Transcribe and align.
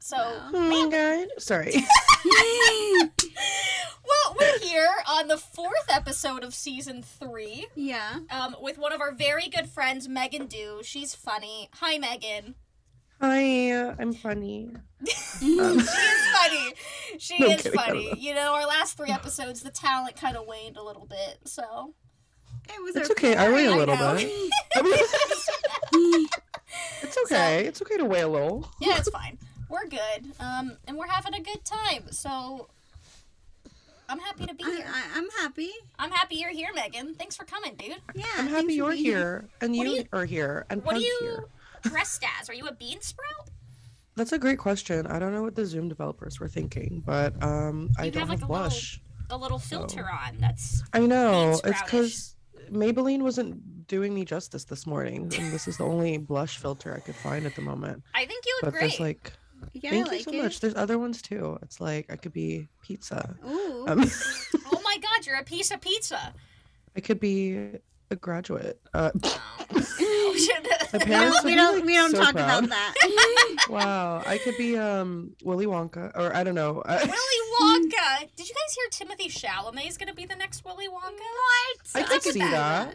So, 0.00 0.16
Oh 0.18 0.50
my 0.52 0.90
god. 0.90 1.28
Sorry. 1.40 1.72
well, 4.04 4.36
we're 4.38 4.58
here 4.58 4.90
on 5.08 5.28
the 5.28 5.38
fourth 5.38 5.86
episode 5.88 6.42
of 6.44 6.54
season 6.54 7.02
three 7.02 7.66
yeah. 7.74 8.18
um, 8.30 8.56
with 8.60 8.78
one 8.78 8.92
of 8.92 9.00
our 9.00 9.12
very 9.12 9.48
good 9.48 9.68
friends, 9.68 10.08
Megan 10.08 10.46
Dew. 10.46 10.80
She's 10.82 11.14
funny. 11.14 11.68
Hi, 11.74 11.98
Megan. 11.98 12.54
Hi, 13.20 13.70
uh, 13.72 13.94
I'm 13.98 14.12
funny. 14.12 14.70
she 15.38 15.58
Um, 15.60 15.78
is 15.78 15.90
funny. 16.32 16.74
She 17.18 17.38
No 17.38 17.46
is 17.46 17.62
kidding, 17.62 17.78
I 17.78 17.86
don't 17.86 17.94
funny. 17.96 18.06
know. 18.10 18.16
You 18.18 18.34
know, 18.34 18.54
our 18.54 18.66
last 18.66 18.96
three 18.96 19.10
episodes, 19.10 19.62
the 19.62 19.70
talent 19.70 20.16
kind 20.16 20.36
of 20.36 20.46
waned 20.46 20.76
a 20.76 20.82
little 20.82 21.06
bit. 21.06 21.38
So, 21.46 21.94
It 22.68 22.82
was 22.82 22.96
It's 22.96 23.08
our 23.08 23.12
okay. 23.12 23.36
I 23.36 23.50
weigh 23.50 23.66
a 23.66 23.72
I 23.72 23.76
little 23.76 23.96
know. 23.96 24.16
bit. 24.16 24.50
I 24.76 24.82
mean, 24.82 26.26
it's 27.02 27.16
okay. 27.24 27.66
It's 27.66 27.80
okay 27.82 27.96
to 27.98 28.04
weigh 28.04 28.20
a 28.22 28.28
little. 28.28 28.68
yeah, 28.80 28.96
it's 28.98 29.08
fine. 29.08 29.38
We're 29.74 29.88
good. 29.88 30.32
Um, 30.38 30.76
and 30.86 30.96
we're 30.96 31.08
having 31.08 31.34
a 31.34 31.40
good 31.40 31.64
time. 31.64 32.12
So, 32.12 32.68
I'm 34.08 34.20
happy 34.20 34.46
to 34.46 34.54
be 34.54 34.62
here. 34.62 34.86
I, 34.86 35.02
I'm 35.18 35.28
happy. 35.40 35.70
I'm 35.98 36.12
happy 36.12 36.36
you're 36.36 36.52
here, 36.52 36.68
Megan. 36.74 37.14
Thanks 37.16 37.34
for 37.36 37.44
coming, 37.44 37.74
dude. 37.74 37.96
Yeah. 38.14 38.24
I'm 38.38 38.46
happy 38.46 38.74
you're 38.74 38.92
being 38.92 39.04
here 39.04 39.48
and 39.60 39.74
you, 39.74 39.82
you- 39.84 40.04
are 40.12 40.24
here 40.26 40.64
and 40.70 40.84
What 40.84 40.94
are 40.94 40.98
Pug's 41.00 41.10
you 41.20 41.26
here. 41.28 41.44
dressed 41.82 42.22
as? 42.40 42.48
Are 42.48 42.54
you 42.54 42.68
a 42.68 42.72
bean 42.74 43.00
sprout? 43.00 43.50
That's 44.14 44.30
a 44.32 44.38
great 44.38 44.58
question. 44.58 45.08
I 45.08 45.18
don't 45.18 45.32
know 45.32 45.42
what 45.42 45.56
the 45.56 45.66
Zoom 45.66 45.88
developers 45.88 46.38
were 46.38 46.46
thinking, 46.48 47.02
but 47.04 47.34
um, 47.42 47.90
I 47.98 48.04
You 48.04 48.10
don't 48.12 48.20
have, 48.20 48.28
have, 48.30 48.40
like, 48.42 48.48
a 48.48 48.52
little- 48.52 48.64
blush. 48.68 49.00
A 49.30 49.36
little 49.36 49.58
filter 49.58 50.04
on. 50.08 50.36
That's 50.38 50.84
I 50.92 51.00
know. 51.00 51.32
bean 51.62 51.70
It's 51.72 51.78
sproutish. 51.80 51.80
because 51.84 52.36
Maybelline 52.70 53.22
wasn't 53.22 53.86
doing 53.88 54.14
me 54.14 54.24
justice 54.24 54.64
this 54.64 54.86
morning, 54.86 55.22
and 55.36 55.50
this 55.52 55.66
is 55.66 55.78
the 55.78 55.84
only 55.84 56.18
blush 56.18 56.58
filter 56.58 56.94
I 56.94 57.00
could 57.00 57.16
find 57.16 57.44
at 57.46 57.56
the 57.56 57.62
moment. 57.62 58.02
I 58.14 58.26
think 58.26 58.44
you 58.46 58.54
look 58.62 58.64
But 58.66 58.78
great. 58.78 58.80
there's 58.82 59.00
like, 59.00 59.32
Yeah, 59.74 59.90
thank 59.90 60.06
I 60.06 60.10
like 60.10 60.18
you 60.18 60.24
so 60.24 60.32
it. 60.32 60.42
much. 60.42 60.60
There's 60.60 60.74
other 60.74 60.98
ones 60.98 61.20
too. 61.20 61.58
It's 61.62 61.80
like 61.80 62.10
I 62.10 62.16
could 62.16 62.32
be 62.32 62.68
pizza. 62.82 63.36
Ooh. 63.46 63.84
Um, 63.88 64.00
oh 64.72 64.80
my 64.82 64.96
god, 64.98 65.26
you're 65.26 65.36
a 65.36 65.44
piece 65.44 65.70
of 65.70 65.80
pizza. 65.80 66.32
I 66.96 67.00
could 67.00 67.18
be 67.20 67.70
a 68.10 68.16
graduate. 68.16 68.80
Uh, 68.92 69.10
Oh. 69.70 69.88
My 70.92 70.98
we 71.04 71.10
don't, 71.10 71.44
we 71.44 71.54
don't, 71.54 71.74
like, 71.76 71.84
we 71.84 71.94
don't 71.94 72.10
so 72.12 72.22
talk 72.22 72.34
proud. 72.34 72.64
about 72.64 72.70
that. 72.70 73.66
wow, 73.68 74.22
I 74.24 74.38
could 74.38 74.56
be 74.56 74.76
um 74.78 75.34
Willy 75.42 75.66
Wonka, 75.66 76.12
or 76.14 76.34
I 76.34 76.44
don't 76.44 76.54
know. 76.54 76.82
Willy 76.86 77.08
Wonka. 77.60 78.28
Did 78.36 78.48
you 78.48 78.54
guys 78.54 78.76
hear 78.76 79.06
Timothée 79.06 79.26
Chalamet 79.30 79.88
is 79.88 79.98
going 79.98 80.08
to 80.08 80.14
be 80.14 80.26
the 80.26 80.36
next 80.36 80.64
Willy 80.64 80.86
Wonka? 80.88 81.18
what? 81.18 81.88
I 81.94 82.02
could 82.02 82.22
could 82.22 82.22
see 82.22 82.32
see 82.32 82.38
that. 82.40 82.94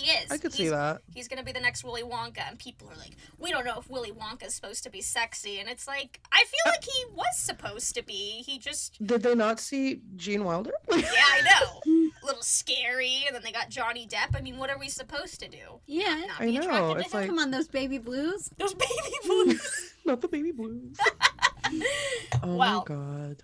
He 0.00 0.10
is. 0.10 0.30
I 0.30 0.38
could 0.38 0.52
see 0.52 0.68
that. 0.68 1.02
He's 1.14 1.28
going 1.28 1.38
to 1.38 1.44
be 1.44 1.52
the 1.52 1.60
next 1.60 1.84
Willy 1.84 2.02
Wonka, 2.02 2.48
and 2.48 2.58
people 2.58 2.88
are 2.90 2.96
like, 2.96 3.16
we 3.38 3.50
don't 3.50 3.64
know 3.64 3.78
if 3.78 3.88
Willy 3.90 4.12
Wonka 4.12 4.46
is 4.46 4.54
supposed 4.54 4.82
to 4.84 4.90
be 4.90 5.00
sexy. 5.00 5.58
And 5.60 5.68
it's 5.68 5.86
like, 5.86 6.20
I 6.32 6.38
feel 6.44 6.72
like 6.72 6.84
he 6.84 7.04
was 7.14 7.36
supposed 7.36 7.94
to 7.96 8.02
be. 8.02 8.42
He 8.46 8.58
just, 8.58 9.04
Did 9.06 9.22
they 9.22 9.34
not 9.34 9.60
see 9.60 10.00
Gene 10.16 10.44
Wilder? 10.44 10.72
yeah, 10.90 11.02
I 11.06 11.40
know. 11.42 11.80
A 12.22 12.26
little 12.26 12.42
scary, 12.42 13.24
and 13.26 13.34
then 13.34 13.42
they 13.42 13.50
got 13.52 13.70
Johnny 13.70 14.06
Depp. 14.06 14.36
I 14.36 14.42
mean, 14.42 14.58
what 14.58 14.68
are 14.70 14.78
we 14.78 14.88
supposed 14.88 15.40
to 15.40 15.48
do? 15.48 15.80
Yeah. 15.86 16.22
Not 16.28 16.40
I 16.40 16.46
be 16.46 16.52
know, 16.58 16.60
attracted 16.60 16.98
it's 17.04 17.14
him? 17.14 17.20
like- 17.20 17.28
Come 17.28 17.38
on, 17.38 17.50
those 17.50 17.68
baby 17.68 17.98
blues. 17.98 18.50
Those 18.58 18.74
baby 18.74 18.92
blues. 19.24 19.94
not 20.04 20.20
the 20.20 20.28
baby 20.28 20.52
blues. 20.52 20.96
Oh 22.42 22.56
Wow. 22.56 22.78
my 22.78 22.84
god. 22.84 23.42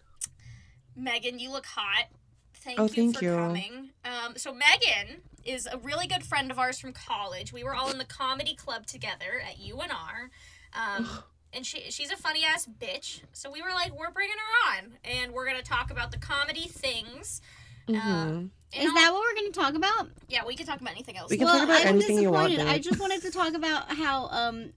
Megan, 0.94 1.38
you 1.38 1.50
look 1.50 1.66
hot. 1.66 2.06
Thank 2.54 2.80
Oh, 2.80 2.84
you 2.84 2.88
thank 2.88 3.18
for 3.18 3.24
you. 3.24 3.34
coming. 3.34 3.90
Um, 4.04 4.36
so 4.36 4.52
Megan 4.52 5.20
is 5.46 5.66
a 5.70 5.78
really 5.78 6.06
good 6.06 6.24
friend 6.24 6.50
of 6.50 6.58
ours 6.58 6.78
from 6.78 6.92
college. 6.92 7.52
We 7.52 7.64
were 7.64 7.74
all 7.74 7.90
in 7.90 7.98
the 7.98 8.04
comedy 8.04 8.54
club 8.54 8.86
together 8.86 9.40
at 9.48 9.56
UNR. 9.58 10.30
Um, 10.74 11.08
and 11.52 11.64
she 11.64 11.90
she's 11.90 12.10
a 12.10 12.16
funny 12.16 12.44
ass 12.44 12.66
bitch. 12.66 13.20
So 13.32 13.50
we 13.50 13.62
were 13.62 13.70
like, 13.70 13.96
we're 13.98 14.10
bringing 14.10 14.36
her 14.36 14.78
on, 14.78 14.98
and 15.04 15.32
we're 15.32 15.46
gonna 15.46 15.62
talk 15.62 15.90
about 15.90 16.10
the 16.12 16.18
comedy 16.18 16.68
things. 16.68 17.40
hmm 17.88 17.94
And 17.94 18.50
Is 18.74 18.88
I'll- 18.88 18.94
that 18.94 19.10
what 19.12 19.20
we're 19.22 19.40
going 19.40 19.52
to 19.52 19.58
talk 19.60 19.74
about? 19.74 20.08
Yeah, 20.28 20.44
we 20.44 20.56
can 20.56 20.66
talk 20.66 20.80
about 20.80 20.92
anything 20.92 21.16
else. 21.16 21.30
We 21.30 21.36
can 21.38 21.46
well, 21.46 21.54
talk 21.60 21.68
about 21.68 21.82
I'm 21.82 21.94
anything 21.96 22.18
you 22.18 22.30
want, 22.32 22.48
disappointed. 22.50 22.74
I 22.74 22.78
just 22.80 22.98
wanted 23.00 23.22
to 23.22 23.30
talk 23.30 23.54
about 23.54 23.90
how 23.92 24.26
um 24.28 24.62
What? 24.62 24.72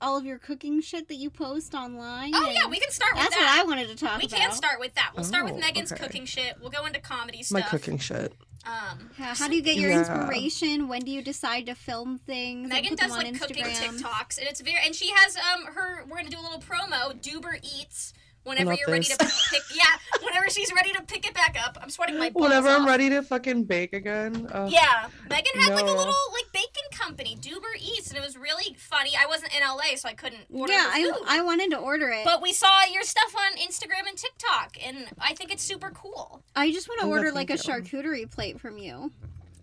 All 0.00 0.16
of 0.16 0.24
your 0.24 0.38
cooking 0.38 0.80
shit 0.80 1.08
that 1.08 1.16
you 1.16 1.30
post 1.30 1.74
online. 1.74 2.32
oh 2.34 2.50
yeah, 2.50 2.66
we 2.68 2.78
can 2.80 2.90
start 2.90 3.12
with 3.14 3.22
that's 3.22 3.34
that. 3.36 3.40
That's 3.40 3.58
what 3.58 3.66
I 3.66 3.68
wanted 3.68 3.88
to 3.88 3.96
talk 3.96 4.18
we 4.20 4.26
about. 4.26 4.38
We 4.38 4.44
can 4.44 4.52
start 4.52 4.80
with 4.80 4.94
that. 4.94 5.12
We'll 5.14 5.24
start 5.24 5.44
with 5.44 5.54
Oh, 5.54 5.58
Megan's 5.58 5.92
okay. 5.92 6.02
cooking 6.04 6.24
shit. 6.24 6.56
We'll 6.60 6.70
go 6.70 6.86
into 6.86 7.00
comedy 7.00 7.42
stuff. 7.42 7.60
My 7.62 7.66
cooking 7.68 7.98
shit. 7.98 8.32
Um, 8.66 9.10
How, 9.16 9.34
how 9.34 9.48
do 9.48 9.56
you 9.56 9.62
get 9.62 9.76
your 9.76 9.90
Yeah. 9.90 10.00
inspiration? 10.00 10.86
When 10.88 11.00
do 11.00 11.10
you 11.10 11.22
decide 11.22 11.64
to 11.66 11.74
film 11.74 12.18
things? 12.18 12.68
Megan 12.68 12.94
does 12.94 13.10
on 13.10 13.18
like 13.18 13.40
cooking 13.40 13.64
TikToks, 13.64 14.38
and 14.38 14.46
it's 14.46 14.60
very. 14.60 14.78
And 14.84 14.94
she 14.94 15.10
has 15.14 15.36
um 15.36 15.64
her. 15.74 16.04
We're 16.06 16.18
gonna 16.18 16.28
do 16.28 16.38
a 16.38 16.42
little 16.42 16.60
promo. 16.60 17.14
Duber 17.22 17.58
eats 17.62 18.12
whenever 18.44 18.70
Not 18.70 18.78
you're 18.78 18.88
ready 18.88 19.04
to 19.04 19.16
pick. 19.18 19.62
Yeah, 19.74 19.84
whenever 20.24 20.48
she's 20.48 20.72
ready 20.74 20.92
to 20.92 21.02
pick 21.02 21.26
it 21.26 21.34
back 21.34 21.56
up. 21.64 21.78
I'm 21.80 21.90
sweating 21.90 22.18
my 22.18 22.30
balls 22.30 22.44
Whenever 22.44 22.68
I'm 22.68 22.82
off. 22.82 22.88
ready 22.88 23.10
to 23.10 23.22
fucking 23.22 23.64
bake 23.64 23.92
again. 23.92 24.48
Uh, 24.52 24.68
Yeah, 24.70 25.08
Megan 25.28 25.60
had 25.60 25.74
like 25.74 25.82
a 25.82 25.86
little 25.86 26.14
like 26.32 26.52
bacon 26.52 26.84
company, 26.92 27.36
Duber 27.40 27.74
Eats, 27.78 28.08
and 28.10 28.16
it 28.18 28.22
was 28.24 28.36
really 28.36 28.74
funny. 28.78 29.12
I 29.20 29.26
wasn't 29.26 29.54
in 29.54 29.60
LA, 29.62 29.96
so 29.96 30.08
I 30.08 30.14
couldn't 30.14 30.44
order 30.52 30.72
Yeah, 30.72 30.90
the 30.94 31.24
I. 31.28 31.38
I 31.38 31.42
wanted 31.42 31.70
to 31.70 31.76
order 31.78 32.08
it. 32.10 32.24
but 32.24 32.42
we 32.42 32.52
saw 32.52 32.84
your 32.92 33.02
stuff 33.02 33.34
on 33.36 33.56
Instagram 33.58 34.08
and 34.08 34.16
TikTok, 34.16 34.76
and 34.84 35.06
I 35.18 35.34
think 35.34 35.52
it's 35.52 35.62
super 35.62 35.90
cool. 35.90 36.42
I 36.56 36.72
just 36.72 36.88
want 36.88 37.00
to 37.02 37.06
order 37.06 37.30
thank 37.32 37.50
like 37.50 37.50
a 37.50 37.62
charcuterie 37.62 38.30
plate 38.30 38.60
from 38.60 38.78
you. 38.78 39.12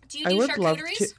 Do 0.10 0.20
you 0.20 0.26
I 0.26 0.30
do 0.30 0.38
would 0.38 0.58
love 0.58 0.78
charcuteries? 0.78 0.98
to. 1.10 1.14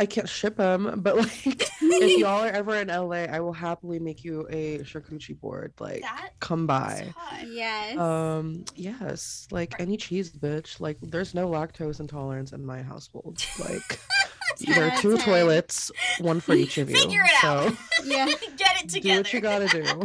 I 0.00 0.06
can't 0.06 0.28
ship 0.28 0.56
them, 0.56 1.00
but 1.02 1.16
like, 1.16 1.46
if 1.80 2.18
y'all 2.20 2.44
are 2.44 2.48
ever 2.50 2.76
in 2.76 2.86
LA, 2.88 3.24
I 3.24 3.40
will 3.40 3.52
happily 3.52 3.98
make 3.98 4.24
you 4.24 4.46
a 4.48 4.78
charcuterie 4.80 5.38
board. 5.40 5.72
Like, 5.80 6.02
That 6.02 6.30
come 6.38 6.66
by. 6.68 7.12
Yes. 7.44 7.98
Um, 7.98 8.64
yes, 8.76 9.48
like 9.50 9.72
Right. 9.72 9.80
any 9.82 9.96
cheese, 9.96 10.30
bitch. 10.30 10.78
Like, 10.80 10.98
there's 11.02 11.34
no 11.34 11.48
lactose 11.48 11.98
intolerance 11.98 12.52
in 12.52 12.64
my 12.64 12.80
household. 12.82 13.44
Like, 13.58 13.98
there 14.60 14.86
are 14.88 14.96
two 15.00 15.16
ten. 15.16 15.24
toilets, 15.26 15.90
one 16.20 16.38
for 16.40 16.54
each 16.54 16.78
of 16.78 16.88
you. 16.88 16.96
Figure 16.96 17.22
it 17.24 17.44
out. 17.44 17.72
Yeah. 18.04 18.26
Get 18.56 18.84
it 18.84 18.88
together. 18.88 19.00
do 19.00 19.18
what 19.18 19.32
you 19.32 19.40
gotta 19.40 19.66
do. 19.66 20.02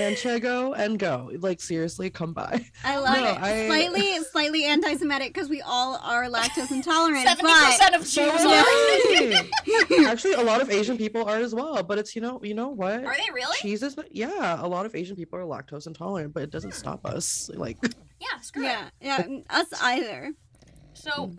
Manchego 0.00 0.74
and 0.76 0.98
go. 0.98 1.30
Like, 1.38 1.60
seriously, 1.60 2.10
come 2.10 2.32
by. 2.32 2.64
I 2.84 2.98
love 2.98 3.16
No, 3.16 3.24
it. 3.24 3.40
I- 3.40 3.66
Slightly, 3.66 4.18
slightly 4.24 4.64
anti-Semitic 4.64 5.32
because 5.34 5.48
we 5.48 5.60
all 5.62 5.96
are 6.02 6.24
lactose 6.28 6.70
intolerant. 6.70 7.26
Seventy 7.26 7.42
but 7.52 7.66
percent 7.66 7.94
of 7.94 8.06
So 8.06 8.30
Jews 8.30 8.44
are. 8.44 10.06
Actually, 10.10 10.34
a 10.34 10.42
lot 10.42 10.60
of 10.60 10.70
Asian 10.70 10.96
people 10.96 11.24
are 11.24 11.36
as 11.36 11.54
well. 11.54 11.82
But 11.82 11.98
it's 11.98 12.14
you 12.14 12.22
know, 12.22 12.40
you 12.42 12.54
know 12.54 12.68
what? 12.68 13.04
Are 13.04 13.16
they 13.16 13.32
really? 13.32 13.56
Cheese 13.58 13.82
is 13.82 13.96
not, 13.96 14.14
yeah. 14.14 14.58
A 14.60 14.66
lot 14.66 14.86
of 14.86 14.94
Asian 14.94 15.16
people 15.16 15.38
are 15.38 15.42
lactose 15.42 15.86
intolerant, 15.86 16.34
but 16.34 16.42
it 16.42 16.50
doesn't 16.50 16.70
hmm. 16.70 16.76
stop 16.78 17.06
us. 17.06 17.50
Like, 17.54 17.78
Yeah, 18.20 18.40
screw 18.40 18.64
it. 18.64 18.76
yeah, 19.00 19.24
yeah, 19.26 19.38
us 19.50 19.66
either. 19.82 20.32
So, 20.94 21.32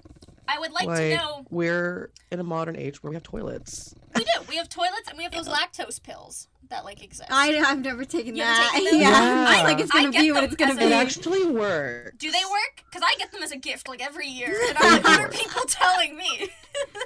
I 0.48 0.60
would 0.60 0.72
like, 0.72 0.88
to 0.88 1.16
know. 1.16 1.46
we're 1.50 2.12
in 2.32 2.40
a 2.40 2.44
modern 2.44 2.76
age 2.76 3.04
where 3.04 3.12
we 3.12 3.16
have 3.16 3.24
toilets. 3.24 3.94
We 4.16 4.24
do. 4.24 4.32
We 4.50 4.56
have 4.58 4.70
toilets 4.70 5.08
and 5.08 5.18
we 5.18 5.24
have 5.24 5.34
those 5.34 5.48
lactose 5.58 6.02
pills 6.02 6.48
that 6.72 6.84
like 6.86 7.04
exist. 7.04 7.30
I, 7.32 7.62
I've 7.66 7.82
never 7.82 8.04
taken 8.04 8.36
You 8.36 8.44
that. 8.44 8.72
taken 8.74 8.92
them? 9.00 9.02
yeah. 9.02 9.10
Yeah. 9.12 9.46
I 9.48 9.64
like 9.64 9.80
it's 9.80 9.92
gonna 9.92 10.12
get 10.12 10.22
be 10.22 10.32
what 10.32 10.42
them 10.42 10.46
it's 10.46 10.56
gonna 10.56 10.76
be. 10.76 10.84
It 10.86 10.92
actually 10.92 11.46
works. 11.46 12.12
Do 12.18 12.32
they 12.32 12.44
work? 12.50 12.84
Because 12.90 13.04
I 13.06 13.16
get 13.20 13.32
them 13.32 13.44
as 13.44 13.52
a 13.52 13.58
gift 13.58 13.88
like 13.88 14.02
every 14.04 14.28
year, 14.28 14.60
and 14.70 14.78
I'm 14.80 14.94
like, 14.94 15.04
what 15.04 15.20
are 15.22 15.30
people 15.30 15.62
telling 15.68 16.18
me 16.18 16.50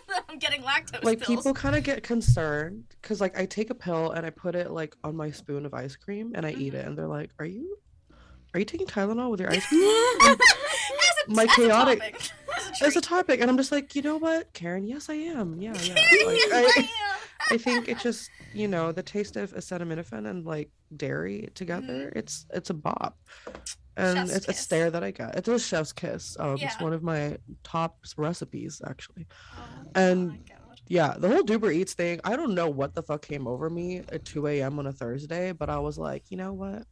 that 0.09 0.23
I'm 0.29 0.39
getting 0.39 0.61
lactose 0.61 1.03
Like 1.03 1.19
pills? 1.19 1.37
people 1.39 1.53
kind 1.53 1.75
of 1.75 1.83
get 1.83 2.01
concerned 2.03 2.85
because 3.01 3.19
like 3.21 3.37
I 3.37 3.45
take 3.45 3.69
a 3.69 3.75
pill 3.75 4.11
and 4.11 4.25
I 4.25 4.29
put 4.29 4.55
it 4.55 4.71
like 4.71 4.95
on 5.03 5.15
my 5.15 5.31
spoon 5.31 5.65
of 5.65 5.73
ice 5.73 5.95
cream 5.95 6.31
and 6.35 6.45
I 6.45 6.51
eat 6.51 6.73
Mm-hmm. 6.73 6.75
it 6.77 6.85
and 6.87 6.97
they're 6.97 7.07
like, 7.07 7.29
"Are 7.39 7.45
you, 7.45 7.77
are 8.53 8.59
you 8.59 8.65
taking 8.65 8.87
Tylenol 8.87 9.29
with 9.31 9.39
your 9.41 9.51
ice 9.51 9.65
cream?" 9.67 9.81
as 10.21 10.37
a, 11.27 11.31
my 11.33 11.43
as 11.43 11.51
chaotic- 11.55 11.97
A 11.99 12.11
topic. 12.11 12.15
As 12.57 12.81
a 12.81 12.85
As 12.85 12.95
a 12.95 13.01
topic, 13.01 13.41
and 13.41 13.49
I'm 13.49 13.57
just 13.57 13.71
like, 13.71 13.95
you 13.95 14.01
know 14.01 14.17
what, 14.17 14.51
Karen? 14.53 14.85
Yes, 14.87 15.09
I 15.09 15.13
am. 15.15 15.59
Yeah, 15.61 15.73
yeah. 15.81 15.93
Like, 16.25 16.37
I 16.53 16.73
I, 16.77 16.79
am. 16.79 16.87
I 17.51 17.57
think 17.57 17.87
it 17.87 17.99
just 17.99 18.29
you 18.53 18.67
know 18.67 18.91
the 18.91 19.03
taste 19.03 19.35
of 19.35 19.53
acetaminophen 19.53 20.27
and 20.29 20.45
like 20.45 20.69
dairy 20.95 21.49
together. 21.53 22.11
Mhm. 22.13 22.17
It's 22.17 22.45
it's 22.53 22.69
a 22.69 22.73
bop, 22.73 23.17
and 23.97 24.17
Chef's 24.29 24.35
it's 24.35 24.47
a 24.47 24.53
stare 24.53 24.91
that 24.91 25.03
I 25.03 25.11
get. 25.11 25.35
It's 25.35 25.47
a 25.47 25.59
chef's 25.59 25.93
kiss. 25.93 26.35
Um, 26.39 26.57
It's 26.59 26.79
one 26.81 26.93
of 26.93 27.03
my 27.03 27.37
top 27.63 27.97
recipes 28.17 28.81
actually. 28.85 29.27
Oh 29.57 29.63
And- 29.95 30.29
God. 30.47 30.59
Yeah, 30.87 31.15
the 31.17 31.27
whole 31.27 31.41
Duber 31.41 31.73
Eats 31.73 31.95
thing. 31.95 32.19
I 32.23 32.35
don't 32.35 32.53
know 32.53 32.69
what 32.69 32.93
the 32.93 33.01
fuck 33.01 33.23
came 33.23 33.47
over 33.47 33.71
me 33.71 34.03
at 34.09 34.23
2 34.23 34.45
a.m. 34.45 34.77
on 34.77 34.85
a 34.85 34.91
Thursday, 34.91 35.51
but 35.51 35.67
I 35.67 35.79
was 35.79 35.97
like, 35.97 36.29
you 36.29 36.37
know 36.37 36.53
what? 36.53 36.83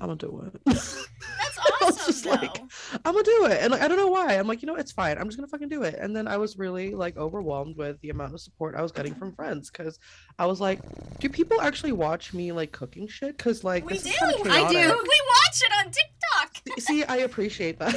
I'm 0.00 0.08
gonna 0.08 0.16
do 0.16 0.50
it. 0.52 0.60
That's 0.66 0.96
I 1.58 1.84
was 1.86 1.96
awesome, 1.98 2.06
just 2.12 2.24
though. 2.24 2.30
like, 2.30 2.62
I'm 3.04 3.12
gonna 3.12 3.22
do 3.22 3.46
it, 3.46 3.58
and 3.62 3.72
like 3.72 3.82
I 3.82 3.88
don't 3.88 3.96
know 3.96 4.08
why. 4.08 4.34
I'm 4.34 4.46
like, 4.46 4.62
you 4.62 4.66
know, 4.66 4.76
it's 4.76 4.92
fine. 4.92 5.18
I'm 5.18 5.26
just 5.26 5.36
gonna 5.36 5.48
fucking 5.48 5.68
do 5.68 5.82
it. 5.82 5.96
And 6.00 6.14
then 6.14 6.26
I 6.28 6.36
was 6.36 6.56
really 6.58 6.94
like 6.94 7.16
overwhelmed 7.16 7.76
with 7.76 8.00
the 8.00 8.10
amount 8.10 8.34
of 8.34 8.40
support 8.40 8.74
I 8.74 8.82
was 8.82 8.92
getting 8.92 9.14
from 9.14 9.32
friends 9.34 9.70
because 9.70 9.98
I 10.38 10.46
was 10.46 10.60
like, 10.60 10.80
do 11.20 11.28
people 11.28 11.60
actually 11.60 11.92
watch 11.92 12.32
me 12.32 12.52
like 12.52 12.72
cooking 12.72 13.08
shit? 13.08 13.36
Because 13.36 13.64
like 13.64 13.84
we 13.86 13.94
this 13.94 14.04
do. 14.04 14.10
is 14.10 14.36
kinda 14.36 14.50
I 14.52 14.70
do. 14.70 14.78
We 14.78 14.82
watch 14.84 15.62
it 15.62 15.72
on 15.78 15.84
TikTok. 15.92 16.80
See, 16.80 17.04
I 17.04 17.16
appreciate 17.18 17.78
that. 17.80 17.94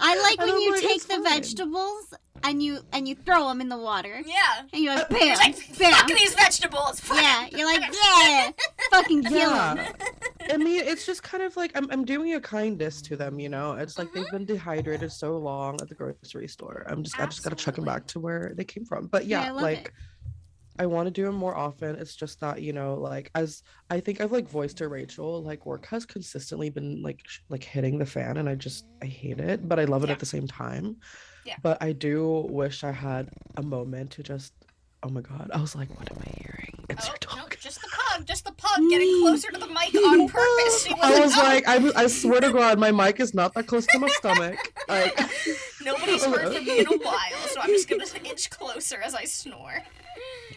I 0.00 0.16
like 0.22 0.38
And 0.40 0.48
when 0.48 0.56
I'm 0.56 0.62
you 0.62 0.72
like, 0.72 0.80
take 0.82 1.02
the 1.02 1.14
fine. 1.14 1.24
vegetables 1.24 2.14
and 2.44 2.62
you 2.62 2.80
and 2.92 3.06
you 3.08 3.14
throw 3.14 3.48
them 3.48 3.60
in 3.60 3.68
the 3.68 3.76
water 3.78 4.20
Yeah. 4.24 4.62
and 4.72 4.82
you're 4.82 4.94
like 4.94 5.04
Uh, 5.10 5.14
bam, 5.14 5.20
It's 5.22 5.40
like, 5.40 5.78
bam. 5.78 5.92
fuck 5.92 6.08
these 6.08 6.34
vegetables. 6.34 7.00
Fuck 7.00 7.16
Yeah, 7.22 7.46
you're 7.52 7.66
like 7.66 7.82
yeah, 8.04 8.50
fucking 8.90 9.24
kill 9.24 9.50
him. 9.50 9.76
Yeah. 9.78 9.92
I 10.50 10.56
mean, 10.56 10.82
it's 10.84 11.06
just 11.06 11.22
kind 11.22 11.42
of 11.42 11.56
like 11.56 11.72
I'm, 11.76 11.90
I'm 11.90 12.04
doing 12.04 12.34
a 12.34 12.40
kindness 12.40 13.00
to 13.02 13.16
them, 13.16 13.38
you 13.40 13.48
know. 13.48 13.72
It's 13.72 13.98
like 13.98 14.08
Mm-hmm. 14.08 14.20
they've 14.22 14.30
been 14.30 14.44
dehydrated 14.44 15.10
so 15.12 15.36
long 15.38 15.80
at 15.80 15.88
the 15.88 15.94
grocery 15.94 16.48
store. 16.48 16.84
I'm 16.88 17.02
just 17.02 17.18
I 17.18 17.26
just 17.26 17.42
gotta 17.44 17.56
chuck 17.56 17.76
them 17.76 17.84
back 17.84 18.06
to 18.08 18.20
where 18.20 18.52
they 18.56 18.64
came 18.64 18.84
from. 18.84 19.06
But 19.06 19.26
Yeah, 19.26 19.42
yeah, 19.44 19.48
I 19.48 19.50
like 19.52 19.86
it. 19.86 19.92
I 20.78 20.86
want 20.86 21.06
to 21.06 21.10
do 21.10 21.26
them 21.26 21.34
more 21.34 21.54
often. 21.54 21.96
It's 21.96 22.16
just 22.16 22.40
that 22.40 22.62
you 22.62 22.72
know, 22.72 22.94
like 22.94 23.30
as 23.34 23.62
I 23.90 24.00
think 24.00 24.20
I've 24.22 24.32
like 24.32 24.48
voiced 24.48 24.78
to 24.78 24.88
Rachel, 24.88 25.42
like 25.42 25.66
work 25.66 25.84
has 25.86 26.06
consistently 26.06 26.70
been 26.70 27.02
like 27.02 27.20
sh- 27.26 27.40
like 27.50 27.62
hitting 27.62 27.98
the 27.98 28.06
fan, 28.06 28.38
and 28.38 28.48
I 28.48 28.54
just 28.54 28.86
I 29.02 29.06
hate 29.06 29.38
it, 29.38 29.68
but 29.68 29.78
I 29.78 29.84
love 29.84 30.02
it 30.02 30.06
Yeah. 30.06 30.14
at 30.14 30.18
the 30.18 30.26
same 30.26 30.46
time. 30.48 30.96
Yeah. 31.44 31.56
But 31.62 31.82
I 31.82 31.92
do 31.92 32.46
wish 32.48 32.84
I 32.84 32.92
had 32.92 33.28
a 33.56 33.62
moment 33.62 34.12
to 34.12 34.22
just. 34.22 34.52
Oh 35.04 35.08
my 35.08 35.20
god! 35.20 35.50
I 35.52 35.60
was 35.60 35.74
like, 35.74 35.88
what 35.98 36.08
am 36.12 36.18
I 36.24 36.30
hearing? 36.40 36.84
It's 36.88 37.08
Oh, 37.08 37.08
your 37.08 37.36
no, 37.36 37.42
dog. 37.42 37.56
just 37.60 37.80
the 37.82 37.88
pug, 37.90 38.24
just 38.24 38.44
the 38.44 38.52
pug 38.52 38.78
getting 38.88 39.20
closer 39.20 39.50
to 39.50 39.58
the 39.58 39.66
mic 39.66 39.92
on 39.96 40.28
purpose. 40.28 40.84
She 40.86 40.94
I 41.02 41.18
was 41.18 41.32
"Oh." 41.36 41.42
like, 41.42 41.66
I, 41.66 41.90
I 42.04 42.06
swear 42.06 42.40
to 42.40 42.52
God, 42.52 42.78
my 42.78 42.92
mic 42.92 43.18
is 43.18 43.34
not 43.34 43.52
that 43.54 43.66
close 43.66 43.84
to 43.88 43.98
my 43.98 44.06
stomach. 44.08 44.58
Like, 44.88 45.18
Nobody's 45.84 46.24
heard 46.24 46.54
from 46.54 46.64
me 46.64 46.78
in 46.80 46.86
a 46.86 46.90
while, 46.98 47.48
so 47.48 47.60
I'm 47.60 47.70
just 47.70 47.88
gonna 47.88 48.04
inch 48.24 48.48
closer 48.50 49.00
as 49.02 49.14
I 49.16 49.24
snore. 49.24 49.82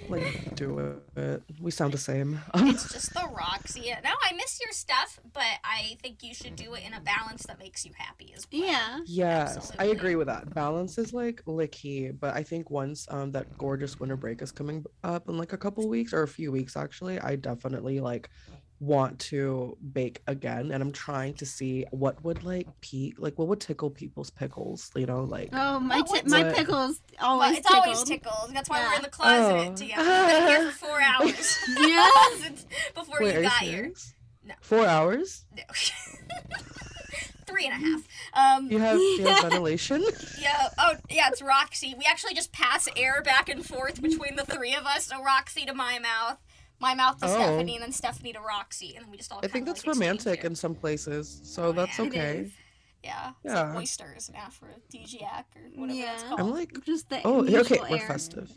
Like, 0.09 0.55
do 0.55 0.79
it. 1.15 1.41
We 1.61 1.71
sound 1.71 1.93
the 1.93 1.97
same. 1.97 2.39
It's 2.55 2.91
just 2.93 3.13
the 3.13 3.27
Roxy. 3.33 3.91
No, 4.03 4.09
I 4.21 4.33
miss 4.33 4.59
your 4.61 4.71
stuff, 4.71 5.19
but 5.33 5.43
I 5.63 5.97
think 6.03 6.21
you 6.21 6.33
should 6.33 6.55
do 6.55 6.73
it 6.73 6.83
in 6.85 6.93
a 6.93 6.99
balance 6.99 7.45
that 7.45 7.57
makes 7.57 7.85
you 7.85 7.91
happy 7.97 8.33
as 8.35 8.45
well. 8.51 8.61
Yeah. 8.61 8.99
yes, 9.05 9.71
I 9.79 9.85
agree 9.85 10.15
with 10.15 10.27
that. 10.27 10.53
Balance 10.53 10.97
is 10.97 11.13
like 11.13 11.41
licky, 11.47 12.17
but 12.17 12.35
I 12.35 12.43
think 12.43 12.69
once 12.69 13.07
um 13.09 13.31
that 13.31 13.57
gorgeous 13.57 13.99
winter 13.99 14.17
break 14.17 14.41
is 14.41 14.51
coming 14.51 14.83
up 15.03 15.29
in 15.29 15.37
like 15.37 15.53
a 15.53 15.57
couple 15.57 15.87
weeks 15.87 16.13
or 16.13 16.23
a 16.23 16.27
few 16.27 16.51
weeks 16.51 16.75
actually, 16.75 17.19
I 17.19 17.37
definitely 17.37 17.99
like 18.01 18.29
want 18.81 19.19
to 19.19 19.77
bake 19.93 20.21
again, 20.27 20.71
and 20.71 20.83
I'm 20.83 20.91
trying 20.91 21.33
to 21.35 21.45
see 21.45 21.85
what 21.91 22.23
would 22.23 22.43
like 22.43 22.67
peak, 22.81 23.15
like 23.17 23.37
what 23.39 23.47
would 23.47 23.61
tickle 23.61 23.89
people's 23.89 24.29
pickles, 24.29 24.91
you 24.95 25.05
know, 25.05 25.23
like. 25.23 25.49
Oh, 25.53 25.79
my 25.79 25.97
What 26.01 26.07
ti- 26.07 26.11
would- 26.23 26.29
my 26.31 26.43
What? 26.43 26.55
pickles 26.55 26.99
Well, 27.19 27.29
always 27.31 27.57
it's 27.59 27.71
always 27.71 28.03
tickled. 28.03 28.33
tickled. 28.33 28.55
That's 28.55 28.69
why 28.69 28.85
we're 28.85 28.95
in 28.95 29.01
the 29.01 29.09
closet 29.09 29.69
Oh. 29.71 29.75
together. 29.75 30.03
We've 30.03 30.27
been 30.27 30.47
here 30.47 30.71
for 30.71 30.77
four 30.87 31.01
hours. 31.01 31.57
Yeah. 31.79 32.09
Since- 32.41 32.65
Before 32.95 33.17
Wait, 33.21 33.31
you 33.33 33.39
are 33.39 33.43
you 33.43 33.49
got 33.49 33.59
here. 33.59 33.91
No. 34.43 34.53
Four 34.61 34.85
hours? 34.85 35.45
No. 35.55 35.63
Three 37.47 37.67
and 37.67 37.73
a 37.73 37.87
half. 37.87 38.01
Um, 38.59 38.71
You 38.71 38.79
have, 38.79 38.97
you 38.97 39.25
have 39.27 39.43
ventilation? 39.43 40.03
Yeah. 40.41 40.67
Oh, 40.79 40.93
yeah. 41.09 41.29
It's 41.31 41.41
Roxy. 41.41 41.93
We 41.97 42.03
actually 42.05 42.33
just 42.33 42.51
pass 42.51 42.87
air 42.97 43.21
back 43.21 43.47
and 43.49 43.65
forth 43.65 44.01
between 44.01 44.35
the 44.35 44.43
three 44.45 44.73
of 44.73 44.85
us. 44.85 45.05
So 45.05 45.23
Roxy 45.23 45.63
to 45.65 45.73
my 45.73 45.99
mouth, 45.99 46.37
my 46.79 46.93
mouth 46.95 47.17
to 47.19 47.25
Oh. 47.25 47.29
Stephanie, 47.29 47.75
and 47.75 47.83
then 47.83 47.91
Stephanie 47.91 48.33
to 48.33 48.39
Roxy, 48.39 48.95
and 48.95 49.05
then 49.05 49.11
we 49.11 49.17
just 49.17 49.31
all. 49.31 49.39
I 49.43 49.47
think 49.47 49.65
that's 49.65 49.85
like, 49.85 49.95
romantic 49.95 50.43
in 50.43 50.55
some 50.55 50.75
places, 50.75 51.41
so 51.43 51.65
Oh, 51.65 51.71
that's 51.71 51.97
yeah. 51.99 52.05
Okay. 52.05 52.37
is. 52.39 52.51
Yeah. 53.03 53.31
It's 53.43 53.53
Yeah. 53.53 53.67
like 53.69 53.77
oysters 53.77 54.29
and 54.29 54.37
aphrodisiac 54.37 55.45
or 55.55 55.61
whatever 55.79 55.99
that's 55.99 56.23
Yeah. 56.23 56.29
called. 56.29 56.39
I'm 56.41 56.51
like, 56.51 56.83
Just 56.83 57.09
the 57.09 57.21
oh, 57.23 57.41
okay, 57.41 57.51
mutual 57.51 57.85
we're 57.89 57.99
festive. 57.99 58.51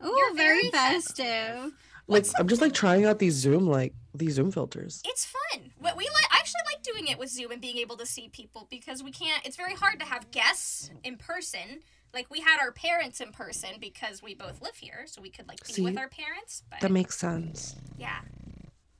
Oh, 0.00 0.14
You're 0.14 0.34
very 0.34 0.58
very 0.58 0.70
festive. 0.70 1.24
festive. 1.26 1.72
Like, 2.06 2.26
I'm 2.38 2.48
just 2.48 2.60
like 2.60 2.74
trying 2.74 3.04
out 3.06 3.18
these 3.18 3.34
Zoom, 3.34 3.66
like 3.66 3.94
these 4.14 4.34
Zoom 4.34 4.50
filters. 4.50 5.00
It's 5.04 5.24
fun. 5.24 5.72
What 5.78 5.96
we 5.96 6.04
like, 6.04 6.24
I 6.30 6.36
actually 6.38 6.60
like 6.66 6.82
doing 6.82 7.06
it 7.08 7.18
with 7.18 7.30
Zoom 7.30 7.50
and 7.50 7.60
being 7.60 7.78
able 7.78 7.96
to 7.96 8.06
see 8.06 8.28
people 8.28 8.66
because 8.70 9.02
we 9.02 9.10
can't. 9.10 9.44
It's 9.46 9.56
very 9.56 9.74
hard 9.74 9.98
to 10.00 10.06
have 10.06 10.30
guests 10.30 10.90
in 11.02 11.16
person. 11.16 11.80
Like 12.12 12.30
we 12.30 12.40
had 12.40 12.60
our 12.60 12.70
parents 12.72 13.20
in 13.20 13.32
person 13.32 13.70
because 13.80 14.22
we 14.22 14.34
both 14.34 14.62
live 14.62 14.76
here, 14.76 15.04
so 15.06 15.20
we 15.20 15.30
could 15.30 15.48
like 15.48 15.66
be 15.74 15.82
with 15.82 15.98
our 15.98 16.08
parents. 16.08 16.62
But 16.70 16.80
That 16.80 16.92
makes 16.92 17.18
sense. 17.18 17.74
yeah. 17.98 18.20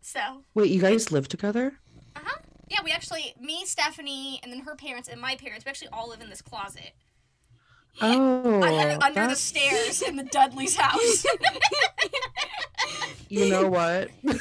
So 0.00 0.42
Wait, 0.54 0.70
you 0.70 0.80
guys 0.80 1.12
live 1.12 1.28
together? 1.28 1.74
Uh 2.16 2.20
huh. 2.24 2.38
Yeah, 2.68 2.78
we 2.82 2.90
actually, 2.90 3.34
me, 3.38 3.64
Stephanie, 3.66 4.40
and 4.42 4.50
then 4.50 4.60
her 4.60 4.74
parents 4.74 5.08
and 5.08 5.20
my 5.20 5.36
parents, 5.36 5.64
we 5.64 5.68
actually 5.68 5.88
all 5.92 6.08
live 6.08 6.20
in 6.22 6.30
this 6.30 6.42
closet. 6.42 6.92
Oh, 8.00 8.62
under, 8.62 9.04
under 9.04 9.28
the 9.28 9.36
stairs 9.36 10.02
in 10.02 10.16
the 10.16 10.24
Dudley's 10.24 10.76
house. 10.76 11.24
you 13.28 13.48
know 13.50 13.68
what? 13.68 14.10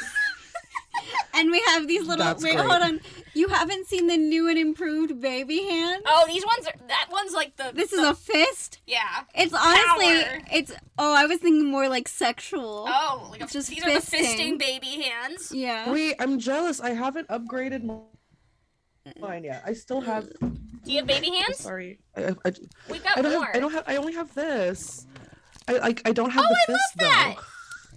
And 1.35 1.49
we 1.49 1.59
have 1.67 1.87
these 1.87 2.05
little. 2.05 2.23
That's 2.23 2.43
wait, 2.43 2.55
great. 2.55 2.65
hold 2.67 2.83
on. 2.83 3.01
You 3.33 3.47
haven't 3.47 3.87
seen 3.87 4.05
the 4.05 4.17
new 4.17 4.47
and 4.47 4.57
improved 4.57 5.19
baby 5.19 5.63
hand? 5.63 6.03
oh, 6.05 6.25
these 6.27 6.45
ones 6.45 6.67
are, 6.67 6.87
that 6.87 7.07
one's 7.11 7.33
like 7.33 7.55
the. 7.57 7.71
This 7.73 7.91
is 7.91 7.99
a 7.99 8.13
fist. 8.13 8.79
Yeah. 8.85 9.23
It's 9.33 9.53
honestly, 9.53 10.23
Power. 10.23 10.41
it's. 10.51 10.71
Oh, 10.99 11.13
I 11.15 11.25
was 11.25 11.39
thinking 11.39 11.65
more 11.69 11.89
like 11.89 12.07
sexual. 12.07 12.85
Oh, 12.87 13.27
like 13.31 13.41
a, 13.41 13.47
Just 13.47 13.69
these 13.69 13.83
are 13.83 13.91
the 13.93 13.99
fisting. 13.99 14.19
fisting 14.19 14.59
baby 14.59 15.01
hands. 15.01 15.51
Yeah. 15.51 15.91
Wait, 15.91 16.15
I'm 16.19 16.37
jealous. 16.37 16.79
I 16.79 16.91
haven't 16.91 17.27
upgraded 17.29 17.89
uh, 17.89 19.11
mine 19.19 19.43
yet. 19.45 19.63
I 19.65 19.73
still 19.73 20.01
have. 20.01 20.29
Uh, 20.39 20.49
Do 20.85 20.91
you 20.91 20.97
have 20.97 21.07
baby 21.07 21.29
hands? 21.31 21.59
Sorry, 21.59 21.99
I, 22.17 22.23
I, 22.25 22.29
I, 22.45 22.53
We've 22.89 23.03
got 23.03 23.17
I 23.17 23.21
don't 23.21 23.31
more. 23.33 23.45
have. 23.45 23.55
I 23.55 23.59
don't 23.59 23.71
have. 23.71 23.83
I 23.87 23.95
only 23.97 24.13
have 24.13 24.33
this. 24.33 25.05
I 25.67 25.77
like. 25.77 26.01
I 26.05 26.11
don't 26.11 26.29
have 26.31 26.43
Oh, 26.45 26.49
the 26.49 26.55
I 26.67 26.71
love 26.73 26.81
that. 26.97 27.35
though. 27.37 27.43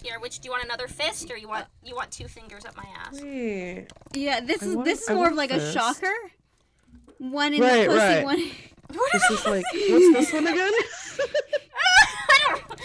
Here, 0.09 0.21
which 0.21 0.39
do 0.39 0.47
you 0.47 0.53
want 0.53 0.65
another 0.65 0.87
fist 0.87 1.31
or 1.33 1.37
you 1.37 1.49
want 1.49 1.67
you 1.83 1.97
want 1.97 2.13
two 2.13 2.29
fingers 2.29 2.65
up 2.65 2.77
my 2.77 2.85
ass? 3.05 3.21
Wait. 3.21 3.89
Yeah, 4.15 4.39
this 4.41 4.63
I 4.63 4.67
is 4.67 4.75
want- 4.77 4.85
this 4.85 5.03
is 5.03 5.09
I 5.11 5.15
more 5.15 5.25
of 5.27 5.37
want 5.37 5.37
like 5.37 5.51
a 5.51 5.73
shocker. 5.73 6.13
One 7.19 7.55
in 7.55 7.61
Right, 7.63 7.81
the 7.89 7.95
pussy, 7.95 7.99
right. 7.99 8.25
one. 8.25 8.51
This 9.13 9.31
is 9.31 9.47
like. 9.47 9.65
What's 9.73 10.13
this 10.15 10.33
one 10.33 10.47
again? 10.47 10.73
I 12.29 12.39
don't. 12.49 12.81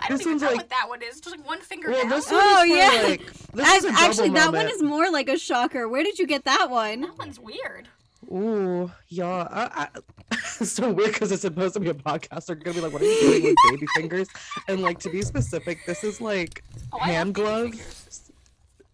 I 0.00 0.08
don't 0.08 0.18
This 0.18 0.26
even 0.26 0.38
know 0.38 0.46
like- 0.48 0.56
what 0.56 0.68
that 0.70 0.86
one 0.88 1.02
is. 1.02 1.20
Just 1.20 1.36
like 1.36 1.46
one 1.46 1.60
finger 1.60 1.90
Well, 1.90 2.00
down. 2.02 2.10
this 2.10 2.30
one 2.30 2.40
Oh, 2.42 2.62
is 2.64 2.70
yeah. 2.70 3.02
like. 3.08 3.32
This 3.54 3.66
Ac- 3.68 3.76
is 3.78 3.84
a 3.86 3.92
Actually, 3.98 4.28
that 4.30 4.52
one 4.52 4.68
is 4.68 4.82
more 4.82 5.10
like 5.10 5.28
a 5.30 5.38
shocker. 5.38 5.88
Where 5.88 6.02
did 6.02 6.18
you 6.18 6.26
get 6.26 6.44
that 6.44 6.68
one? 6.68 7.00
That 7.02 7.16
one's 7.18 7.40
weird. 7.40 7.88
Ooh, 8.32 8.90
yeah. 9.08 9.26
I, 9.50 9.82
I, 9.82 9.88
it's 10.60 10.72
so 10.72 10.90
weird 10.90 11.12
because 11.12 11.30
it's 11.32 11.42
supposed 11.42 11.74
to 11.74 11.80
be 11.80 11.88
a 11.90 11.94
podcast. 11.94 12.46
They're 12.46 12.56
gonna 12.56 12.74
be 12.74 12.80
like, 12.80 12.92
"What 12.92 13.02
are 13.02 13.04
you 13.04 13.20
doing 13.20 13.42
with 13.44 13.56
baby 13.70 13.86
fingers?" 13.96 14.28
And 14.68 14.82
like 14.82 14.98
to 15.00 15.10
be 15.10 15.22
specific, 15.22 15.84
this 15.86 16.02
is 16.04 16.20
like 16.20 16.64
Oh, 16.92 16.98
hand 16.98 17.34
gloves. 17.34 18.30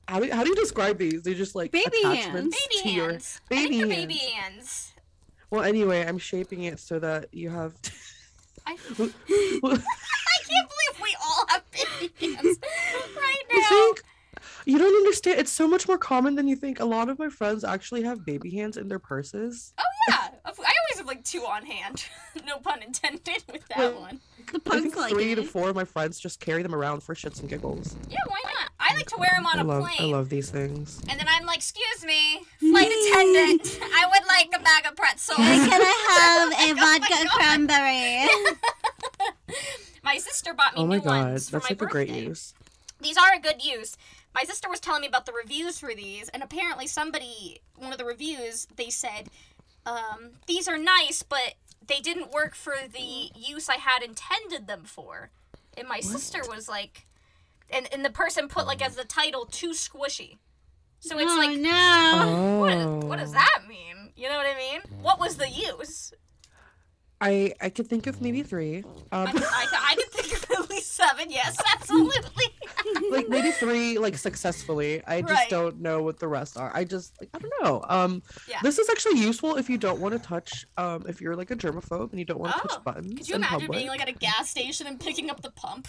How 0.08 0.20
do, 0.20 0.30
how 0.30 0.42
do 0.42 0.50
you 0.50 0.56
describe 0.56 0.98
these? 0.98 1.22
They're 1.22 1.32
just 1.34 1.54
like 1.54 1.70
Baby 1.72 2.02
hands. 2.02 2.32
Baby 2.34 2.82
to 2.82 2.88
your 2.90 3.10
hands. 3.10 3.40
I 3.50 3.54
baby 3.54 3.78
think 3.78 3.92
hands. 3.92 4.06
baby 4.06 4.18
hands. 4.34 4.92
Well, 5.50 5.62
anyway, 5.62 6.04
I'm 6.06 6.18
shaping 6.18 6.64
it 6.64 6.78
so 6.80 6.98
that 6.98 7.32
you 7.32 7.48
have. 7.50 7.74
I, 8.66 8.72
I 8.90 8.96
can't 8.98 10.68
believe 10.68 11.00
we 11.02 11.16
all 11.24 11.46
have 11.48 11.62
baby 11.72 12.34
hands 12.34 12.58
right 13.16 13.44
I 13.50 13.58
now. 13.58 13.68
think 13.68 14.02
you 14.66 14.78
don't 14.78 14.94
understand. 14.94 15.38
It's 15.40 15.50
so 15.52 15.66
much 15.68 15.86
more 15.88 15.98
common 15.98 16.34
than 16.34 16.48
you 16.48 16.56
think. 16.56 16.80
A 16.80 16.84
lot 16.84 17.08
of 17.08 17.18
my 17.18 17.28
friends 17.28 17.64
actually 17.64 18.02
have 18.02 18.24
baby 18.24 18.50
hands 18.50 18.76
in 18.76 18.88
their 18.88 18.98
purses. 18.98 19.72
Oh 19.78 19.82
yeah, 20.08 20.28
I 20.44 20.48
always 20.50 20.98
have 20.98 21.06
like 21.06 21.24
two 21.24 21.40
on 21.44 21.64
hand. 21.66 22.04
no 22.46 22.58
pun 22.58 22.82
intended 22.82 23.42
with 23.52 23.66
that 23.68 23.78
Well, 23.78 24.00
one. 24.00 24.20
The 24.52 24.60
I 24.70 24.80
think 24.80 24.96
like 24.96 25.12
three 25.12 25.32
it. 25.32 25.36
to 25.36 25.42
four 25.44 25.70
of 25.70 25.76
my 25.76 25.84
friends 25.84 26.18
just 26.18 26.40
carry 26.40 26.62
them 26.62 26.74
around 26.74 27.02
for 27.02 27.14
shits 27.14 27.40
and 27.40 27.48
giggles. 27.48 27.96
Yeah, 28.10 28.18
why 28.28 28.40
not? 28.44 28.70
I 28.80 28.94
like 28.96 29.06
to 29.10 29.16
wear 29.16 29.30
them 29.32 29.46
on 29.46 29.58
I 29.58 29.62
a 29.62 29.64
love, 29.64 29.84
plane. 29.84 30.12
I 30.12 30.16
love 30.16 30.28
these 30.28 30.50
things. 30.50 31.00
And 31.08 31.18
then 31.18 31.26
I'm 31.28 31.46
like, 31.46 31.58
excuse 31.58 32.04
me, 32.04 32.40
flight 32.58 32.90
attendant, 32.90 33.78
I 33.94 34.06
would 34.06 34.26
like 34.28 34.48
a 34.54 34.62
bag 34.62 34.86
of 34.86 34.96
pretzels. 34.96 35.38
Can 35.38 35.80
I 35.80 36.52
have 36.58 36.68
a 36.68 36.72
Oh 36.72 36.98
vodka 36.98 37.24
God. 37.24 37.28
cranberry? 37.30 38.28
My 40.04 40.18
sister 40.18 40.52
bought 40.52 40.74
me 40.74 40.80
Oh 40.82 40.86
my 40.86 40.96
new 40.96 41.02
god, 41.04 41.24
ones 41.26 41.48
for 41.48 41.52
that's 41.56 41.64
my 41.70 41.74
like 41.74 41.82
a 41.82 41.86
great 41.86 42.08
birthday. 42.08 42.24
use. 42.26 42.54
These 43.00 43.16
are 43.16 43.34
a 43.34 43.40
good 43.40 43.64
use. 43.64 43.96
My 44.34 44.44
sister 44.44 44.68
was 44.68 44.80
telling 44.80 45.02
me 45.02 45.08
about 45.08 45.26
the 45.26 45.32
reviews 45.32 45.78
for 45.78 45.94
these, 45.94 46.28
and 46.30 46.42
apparently 46.42 46.86
somebody, 46.86 47.60
one 47.76 47.92
of 47.92 47.98
the 47.98 48.04
reviews, 48.04 48.66
they 48.76 48.88
said, 48.88 49.28
um, 49.84 50.32
these 50.46 50.68
are 50.68 50.78
nice, 50.78 51.22
but 51.22 51.54
they 51.86 52.00
didn't 52.00 52.32
work 52.32 52.54
for 52.54 52.74
the 52.90 53.30
use 53.34 53.68
I 53.68 53.76
had 53.76 54.02
intended 54.02 54.66
them 54.66 54.84
for. 54.84 55.30
And 55.76 55.88
my 55.88 56.00
sister 56.00 56.42
was 56.48 56.68
like, 56.68 57.06
and, 57.70 57.88
and 57.92 58.04
the 58.04 58.10
person 58.10 58.48
put 58.48 58.66
like 58.66 58.84
as 58.84 58.96
the 58.96 59.04
title, 59.04 59.46
too 59.46 59.70
squishy. 59.70 60.38
So 61.00 61.18
it's 61.18 61.32
oh 61.32 61.36
like, 61.36 61.58
no. 61.58 62.58
what, 62.60 63.08
what 63.08 63.18
does 63.18 63.32
that 63.32 63.62
mean? 63.68 64.12
You 64.14 64.28
know 64.28 64.36
what 64.36 64.46
I 64.46 64.56
mean? 64.56 64.80
What 65.00 65.18
was 65.18 65.36
the 65.36 65.48
use? 65.48 66.12
I 67.20 67.54
I 67.60 67.70
could 67.70 67.86
think 67.86 68.06
of 68.08 68.20
maybe 68.20 68.42
three. 68.42 68.78
Um, 69.12 69.28
I, 69.28 69.32
I, 69.32 69.66
I 69.90 69.94
could 69.94 70.10
think 70.10 70.32
of 70.32 70.50
at 70.50 70.70
least 70.70 70.92
seven. 70.92 71.30
Yes, 71.30 71.56
absolutely. 71.74 72.46
Like 73.10 73.28
maybe 73.28 73.50
three 73.50 73.98
like 73.98 74.16
successfully. 74.18 75.02
I 75.06 75.20
just 75.22 75.32
Right. 75.32 75.48
don't 75.50 75.80
know 75.80 76.02
what 76.02 76.18
the 76.18 76.28
rest 76.28 76.56
are. 76.56 76.70
I 76.74 76.84
just 76.84 77.12
like 77.20 77.30
I 77.34 77.38
don't 77.38 77.52
know. 77.62 77.84
Um 77.88 78.22
Yeah. 78.48 78.58
this 78.62 78.78
is 78.78 78.88
actually 78.90 79.18
useful 79.20 79.56
if 79.56 79.68
you 79.70 79.78
don't 79.78 80.00
want 80.00 80.12
to 80.14 80.18
touch 80.18 80.66
um 80.76 81.04
if 81.08 81.20
you're 81.20 81.36
like 81.36 81.50
a 81.50 81.56
germaphobe 81.56 82.10
and 82.10 82.18
you 82.18 82.24
don't 82.24 82.40
want 82.40 82.54
to 82.54 82.60
Oh, 82.64 82.66
touch 82.68 82.84
buttons 82.84 83.14
Could 83.14 83.28
you 83.28 83.34
imagine 83.36 83.60
public. 83.60 83.78
being 83.78 83.88
like 83.88 84.00
at 84.02 84.08
a 84.08 84.12
gas 84.12 84.50
station 84.50 84.86
and 84.86 84.98
picking 85.00 85.30
up 85.30 85.42
the 85.42 85.50
pump? 85.50 85.88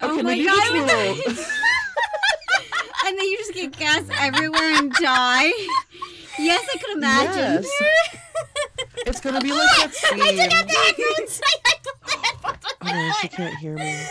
Oh 0.00 0.12
okay, 0.14 0.22
my 0.22 0.36
God, 0.36 0.54
just 0.54 0.72
with 0.72 0.82
a 0.82 1.32
the- 1.34 1.46
and 3.04 3.18
then 3.18 3.24
you 3.26 3.38
just 3.38 3.52
get 3.54 3.76
gas 3.76 4.04
everywhere 4.20 4.74
and 4.78 4.92
die. 4.92 5.50
Yes, 6.38 6.66
I 6.72 6.78
could 6.78 6.96
imagine. 6.96 7.64
Yes. 7.64 8.16
It's 9.06 9.20
gonna 9.20 9.40
be 9.40 9.50
like 9.50 9.68
that 9.78 9.94
scene. 9.94 10.20
I 10.22 10.30
did 10.32 10.52
have 10.52 10.66
the 10.68 10.74
headphones. 10.74 11.40
I 11.44 11.56
had 11.68 11.82
the 11.84 12.16
headphones 12.16 12.64
on 12.64 12.72
Oh, 12.80 12.84
my 12.84 12.92
no, 12.92 13.12
she 13.20 13.28
can't 13.28 13.56
hear 13.58 13.74
me. 13.74 14.06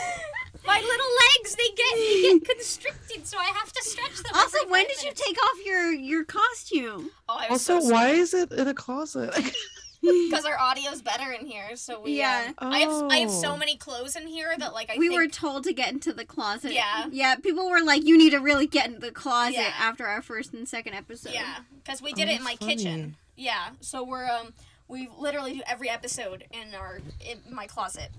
My 0.74 0.80
little 0.80 1.13
legs, 1.24 1.56
they 1.56 1.70
get 1.75 1.96
they 1.96 2.22
get 2.40 2.50
constricted, 2.56 3.28
so 3.28 3.38
I 3.38 3.46
have 3.60 3.72
to 3.74 3.84
stretch 3.84 4.16
them. 4.24 4.32
Also, 4.36 4.58
when 4.70 4.86
five 4.86 4.96
did 4.96 5.04
you 5.04 5.12
take 5.13 5.38
off 5.44 5.66
your 5.66 5.92
your 5.92 6.24
costume? 6.24 7.10
Oh, 7.28 7.36
I 7.38 7.50
was 7.51 7.70
Also, 7.70 7.88
so 7.88 7.94
why 7.94 8.10
is 8.10 8.34
it 8.34 8.51
in 8.51 8.68
a 8.68 8.74
closet? 8.74 9.34
Because 10.04 10.46
our 10.46 10.58
audio's 10.60 11.00
better 11.04 11.32
in 11.32 11.46
here, 11.46 11.75
so 11.75 12.01
we. 12.01 12.18
Yeah. 12.18 12.54
Um, 12.58 12.72
I 12.74 12.80
have 12.80 13.04
I 13.12 13.18
have 13.18 13.30
so 13.30 13.51
Oh. 13.51 13.58
many 13.58 13.78
clothes 13.78 14.16
in 14.16 14.25
here 14.25 14.51
that 14.58 14.74
like 14.74 14.90
I 14.90 14.98
we 14.98 15.10
think, 15.10 15.20
were 15.22 15.28
told 15.28 15.63
to 15.66 15.74
get 15.74 15.94
into 15.94 16.12
the 16.12 16.25
closet. 16.25 16.74
Yeah. 16.74 17.06
Yeah, 17.12 17.36
people 17.36 17.70
were 17.70 17.82
like, 17.82 18.04
you 18.04 18.18
need 18.18 18.32
to 18.32 18.40
really 18.40 18.66
get 18.66 18.88
into 18.88 19.00
the 19.00 19.12
closet 19.12 19.54
Yeah. 19.54 19.74
after 19.78 20.08
our 20.08 20.24
first 20.24 20.54
and 20.54 20.68
second 20.68 20.96
episode. 20.96 21.34
Yeah, 21.34 21.58
because 21.84 22.01
we 22.01 22.13
did 22.13 22.30
Oh, 22.30 22.32
it 22.32 22.38
in 22.38 22.44
my 22.44 22.56
that's 22.60 22.66
kitchen. 22.66 23.16
Yeah, 23.36 23.70
so 23.80 24.04
we're 24.04 24.25
um 24.28 24.54
we 24.88 25.08
literally 25.20 25.54
do 25.54 25.62
every 25.68 25.90
episode 25.90 26.46
in 26.51 26.74
our 26.74 27.00
in 27.24 27.38
my 27.54 27.68
closet. 27.68 28.10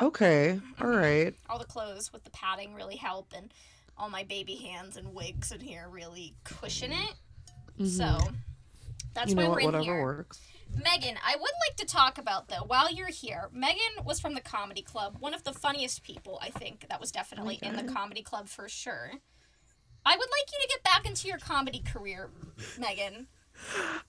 Okay, 0.00 0.60
all 0.80 0.88
right. 0.88 1.34
All 1.48 1.58
the 1.58 1.64
clothes 1.64 2.12
with 2.12 2.24
the 2.24 2.30
padding 2.30 2.74
really 2.74 2.96
help, 2.96 3.32
and 3.36 3.52
all 3.96 4.08
my 4.10 4.24
baby 4.24 4.56
hands 4.56 4.96
and 4.96 5.14
wigs 5.14 5.50
in 5.52 5.60
here 5.60 5.88
really 5.90 6.34
cushion 6.44 6.92
it. 6.92 7.14
So 7.86 8.04
Mhm. 8.04 8.36
that's 9.14 9.30
you 9.30 9.34
know 9.36 9.42
why 9.42 9.48
we're 9.48 9.58
in 9.60 9.64
Whatever 9.66 9.84
here. 9.84 10.02
works. 10.02 10.40
Megan, 10.70 11.18
I 11.24 11.34
would 11.34 11.52
like 11.68 11.76
to 11.78 11.84
talk 11.86 12.18
about 12.18 12.48
though 12.48 12.62
while 12.66 12.90
you're 12.92 13.08
here. 13.08 13.48
Megan 13.52 14.04
was 14.04 14.20
from 14.20 14.34
the 14.34 14.40
comedy 14.40 14.82
club, 14.82 15.16
one 15.18 15.32
of 15.34 15.44
the 15.44 15.52
funniest 15.52 16.02
people 16.02 16.38
I 16.42 16.50
think 16.50 16.88
that 16.88 17.00
was 17.00 17.10
definitely 17.10 17.58
in 17.62 17.74
the 17.76 17.84
comedy 17.92 18.22
club 18.22 18.48
for 18.48 18.68
sure. 18.68 19.12
I 20.04 20.16
would 20.16 20.28
like 20.30 20.52
you 20.52 20.58
to 20.62 20.68
get 20.68 20.82
back 20.84 21.06
into 21.06 21.26
your 21.28 21.38
comedy 21.38 21.80
career, 21.80 22.30
Megan. 22.78 23.28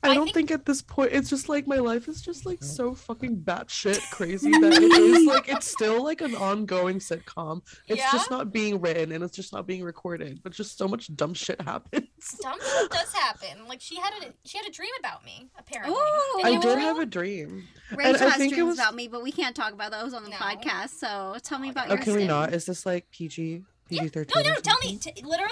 I 0.04 0.12
I 0.12 0.14
don't 0.14 0.26
think- 0.26 0.50
think... 0.50 0.52
at 0.52 0.66
this 0.66 0.82
point 0.82 1.12
it's 1.12 1.30
just 1.30 1.50
like 1.50 1.68
my 1.68 1.78
life 1.78 2.08
is 2.08 2.22
just 2.22 2.46
like 2.46 2.64
so 2.64 2.94
fucking 2.94 3.38
batshit 3.42 4.00
crazy 4.12 4.50
that 4.52 4.74
it 4.74 4.84
is 4.92 5.26
like 5.28 5.50
it's 5.50 5.68
still 5.70 6.04
like 6.04 6.22
an 6.22 6.36
ongoing 6.36 7.00
sitcom. 7.00 7.62
It's 7.88 8.00
Yeah? 8.00 8.10
just 8.12 8.30
not 8.32 8.52
being 8.54 8.80
written 8.80 9.12
and 9.12 9.24
it's 9.24 9.36
just 9.36 9.52
not 9.52 9.68
being 9.68 9.84
recorded, 9.84 10.42
but 10.44 10.54
just 10.54 10.78
so 10.78 10.88
much 10.88 11.14
dumb 11.16 11.34
shit 11.34 11.60
happens. 11.62 12.08
Dumb 12.42 12.58
shit 12.60 12.90
does 12.92 13.14
hapen. 13.14 13.68
Like 13.68 13.82
she 13.82 13.96
had 13.98 14.14
a 14.24 14.34
she 14.46 14.58
had 14.58 14.68
a 14.68 14.72
dream 14.72 14.92
about 15.00 15.24
me 15.26 15.50
apparently. 15.58 15.94
Ooh. 15.96 16.42
I 16.44 16.50
you 16.52 16.62
did 16.62 16.78
have 16.78 16.80
have 16.80 16.98
a 17.00 17.02
a 17.02 17.06
dream. 17.06 17.68
Rachel 17.96 18.28
I 18.28 18.30
has 18.30 18.38
think 18.38 18.54
it 18.54 18.56
dreams 18.56 18.70
was- 18.70 18.80
about 18.80 18.96
me, 18.96 19.08
but 19.08 19.24
we 19.24 19.32
can't 19.32 19.56
talk 19.56 19.74
about 19.74 19.92
those 19.92 20.14
on 20.14 20.24
the 20.24 20.30
No. 20.30 20.36
podcast. 20.38 20.90
So 20.92 21.36
tell 21.44 21.60
me 21.60 21.70
about. 21.70 21.88
Oh, 21.90 21.96
your 21.96 22.04
can 22.04 22.16
we 22.16 22.26
not? 22.26 22.54
Is 22.54 22.66
this 22.66 22.86
like 22.86 23.10
PG? 23.12 23.64
Yeah. 23.90 24.02
PG 24.04 24.10
thirteen? 24.10 24.44
No, 24.44 24.50
no, 24.52 24.60
tell 24.60 24.78
me. 24.84 24.98
T- 24.98 25.12
literally, 25.24 25.50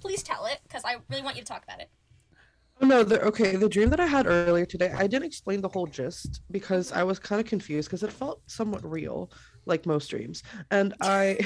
please 0.00 0.22
tell 0.22 0.46
it 0.46 0.60
because 0.62 0.82
I 0.84 0.96
really 1.10 1.22
want 1.22 1.36
you 1.36 1.42
to 1.42 1.48
talk 1.48 1.64
about 1.64 1.80
it. 1.80 1.90
Oh, 2.82 2.86
no, 2.86 3.04
the, 3.04 3.20
okay. 3.22 3.54
The 3.54 3.68
dream 3.68 3.90
that 3.90 4.00
I 4.00 4.06
had 4.06 4.26
earlier 4.26 4.66
today, 4.66 4.92
I 4.96 5.06
didn't 5.06 5.26
explain 5.26 5.60
the 5.60 5.68
whole 5.68 5.86
gist 5.86 6.40
because 6.50 6.90
I 6.90 7.04
was 7.04 7.18
kind 7.20 7.40
of 7.40 7.46
confused 7.46 7.88
because 7.88 8.02
it 8.02 8.12
felt 8.12 8.42
somewhat 8.48 8.84
real, 8.84 9.30
like 9.66 9.86
most 9.86 10.08
dreams. 10.08 10.42
And 10.72 10.92
I, 11.00 11.38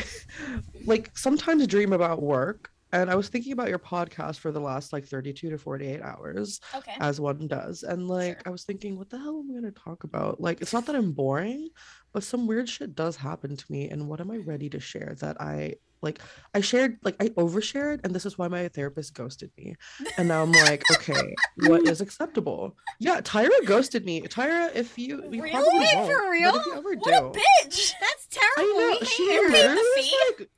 like, 0.86 1.10
sometimes 1.16 1.66
dream 1.66 1.92
about 1.92 2.22
work. 2.22 2.70
And 2.92 3.10
I 3.10 3.16
was 3.16 3.28
thinking 3.28 3.52
about 3.52 3.68
your 3.68 3.80
podcast 3.80 4.38
for 4.38 4.50
the 4.52 4.60
last 4.60 4.92
like 4.92 5.04
32 5.06 5.50
to 5.50 5.58
48 5.58 6.00
hours, 6.00 6.60
Okay. 6.74 6.94
as 7.00 7.20
one 7.20 7.46
does. 7.48 7.82
And 7.82 8.08
like, 8.08 8.34
Sure. 8.36 8.42
I 8.46 8.50
was 8.50 8.64
thinking, 8.64 8.96
what 8.96 9.10
the 9.10 9.18
hell 9.18 9.40
am 9.40 9.50
I 9.50 9.60
going 9.60 9.74
to 9.74 9.78
talk 9.80 10.04
about? 10.04 10.40
Like, 10.40 10.62
it's 10.62 10.72
not 10.72 10.86
that 10.86 10.96
I'm 10.96 11.12
boring, 11.12 11.68
but 12.14 12.22
some 12.24 12.46
weird 12.46 12.68
shit 12.68 12.94
does 12.94 13.16
happen 13.16 13.56
to 13.56 13.64
me. 13.68 13.90
And 13.90 14.08
what 14.08 14.20
am 14.20 14.30
I 14.30 14.38
ready 14.38 14.70
to 14.70 14.80
share 14.80 15.16
that 15.20 15.38
I 15.40 15.74
like? 16.02 16.20
I 16.54 16.60
shared, 16.60 16.98
like, 17.02 17.16
I 17.20 17.28
overshared. 17.30 18.00
And 18.04 18.14
this 18.14 18.26
is 18.26 18.38
why 18.38 18.48
my 18.48 18.68
therapist 18.68 19.14
ghosted 19.14 19.50
me. 19.58 19.76
And 20.18 20.28
now 20.28 20.42
I'm 20.42 20.52
like, 20.66 20.82
okay, 20.92 21.34
what 21.66 21.86
is 21.86 22.00
acceptable? 22.00 22.76
Yeah, 22.98 23.20
Tyra 23.20 23.64
ghosted 23.66 24.04
me. 24.04 24.22
Tyra, 24.22 24.74
if 24.74 24.98
you, 24.98 25.22
you 25.30 25.42
Really? 25.42 25.50
probably 25.50 25.86
for 26.14 26.30
real? 26.30 26.52
What 26.52 27.14
a 27.14 27.38
bitch! 27.38 27.92
That's 28.00 28.28
I 28.32 28.38
terrible. 28.56 28.80
know 28.80 28.96
We 29.00 29.06
she 29.06 29.26
hate 29.30 29.42
her. 29.42 29.50
paid 29.50 29.62
the 29.62 29.68
literally 29.68 29.84
was 29.96 30.34
like, 30.38 30.48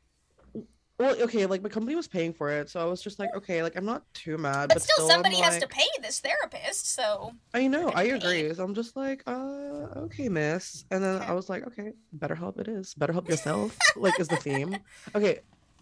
well, 0.99 1.15
okay, 1.23 1.47
like 1.47 1.63
my 1.63 1.69
company 1.69 1.95
was 1.95 2.09
paying 2.09 2.33
for 2.33 2.51
it, 2.51 2.69
so 2.69 2.81
I 2.81 2.85
was 2.85 3.01
just 3.01 3.19
like, 3.19 3.31
okay, 3.37 3.63
like 3.63 3.77
I'm 3.77 3.85
not 3.85 4.03
too 4.15 4.37
mad, 4.37 4.69
But, 4.69 4.75
but, 4.75 4.83
still, 4.83 5.05
I'm 5.07 5.11
somebody 5.13 5.37
has 5.37 5.59
to 5.59 5.69
pay 5.69 5.87
this 6.03 6.21
therapist. 6.21 6.93
So 6.95 7.33
I 7.55 7.67
know, 7.69 7.91
I 7.91 8.03
agree. 8.05 8.53
So 8.55 8.65
I'm 8.65 8.75
just 8.75 8.97
like, 8.97 9.23
uh, 9.27 9.87
okay, 10.07 10.29
miss. 10.29 10.85
And 10.91 11.03
then 11.05 11.17
Okay. 11.17 11.27
I 11.27 11.33
was 11.33 11.49
like, 11.49 11.67
okay, 11.69 11.93
BetterHelp 12.19 12.59
it 12.59 12.69
is. 12.69 12.95
Better 12.95 13.13
help 13.13 13.29
yourself. 13.29 13.77
like 13.97 14.19
is 14.19 14.29
the 14.29 14.37
theme. 14.37 14.77
Okay. 15.15 15.41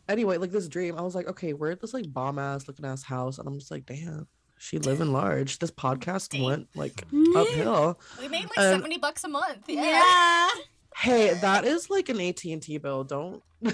Anyway, 0.09 0.37
like 0.37 0.53
this 0.53 0.69
dream, 0.69 0.97
I 0.97 1.03
was 1.03 1.15
like, 1.15 1.27
okay, 1.29 1.53
we're 1.53 1.71
at 1.73 1.81
this 1.81 1.93
like 1.95 2.13
bomb 2.13 2.39
ass 2.39 2.69
looking 2.69 2.85
ass 2.85 3.03
house, 3.03 3.39
and 3.39 3.49
I'm 3.49 3.59
just 3.59 3.71
like, 3.73 3.87
damn, 3.87 4.29
she 4.59 4.79
living 4.79 5.13
large. 5.13 5.59
This 5.59 5.71
podcast 5.73 6.29
Dang. 6.29 6.43
went 6.45 6.69
like 6.77 7.05
Mm-hmm. 7.11 7.37
uphill. 7.37 7.99
we 8.21 8.29
made 8.29 8.45
like 8.45 8.59
Um, 8.59 8.73
seventy 8.81 8.99
bucks 8.99 9.25
a 9.25 9.29
month. 9.29 9.65
Yeah. 9.69 9.83
Yeah. 9.83 10.49
Hey, 10.97 11.35
that 11.35 11.65
is 11.65 11.91
like 11.91 12.09
an 12.09 12.21
AT 12.21 12.43
and 12.45 12.63
T 12.63 12.79
bill. 12.79 13.05
Don't 13.05 13.43
you 13.61 13.71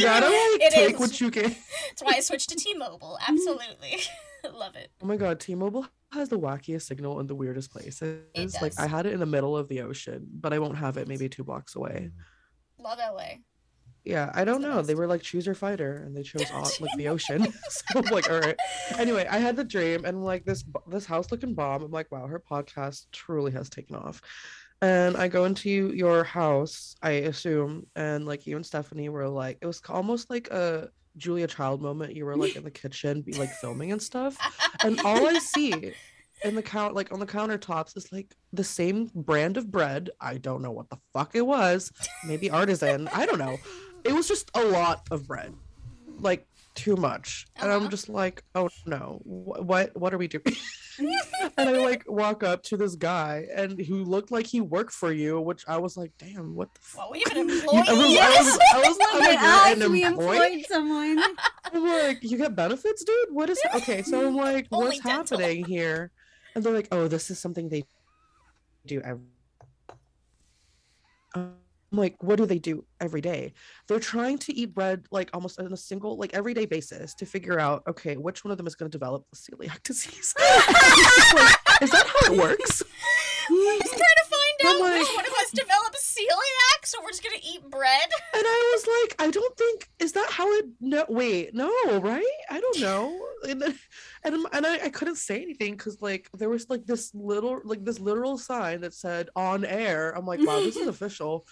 gotta 0.00 0.26
like 0.26 0.62
It 0.62 0.72
take 0.72 0.94
is. 0.94 1.00
what 1.00 1.20
you 1.20 1.30
can. 1.30 1.42
That's 1.88 2.02
why 2.02 2.12
I 2.16 2.20
switched 2.20 2.48
to 2.50 2.56
T-Mobile. 2.56 3.18
Absolutely, 3.28 3.98
love 4.52 4.76
it. 4.76 4.90
Oh 5.02 5.06
my 5.06 5.16
god, 5.16 5.40
T-Mobile 5.40 5.86
has 6.12 6.28
the 6.28 6.38
wackiest 6.38 6.82
signal 6.82 7.20
in 7.20 7.26
the 7.26 7.34
weirdest 7.34 7.70
places. 7.70 8.22
Like 8.36 8.52
does. 8.74 8.78
I 8.78 8.86
had 8.86 9.06
it 9.06 9.12
in 9.12 9.20
the 9.20 9.26
middle 9.26 9.56
of 9.56 9.68
the 9.68 9.82
ocean, 9.82 10.26
but 10.32 10.52
I 10.52 10.58
won't 10.58 10.76
have 10.78 10.96
it 10.96 11.08
maybe 11.08 11.28
two 11.28 11.44
blocks 11.44 11.76
away. 11.76 12.10
Love 12.78 12.98
LA. 12.98 13.38
Yeah, 14.04 14.30
I 14.34 14.44
don't 14.44 14.60
the 14.60 14.68
know. 14.68 14.82
They 14.82 14.94
were 14.94 15.06
like 15.06 15.22
choose 15.22 15.46
your 15.46 15.54
fighter, 15.54 15.96
and 16.04 16.14
they 16.16 16.22
chose 16.22 16.46
au- 16.52 16.68
like 16.80 16.96
the 16.96 17.08
ocean. 17.08 17.46
so 17.68 18.00
I'm 18.00 18.04
like, 18.06 18.30
all 18.30 18.40
right. 18.40 18.56
Anyway, 18.98 19.26
I 19.30 19.38
had 19.38 19.56
the 19.56 19.64
dream, 19.64 20.04
and 20.04 20.24
like 20.24 20.44
this 20.44 20.62
this 20.88 21.06
house 21.06 21.30
looking 21.30 21.54
bomb. 21.54 21.82
I'm 21.82 21.90
like, 21.90 22.12
wow, 22.12 22.26
her 22.26 22.40
podcast 22.40 23.06
truly 23.12 23.52
has 23.52 23.68
taken 23.70 23.96
off. 23.96 24.20
And 24.82 25.16
I 25.16 25.28
go 25.28 25.44
into 25.46 25.70
your 25.94 26.24
house, 26.24 26.94
I 27.02 27.10
assume, 27.12 27.86
and 27.96 28.26
like 28.26 28.46
you 28.46 28.56
and 28.56 28.66
Stephanie 28.66 29.08
were 29.08 29.28
like, 29.28 29.58
it 29.62 29.66
was 29.66 29.80
almost 29.88 30.28
like 30.28 30.48
a 30.50 30.90
Julia 31.16 31.46
Child 31.46 31.80
moment. 31.80 32.14
You 32.14 32.26
were 32.26 32.36
like 32.36 32.56
in 32.56 32.64
the 32.64 32.70
kitchen, 32.70 33.22
be 33.22 33.32
like 33.34 33.50
filming 33.50 33.92
and 33.92 34.02
stuff, 34.02 34.36
and 34.84 35.00
all 35.00 35.26
I 35.26 35.38
see 35.54 35.92
in 36.44 36.54
the 36.54 36.62
count 36.62 36.94
like 36.94 37.12
on 37.12 37.20
the 37.20 37.26
countertops 37.26 37.96
is 37.96 38.12
like 38.12 38.34
the 38.52 38.64
same 38.64 39.10
brand 39.14 39.56
of 39.56 39.70
bread. 39.70 40.10
I 40.20 40.36
don't 40.36 40.60
know 40.60 40.72
what 40.72 40.90
the 40.90 40.98
fuck 41.14 41.34
it 41.34 41.46
was. 41.46 41.90
Maybe 42.26 42.50
artisan. 42.50 43.08
I 43.08 43.24
don't 43.24 43.38
know. 43.38 43.56
It 44.04 44.12
was 44.12 44.28
just 44.28 44.50
a 44.54 44.64
lot 44.64 45.06
of 45.10 45.26
bread. 45.26 45.54
Like 46.18 46.46
too 46.74 46.96
much. 46.96 47.46
And 47.56 47.70
Uh-huh. 47.70 47.84
I'm 47.84 47.90
just 47.90 48.08
like, 48.10 48.42
oh 48.54 48.68
no. 48.84 49.20
Wh- 49.24 49.64
what 49.64 49.96
what 49.96 50.12
are 50.12 50.18
we 50.18 50.28
doing? 50.28 50.44
and 51.56 51.68
I 51.68 51.72
like 51.78 52.04
walk 52.06 52.42
up 52.42 52.62
to 52.64 52.76
this 52.76 52.94
guy 52.94 53.46
and 53.54 53.78
who 53.80 54.04
looked 54.04 54.30
like 54.30 54.46
he 54.46 54.60
worked 54.60 54.92
for 54.92 55.12
you, 55.12 55.40
which 55.40 55.64
I 55.66 55.78
was 55.78 55.96
like, 55.96 56.12
damn, 56.18 56.54
what 56.54 56.72
the 56.74 56.80
fuck? 56.82 57.02
well, 57.02 57.10
we 57.12 57.22
have 57.26 57.36
an 57.36 57.48
You- 57.48 57.54
employee. 57.60 57.78
I 57.78 57.92
was, 57.92 57.98
I 58.20 58.28
was, 58.38 58.58
I 58.74 58.78
was, 58.78 58.86
I 58.86 58.88
was 58.88 59.20
like, 59.20 59.38
at 59.38 59.76
"You're 59.78 59.84
us. 59.86 59.90
We 59.90 60.04
employed 60.04 60.64
someone. 60.68 61.22
I'm 61.72 61.84
like, 61.86 62.18
you 62.22 62.38
get 62.38 62.54
benefits, 62.54 63.04
dude? 63.04 63.28
What 63.30 63.50
is 63.50 63.60
okay? 63.74 64.02
So 64.02 64.26
I'm 64.26 64.36
like, 64.36 64.66
Only 64.70 64.86
what's 64.86 65.00
dental. 65.00 65.38
happening 65.38 65.64
here? 65.64 66.10
And 66.54 66.62
they're 66.62 66.72
like, 66.72 66.88
oh, 66.92 67.08
this 67.08 67.30
is 67.30 67.38
something 67.38 67.68
they 67.68 67.84
do 68.86 69.00
every. 69.04 69.24
I'm 71.94 71.98
like, 71.98 72.20
what 72.24 72.38
do 72.38 72.44
they 72.44 72.58
do 72.58 72.84
every 73.00 73.20
day? 73.20 73.52
They're 73.86 74.00
trying 74.00 74.38
to 74.38 74.52
eat 74.52 74.74
bread 74.74 75.06
like 75.12 75.30
almost 75.32 75.60
on 75.60 75.72
a 75.72 75.76
single, 75.76 76.16
like 76.18 76.34
everyday 76.34 76.66
basis 76.66 77.14
to 77.14 77.24
figure 77.24 77.60
out, 77.60 77.84
okay, 77.86 78.16
which 78.16 78.42
one 78.44 78.50
of 78.50 78.56
them 78.58 78.66
is 78.66 78.74
going 78.74 78.90
to 78.90 78.98
develop 78.98 79.24
celiac 79.32 79.80
disease. 79.84 80.34
Like, 81.34 81.82
is 81.82 81.90
that 81.90 82.06
how 82.06 82.32
it 82.32 82.38
works? 82.38 82.82
We're 83.50 83.78
trying 83.78 83.78
to 83.80 84.26
find 84.28 84.74
out 84.74 84.80
like- 84.80 84.98
which 85.00 85.08
one 85.16 85.26
of 85.26 85.32
us 85.54 85.64
developed 85.64 85.96
celiac, 85.96 86.86
so 86.86 86.98
we're 87.02 87.10
just 87.10 87.22
gonna 87.22 87.36
eat 87.42 87.68
bread. 87.70 88.08
And 88.34 88.42
I 88.44 88.72
was 88.74 88.86
like, 88.86 89.22
I 89.26 89.30
don't 89.30 89.56
think 89.56 89.88
is 90.00 90.12
that 90.12 90.28
how 90.28 90.50
it 90.54 90.66
no 90.80 91.04
wait, 91.08 91.54
no, 91.54 91.70
right? 92.00 92.24
I 92.50 92.60
don't 92.60 92.80
know. 92.80 93.26
And 93.48 93.62
then, 93.62 93.78
and, 94.24 94.46
and 94.52 94.66
I, 94.66 94.86
I 94.86 94.88
couldn't 94.88 95.16
say 95.16 95.40
anything 95.40 95.76
because 95.76 96.00
like 96.00 96.28
there 96.34 96.48
was 96.48 96.68
like 96.68 96.84
this 96.84 97.14
little 97.14 97.60
like 97.64 97.84
this 97.84 98.00
literal 98.00 98.36
sign 98.36 98.80
that 98.80 98.92
said 98.92 99.28
on 99.36 99.64
air. 99.64 100.10
I'm 100.16 100.26
like, 100.26 100.40
wow, 100.40 100.60
this 100.60 100.76
is 100.76 100.88
official. 100.94 101.46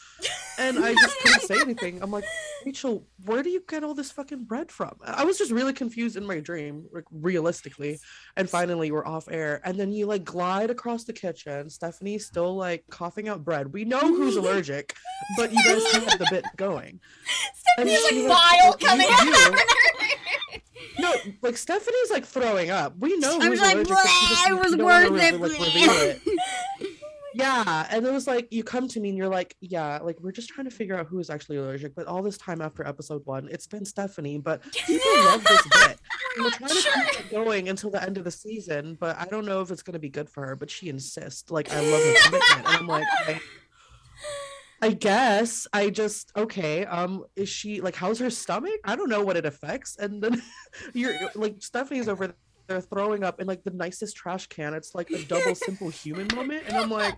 And 0.58 0.84
I 0.84 0.94
just 0.94 1.18
couldn't 1.20 1.42
say 1.48 1.60
anything. 1.60 2.02
I'm 2.02 2.10
like, 2.10 2.24
Rachel, 2.66 3.06
where 3.24 3.42
do 3.42 3.50
you 3.50 3.62
get 3.68 3.84
all 3.84 3.94
this 3.94 4.10
fucking 4.10 4.44
bread 4.44 4.72
from? 4.72 4.96
I 5.04 5.24
was 5.24 5.38
just 5.38 5.52
really 5.52 5.72
confused 5.72 6.16
in 6.16 6.26
my 6.26 6.40
dream, 6.40 6.86
like 6.92 7.04
realistically. 7.12 8.00
And 8.36 8.50
finally 8.50 8.90
we're 8.90 9.06
off 9.06 9.28
air. 9.30 9.60
And 9.64 9.78
then 9.78 9.92
you 9.92 10.06
like 10.06 10.24
glide 10.24 10.70
across 10.70 11.04
the 11.04 11.12
kitchen. 11.12 11.70
Stephanie's 11.70 12.26
still 12.26 12.56
like 12.56 12.84
coughing 12.90 13.28
out 13.28 13.44
bread. 13.44 13.72
We 13.72 13.84
know 13.92 14.00
who's 14.16 14.36
allergic, 14.36 14.94
but 15.36 15.52
you 15.52 15.62
guys 15.64 15.92
had 15.92 16.18
the 16.18 16.26
bit 16.30 16.44
going. 16.56 17.00
Stephanie's 17.76 18.04
like 18.04 18.28
bile 18.28 18.70
like, 18.70 18.80
coming 18.80 19.06
"You 19.06 19.14
out. 19.14 19.24
do." 19.24 19.52
of 19.52 19.58
her. 19.58 19.64
No, 20.98 21.12
like 21.42 21.56
Stephanie's 21.56 22.10
like 22.10 22.24
throwing 22.26 22.70
up. 22.70 22.94
We 22.98 23.16
know 23.18 23.38
I 23.40 23.46
who's 23.46 23.60
like, 23.60 23.74
allergic. 23.74 23.88
but 23.94 24.06
she 24.06 24.26
just- 24.28 24.44
"Bleh, 24.44 24.50
it 24.50 24.54
was 24.62 24.70
you 24.72 24.76
don't 24.78 24.86
wanna 24.86 25.10
worth 25.10 25.22
it, 25.22 25.40
like, 25.40 25.52
it. 25.58 26.20
Oh 26.84 26.86
yeah, 27.34 27.86
and 27.90 28.06
it 28.06 28.12
was 28.12 28.26
like 28.26 28.48
you 28.52 28.62
come 28.62 28.86
to 28.88 29.00
me 29.00 29.08
and 29.08 29.16
you're 29.16 29.26
like, 29.26 29.56
yeah, 29.60 29.98
like 30.02 30.20
we're 30.20 30.32
just 30.32 30.50
trying 30.50 30.66
to 30.66 30.70
figure 30.70 30.94
out 30.98 31.06
who 31.06 31.18
is 31.18 31.30
actually 31.30 31.56
allergic. 31.56 31.94
But 31.94 32.06
all 32.06 32.22
this 32.22 32.36
time 32.36 32.60
after 32.60 32.86
episode 32.86 33.22
one, 33.24 33.48
it's 33.50 33.66
been 33.66 33.86
Stephanie. 33.86 34.36
But 34.36 34.62
people 34.70 34.98
love 35.24 35.42
this 35.42 35.62
bit. 35.66 35.98
And 36.36 36.44
we're 36.44 36.50
trying 36.50 36.68
to 36.68 37.10
keep 37.16 37.20
it 37.20 37.30
going 37.30 37.70
until 37.70 37.88
the 37.88 38.02
end 38.02 38.18
of 38.18 38.24
the 38.24 38.30
season, 38.30 38.98
but 39.00 39.16
I 39.18 39.24
don't 39.24 39.46
know 39.46 39.62
if 39.62 39.70
it's 39.70 39.82
gonna 39.82 39.98
be 39.98 40.10
good 40.10 40.28
for 40.28 40.46
her. 40.46 40.56
But 40.56 40.68
she 40.70 40.90
insists. 40.90 41.50
Like 41.50 41.72
I 41.72 41.80
love 41.80 42.02
her 42.02 42.14
commitment, 42.24 42.58
and 42.58 42.66
I'm 42.68 42.86
like, 42.86 43.06
I- 43.26 43.40
I 44.82 44.90
guess 44.90 45.68
I 45.72 45.90
just 45.90 46.32
okay. 46.36 46.84
Um, 46.84 47.24
is 47.36 47.48
she 47.48 47.80
like 47.80 47.94
how's 47.94 48.18
her 48.18 48.30
stomach? 48.30 48.80
I 48.84 48.96
don't 48.96 49.08
know 49.08 49.24
what 49.24 49.36
it 49.36 49.46
affects. 49.46 49.96
And 49.96 50.20
then 50.20 50.42
you're 50.92 51.14
like 51.36 51.56
Stephanie's 51.60 52.08
over 52.08 52.34
there 52.66 52.80
throwing 52.80 53.22
up 53.22 53.40
in 53.40 53.46
like 53.46 53.62
the 53.62 53.70
nicest 53.70 54.16
trash 54.16 54.48
can. 54.48 54.74
It's 54.74 54.92
like 54.92 55.10
a 55.10 55.22
double 55.22 55.52
simplehuman 55.52 56.34
moment, 56.34 56.64
and 56.66 56.76
I'm 56.76 56.90
like, 56.90 57.14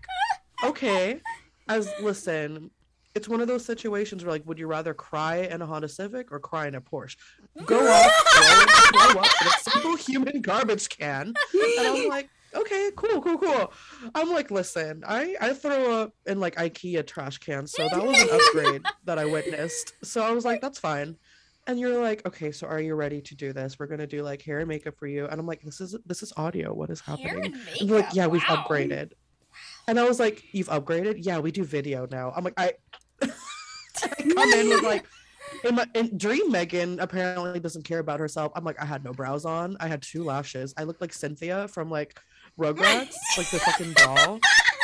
okay. 0.62 1.21
As 1.66 1.90
listen, 2.02 2.71
it's 3.14 3.30
one 3.30 3.40
of 3.40 3.49
those 3.49 3.64
situations 3.64 4.23
where 4.23 4.33
like, 4.33 4.47
would 4.47 4.59
you 4.59 4.66
rather 4.66 4.92
cry 4.92 5.37
in 5.37 5.62
a 5.62 5.66
Honda 5.66 5.88
Civic 5.88 6.30
or 6.30 6.38
cry 6.38 6.66
in 6.66 6.75
a 6.75 6.80
Porsche? 6.83 7.16
Go 7.64 7.78
up, 7.78 8.12
throw, 8.35 9.00
throw 9.00 9.21
up 9.23 9.30
in 9.40 9.47
a 9.47 9.50
simplehuman 9.50 10.42
garbage 10.42 10.90
can, 10.90 11.33
and 11.54 11.87
I'm 11.87 12.09
like, 12.11 12.28
okay, 12.55 12.91
cool, 12.97 13.21
cool, 13.21 13.39
cool. 13.39 13.73
I'm 14.15 14.31
like, 14.31 14.51
listen, 14.51 15.03
I 15.07 15.37
I 15.41 15.53
throw 15.53 16.03
up 16.03 16.13
in 16.27 16.41
like 16.41 16.57
IKEA 16.57 17.07
trash 17.07 17.39
cans, 17.39 17.73
so 17.73 17.89
that 17.89 18.05
was 18.05 18.21
an 18.21 18.29
upgrade 18.33 18.83
that 19.05 19.19
I 19.19 19.25
witnessed. 19.25 19.95
So 20.03 20.23
I 20.23 20.33
was 20.33 20.45
like, 20.45 20.61
that's 20.61 20.79
fine. 20.79 21.17
And 21.67 21.81
you're 21.81 22.03
like, 22.03 22.27
okay, 22.27 22.53
so 22.53 22.67
are 22.67 22.81
you 22.81 22.95
ready 22.95 23.23
to 23.23 23.35
do 23.35 23.53
this? 23.53 23.79
We're 23.79 23.87
gonna 23.87 24.07
do 24.07 24.23
like 24.23 24.43
hair 24.43 24.59
and 24.59 24.69
makeup 24.69 24.97
for 24.99 25.07
you. 25.07 25.27
And 25.27 25.41
I'm 25.41 25.47
like, 25.47 25.63
this 25.63 25.81
is 25.81 25.97
this 26.07 26.23
is 26.23 26.33
audio. 26.37 26.75
What 26.75 26.91
is 26.91 27.01
happening? 27.01 27.55
and. 27.81 27.91
Like, 27.91 28.15
yeah, 28.15 28.27
we've 28.27 28.43
upgraded. 28.43 29.13
And 29.87 29.99
I 29.99 30.05
was 30.05 30.19
like, 30.19 30.43
you've 30.53 30.69
upgraded? 30.69 31.17
Yeah, 31.19 31.39
we 31.39 31.53
do 31.53 31.65
video 31.65 32.07
now. 32.11 32.33
I'm 32.35 32.45
like, 32.45 32.55
I, 32.57 32.73
I 33.23 33.29
come 34.35 34.53
in 34.53 34.69
with 34.69 34.83
like, 34.83 35.07
in 35.65 35.75
my 35.75 35.87
in 35.95 36.17
Dream 36.17 36.51
Megan 36.51 37.01
apparently 37.01 37.61
doesn't 37.61 37.85
care 37.85 37.99
about 37.99 38.21
herself. 38.21 38.53
I'm 38.55 38.65
like, 38.65 38.81
I 38.81 38.85
had 38.85 39.05
no 39.05 39.13
brows 39.13 39.45
on. 39.45 39.77
I 39.81 39.89
had 39.89 40.03
two 40.03 40.25
lashes. 40.25 40.75
I 40.77 40.85
looked 40.85 41.01
like 41.01 41.13
Cynthia 41.13 41.69
from 41.69 41.91
like 41.91 42.19
Rugrats, 42.59 43.15
like 43.37 43.51
the 43.51 43.59
fucking 43.59 43.93
doll. 43.95 44.39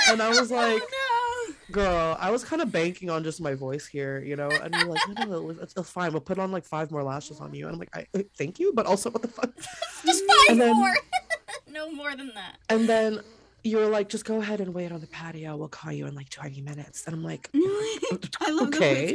And 0.08 0.20
I 0.20 0.28
was 0.30 0.50
like, 0.50 0.82
Oh, 0.92 1.54
girl, 1.70 2.16
I 2.18 2.30
was 2.30 2.42
kind 2.44 2.60
of 2.62 2.72
banking 2.72 3.10
on 3.10 3.22
just 3.22 3.40
my 3.40 3.54
voice 3.54 3.86
here, 3.86 4.20
you 4.22 4.34
know. 4.36 4.48
And 4.50 4.74
you're 4.74 4.86
like, 4.86 5.00
no, 5.08 5.24
no, 5.24 5.40
no, 5.40 5.50
it's, 5.62 5.74
it's 5.76 5.90
fine. 5.90 6.12
We'll 6.12 6.20
put 6.20 6.38
on 6.38 6.50
like 6.50 6.64
five 6.64 6.90
more 6.90 7.02
lashes 7.02 7.40
on 7.40 7.54
you. 7.54 7.66
And 7.66 7.74
I'm 7.74 7.78
like, 7.78 7.94
I 7.94 8.06
uh, 8.18 8.22
thank 8.36 8.58
you, 8.58 8.72
but 8.74 8.86
also 8.86 9.10
what 9.10 9.22
the 9.22 9.28
fuck? 9.28 9.52
Just 10.04 10.24
five 10.48 10.58
then- 10.58 10.76
more. 10.76 10.94
no 11.70 11.90
more 11.92 12.16
than 12.16 12.32
that. 12.34 12.56
And 12.68 12.88
then 12.88 13.20
you 13.62 13.76
were 13.76 13.86
like, 13.86 14.08
just 14.08 14.24
go 14.24 14.40
ahead 14.40 14.60
and 14.60 14.72
wait 14.74 14.90
on 14.90 15.00
the 15.00 15.06
patio. 15.06 15.54
We'll 15.56 15.68
call 15.68 15.92
you 15.92 16.06
in 16.06 16.14
like 16.14 16.30
20 16.30 16.62
minutes. 16.62 17.04
And 17.06 17.14
I'm 17.14 17.22
like, 17.22 17.48
I 17.54 18.50
love 18.50 18.68
Okay. 18.68 19.14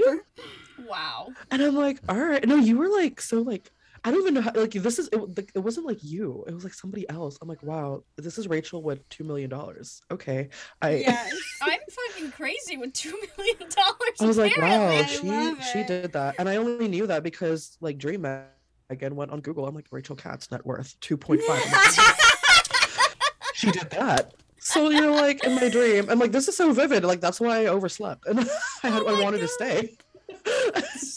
Wow. 0.88 1.30
and 1.52 1.62
I'm 1.64 1.76
like, 1.76 2.00
all 2.08 2.18
right. 2.18 2.46
No, 2.48 2.56
you 2.56 2.78
were 2.78 2.90
like 2.90 3.20
so 3.22 3.42
like. 3.42 3.72
I 4.06 4.12
don't 4.12 4.22
even 4.22 4.36
know 4.36 4.42
how, 4.42 4.52
like 4.54 4.72
this 4.72 5.00
is 5.00 5.08
it, 5.08 5.18
like, 5.36 5.52
it 5.56 5.60
wasn't 5.60 5.88
like 5.88 6.04
you. 6.04 6.46
It 6.48 6.54
was 6.54 6.64
like 6.64 6.76
somebody 6.76 7.10
else. 7.10 7.40
I'm 7.42 7.48
like, 7.48 7.64
wow, 7.64 8.04
this 8.18 8.38
is 8.38 8.48
Rachel 8.48 8.84
with 8.84 9.08
two 9.10 9.24
million 9.24 9.50
dollars. 9.50 10.04
Okay. 10.12 10.50
I 10.80 10.98
Yes. 10.98 11.34
I'm 11.60 11.80
fucking 11.90 12.32
crazy 12.32 12.78
with 12.78 12.94
two 12.94 13.10
million 13.38 13.58
dollars. 13.58 14.22
I 14.22 14.26
was 14.26 14.38
like, 14.38 14.56
wow, 14.58 15.04
she 15.06 15.56
she 15.74 15.84
did 15.84 16.14
that, 16.14 16.36
and 16.38 16.48
I 16.48 16.58
only 16.58 16.88
knew 16.88 17.08
that 17.08 17.24
because 17.24 17.80
like 17.82 17.98
Dream 17.98 18.22
Mag- 18.22 18.44
again 18.92 19.16
went 19.16 19.32
on 19.32 19.42
Google. 19.42 19.68
I'm 19.68 19.74
like 19.74 19.88
Rachel 19.90 20.16
Katz 20.16 20.52
net 20.52 20.64
worth 20.64 20.96
two 21.00 21.18
point 21.18 21.42
five. 21.42 21.64
she 23.56 23.72
did 23.72 23.90
that. 23.90 24.36
So 24.60 24.92
you're 24.92 25.10
like 25.10 25.44
in 25.44 25.56
my 25.56 25.70
dream. 25.70 26.12
I'm 26.12 26.20
like, 26.20 26.32
this 26.32 26.48
is 26.48 26.56
so 26.56 26.72
vivid. 26.74 27.04
Like 27.04 27.22
that's 27.22 27.40
why 27.42 27.62
I 27.62 27.66
overslept, 27.68 28.28
and 28.28 28.40
I 28.84 28.90
had 28.90 29.02
Oh 29.02 29.16
I 29.16 29.24
wanted 29.24 29.40
to 29.40 29.48
stay. 29.48 29.98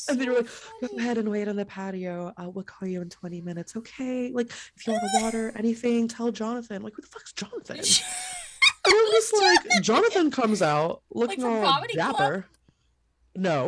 And 0.08 0.20
they 0.20 0.24
you're 0.24 0.36
like, 0.36 0.48
go 0.80 0.88
ahead 0.98 1.18
and 1.18 1.28
wait 1.30 1.48
on 1.48 1.56
the 1.56 1.64
patio. 1.64 2.32
Uh, 2.36 2.48
we'll 2.48 2.64
call 2.64 2.88
you 2.88 3.02
in 3.02 3.08
20 3.08 3.40
minutes. 3.40 3.76
Okay. 3.76 4.30
Like 4.32 4.50
if 4.76 4.86
you 4.86 4.92
want 4.92 5.04
water, 5.22 5.52
anything, 5.56 6.08
tell 6.08 6.30
Jonathan. 6.30 6.82
Like 6.82 6.94
who 6.94 7.02
the 7.02 7.08
fuck's 7.08 7.32
Jonathan? 7.32 7.80
And 8.86 8.94
I'm 8.94 9.10
just 9.12 9.34
like, 9.36 9.82
Jonathan 9.82 10.30
comes 10.30 10.62
out 10.62 11.02
looking 11.10 11.40
from 11.40 11.52
all 11.56 11.72
Comedy 11.72 11.94
Club? 11.94 12.16
dapper. 12.16 12.46
No. 13.36 13.66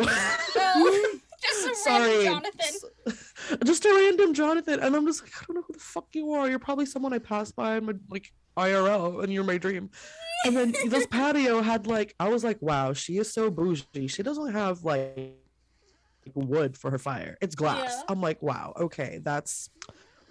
No. 0.57 1.03
Just 1.43 1.67
a 1.71 1.75
Sorry. 1.75 2.25
random 2.25 2.51
Jonathan. 2.55 3.19
Just 3.65 3.85
a 3.85 3.89
random 3.95 4.35
Jonathan. 4.35 4.81
And 4.81 4.95
I'm 4.95 5.07
just 5.07 5.23
like, 5.23 5.33
I 5.41 5.45
don't 5.47 5.57
know 5.57 5.63
who 5.67 5.73
the 5.73 5.79
fuck 5.79 6.07
you 6.13 6.33
are. 6.33 6.49
You're 6.49 6.59
probably 6.59 6.87
someone 6.87 7.13
I 7.13 7.19
passed 7.19 7.57
by 7.57 7.77
in 7.77 7.87
my 7.87 7.95
like 8.11 8.33
IRL 8.57 9.23
and 9.25 9.33
you're 9.33 9.45
my 9.45 9.57
dream. 9.57 9.91
And 10.45 10.57
then 10.57 10.75
this 10.89 11.07
patio 11.07 11.63
had 11.63 11.87
like 11.87 12.15
I 12.21 12.29
was 12.29 12.45
like, 12.45 12.59
wow, 12.61 12.93
she 12.93 13.17
is 13.17 13.33
so 13.33 13.51
bougie. 13.51 14.07
She 14.09 14.23
doesn't 14.23 14.53
have 14.53 14.85
like 14.85 15.35
wood 16.35 16.77
for 16.77 16.91
her 16.91 16.99
fire. 16.99 17.37
It's 17.41 17.55
glass. 17.55 17.93
Yeah. 17.97 18.03
I'm 18.09 18.21
like, 18.21 18.43
wow, 18.43 18.73
okay, 18.77 19.21
that's 19.23 19.71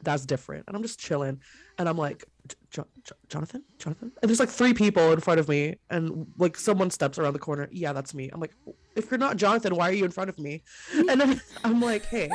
that's 0.02 0.26
different. 0.26 0.64
And 0.68 0.76
I'm 0.76 0.82
just 0.82 1.00
chilling. 1.00 1.42
And 1.78 1.90
I'm 1.90 1.98
like, 1.98 2.24
"J- 2.48 2.56
Jo- 2.72 2.88
Jo- 3.04 3.16
Jonathan, 3.28 3.64
Jonathan. 3.78 4.12
And 4.22 4.30
there's 4.30 4.40
like 4.40 4.50
three 4.50 4.74
people 4.74 5.12
in 5.12 5.20
front 5.20 5.40
of 5.40 5.48
me, 5.50 5.76
and 5.90 6.28
like 6.38 6.58
someone 6.58 6.90
steps 6.90 7.18
around 7.20 7.34
the 7.34 7.40
corner. 7.40 7.68
Yeah, 7.72 7.94
that's 7.94 8.14
me. 8.14 8.30
I'm 8.32 8.40
like, 8.40 8.54
if 8.96 9.12
you're 9.12 9.18
not 9.18 9.38
Jonathan, 9.38 9.76
why 9.76 9.90
are 9.90 9.94
you 9.94 10.06
in 10.06 10.12
front 10.12 10.30
of 10.30 10.40
me? 10.40 10.64
And 10.94 11.20
then 11.22 11.42
I'm 11.64 11.82
like, 11.82 12.06
hey, 12.06 12.30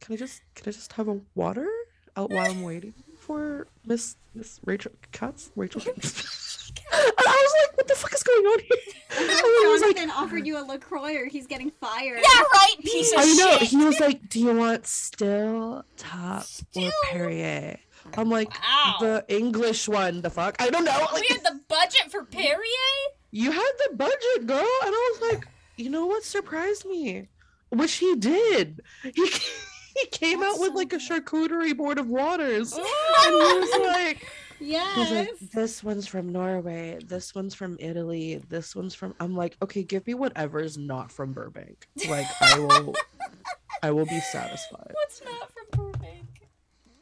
can 0.00 0.14
I 0.14 0.16
just 0.16 0.42
can 0.54 0.68
I 0.68 0.72
just 0.72 0.92
have 0.94 1.08
a 1.08 1.20
water 1.34 1.68
out 2.16 2.30
while 2.30 2.50
I'm 2.50 2.62
waiting 2.62 2.94
for 3.18 3.66
Miss 3.86 4.16
Miss 4.34 4.60
Rachel 4.64 4.92
Katz? 5.12 5.50
Rachel 5.56 5.80
Katz? 5.82 6.36
and 6.92 7.12
I 7.18 7.46
was 7.46 7.54
like, 7.68 7.76
what 7.76 7.88
the 7.88 7.94
fuck 7.94 8.12
is 8.14 8.22
going 8.22 8.44
on 8.46 8.58
here? 8.60 8.78
And 9.18 9.28
was 9.28 9.82
like, 9.82 10.16
offered 10.16 10.46
you 10.46 10.58
a 10.58 10.62
LaCroix 10.64 11.16
or 11.16 11.26
he's 11.26 11.46
getting 11.46 11.70
fired. 11.70 12.18
Yeah, 12.22 12.40
right, 12.52 12.74
piece 12.80 13.12
of 13.12 13.18
I 13.20 13.24
know. 13.34 13.58
shit. 13.58 13.68
He 13.68 13.76
was 13.84 14.00
like, 14.00 14.28
"Do 14.28 14.40
you 14.40 14.54
want 14.54 14.86
still 14.86 15.84
top 15.96 16.42
Still? 16.42 16.86
or 16.88 16.92
Perrier?" 17.10 17.78
I'm 18.16 18.28
like, 18.30 18.50
Wow. 18.50 18.96
"The 19.00 19.24
English 19.28 19.88
one." 19.88 20.20
The 20.22 20.30
fuck? 20.30 20.56
I 20.60 20.70
don't 20.70 20.84
know. 20.84 21.06
we 21.14 21.26
had 21.28 21.42
the 21.44 21.60
budget 21.68 22.10
for 22.10 22.24
Perrier. 22.24 22.58
you 23.30 23.50
had 23.52 23.72
the 23.88 23.96
budget, 23.96 24.46
girl, 24.46 24.58
and 24.58 24.94
I 24.94 25.12
was 25.20 25.32
like, 25.32 25.48
"You 25.76 25.90
know 25.90 26.06
what 26.06 26.22
surprised 26.24 26.84
me?" 26.86 27.28
Which 27.70 27.94
he 27.94 28.16
did. 28.16 28.80
He 29.02 29.10
he 29.96 30.06
came 30.10 30.40
That's 30.40 30.54
out 30.54 30.60
with 30.60 30.70
so 30.70 30.74
like 30.76 30.92
a 30.92 30.96
charcuterie 30.96 31.76
board 31.76 31.98
of 31.98 32.08
waters, 32.08 32.72
and 32.72 32.84
he 32.84 33.30
was 33.32 33.80
like. 33.86 34.26
Yes. 34.60 35.10
Like, 35.10 35.50
this 35.50 35.82
one's 35.82 36.06
from 36.06 36.30
Norway. 36.30 36.98
This 37.04 37.34
one's 37.34 37.54
from 37.54 37.76
Italy. 37.80 38.42
This 38.48 38.76
one's 38.76 38.94
from. 38.94 39.14
I'm 39.20 39.34
like, 39.34 39.56
okay, 39.62 39.82
give 39.82 40.06
me 40.06 40.14
whatever 40.14 40.60
is 40.60 40.76
not 40.76 41.10
from 41.10 41.32
Burbank. 41.32 41.88
Like, 42.08 42.26
I 42.40 42.58
will, 42.58 42.94
I 43.82 43.90
will 43.90 44.06
be 44.06 44.20
satisfied. 44.20 44.92
What's 44.92 45.22
not 45.24 45.50
from 45.52 45.92
Burbank? 45.92 46.48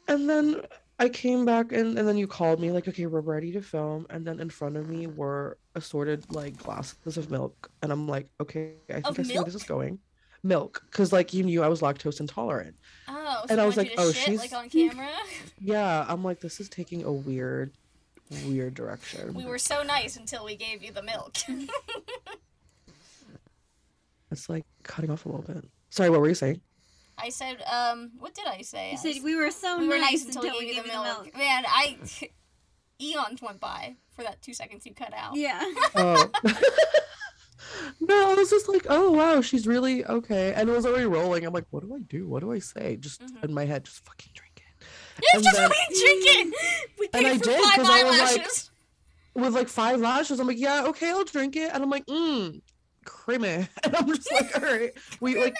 And 0.07 0.29
then 0.29 0.61
I 0.99 1.07
came 1.07 1.45
back 1.45 1.71
and, 1.71 1.97
and 1.97 2.07
then 2.07 2.17
you 2.17 2.27
called 2.27 2.59
me 2.59 2.71
like, 2.71 2.87
okay, 2.87 3.05
we're 3.05 3.21
ready 3.21 3.51
to 3.53 3.61
film. 3.61 4.05
And 4.09 4.25
then 4.25 4.39
in 4.39 4.49
front 4.49 4.75
of 4.75 4.89
me 4.89 5.07
were 5.07 5.57
assorted 5.75 6.29
like 6.33 6.57
glasses 6.57 7.17
of 7.17 7.31
milk. 7.31 7.71
And 7.81 7.91
I'm 7.91 8.07
like, 8.07 8.27
okay, 8.41 8.73
I 8.89 8.93
think 8.95 9.05
Of 9.05 9.19
I 9.19 9.23
see 9.23 9.35
where 9.35 9.45
this 9.45 9.55
is 9.55 9.63
going. 9.63 9.99
Milk, 10.43 10.83
because 10.89 11.11
like 11.11 11.33
you 11.33 11.43
knew 11.43 11.61
I 11.63 11.67
was 11.67 11.81
lactose 11.81 12.19
intolerant. 12.19 12.75
Oh, 13.07 13.41
so 13.41 13.45
And 13.49 13.57
you 13.57 13.63
I 13.63 13.65
was 13.65 13.75
like, 13.77 13.91
oh, 13.97 14.11
shit, 14.11 14.23
she's- 14.25 14.39
like 14.39 14.53
on 14.53 14.69
camera. 14.69 15.09
Yeah, 15.59 16.05
I'm 16.07 16.23
like, 16.23 16.39
this 16.39 16.59
is 16.59 16.69
taking 16.69 17.03
a 17.03 17.11
weird, 17.11 17.71
weird 18.45 18.73
direction. 18.73 19.33
we 19.33 19.45
were 19.45 19.57
so 19.59 19.83
nice 19.83 20.15
until 20.15 20.45
we 20.45 20.55
gave 20.55 20.81
you 20.83 20.91
the 20.91 21.03
milk. 21.03 21.35
It's 24.31 24.47
like 24.47 24.65
cutting 24.83 25.09
off 25.09 25.25
a 25.25 25.29
little 25.29 25.41
bit. 25.43 25.65
Sorry, 25.89 26.09
what 26.09 26.19
were 26.21 26.27
you 26.29 26.35
saying? 26.35 26.61
I 27.17 27.29
said, 27.29 27.63
um, 27.63 28.11
what 28.19 28.33
did 28.35 28.45
I 28.47 28.61
say? 28.61 28.89
You 28.91 28.93
I 28.93 29.01
said 29.01 29.15
s- 29.17 29.23
we 29.23 29.35
were 29.35 29.51
so 29.51 29.79
we 29.79 29.87
were 29.87 29.97
nice, 29.97 30.23
nice 30.25 30.35
until 30.35 30.53
we 30.57 30.67
gave 30.67 30.75
you 30.75 30.81
the 30.83 30.87
milk. 30.89 31.23
milk. 31.23 31.35
Man, 31.37 31.63
I 31.67 31.97
eons 33.01 33.41
went 33.41 33.59
by 33.59 33.95
for 34.15 34.23
that 34.23 34.41
two 34.41 34.53
seconds 34.53 34.85
you 34.85 34.93
cut 34.93 35.13
out. 35.15 35.35
Yeah. 35.35 35.59
Oh. 35.95 36.29
No, 37.99 38.31
I 38.31 38.33
was 38.35 38.49
just 38.49 38.67
like, 38.69 38.85
oh 38.89 39.11
wow, 39.11 39.41
she's 39.41 39.67
really 39.67 40.05
okay. 40.05 40.53
And 40.55 40.69
it 40.69 40.71
was 40.71 40.85
already 40.85 41.05
rolling. 41.05 41.45
I'm 41.45 41.53
like, 41.53 41.65
what 41.71 41.83
do 41.83 41.95
I 41.95 41.99
do? 41.99 42.27
What 42.27 42.41
do 42.41 42.51
I 42.51 42.59
say? 42.59 42.95
Just 42.97 43.21
Mhm. 43.21 43.43
in 43.45 43.53
my 43.53 43.65
head, 43.65 43.85
just 43.85 44.05
fucking 44.05 44.31
drink 44.33 44.53
it. 44.57 44.85
You 45.21 45.27
And 45.35 45.43
just 45.43 45.55
then- 45.57 45.69
fucking 45.69 45.95
drink 45.99 46.53
it. 46.53 46.89
We 46.99 47.09
And 47.13 47.27
I 47.27 47.37
did, 47.37 47.63
five 47.63 47.75
'cause 47.75 47.89
I 47.89 48.03
was 48.03 48.37
like-. 48.37 48.47
With 49.35 49.53
like 49.53 49.69
five 49.69 49.99
lashes, 50.01 50.39
I'm 50.39 50.47
like, 50.47 50.57
yeah, 50.59 50.85
okay, 50.87 51.09
I'll 51.09 51.23
drink 51.23 51.55
it. 51.55 51.71
And 51.73 51.81
I'm 51.83 51.89
like, 51.89 52.05
mmm, 52.07 52.61
creamy. 53.05 53.67
And 53.83 53.95
I'm 53.95 54.07
just 54.07 54.31
like, 54.33 54.55
all 54.55 54.63
right. 54.69 54.91
We 55.21 55.39
like 55.39 55.55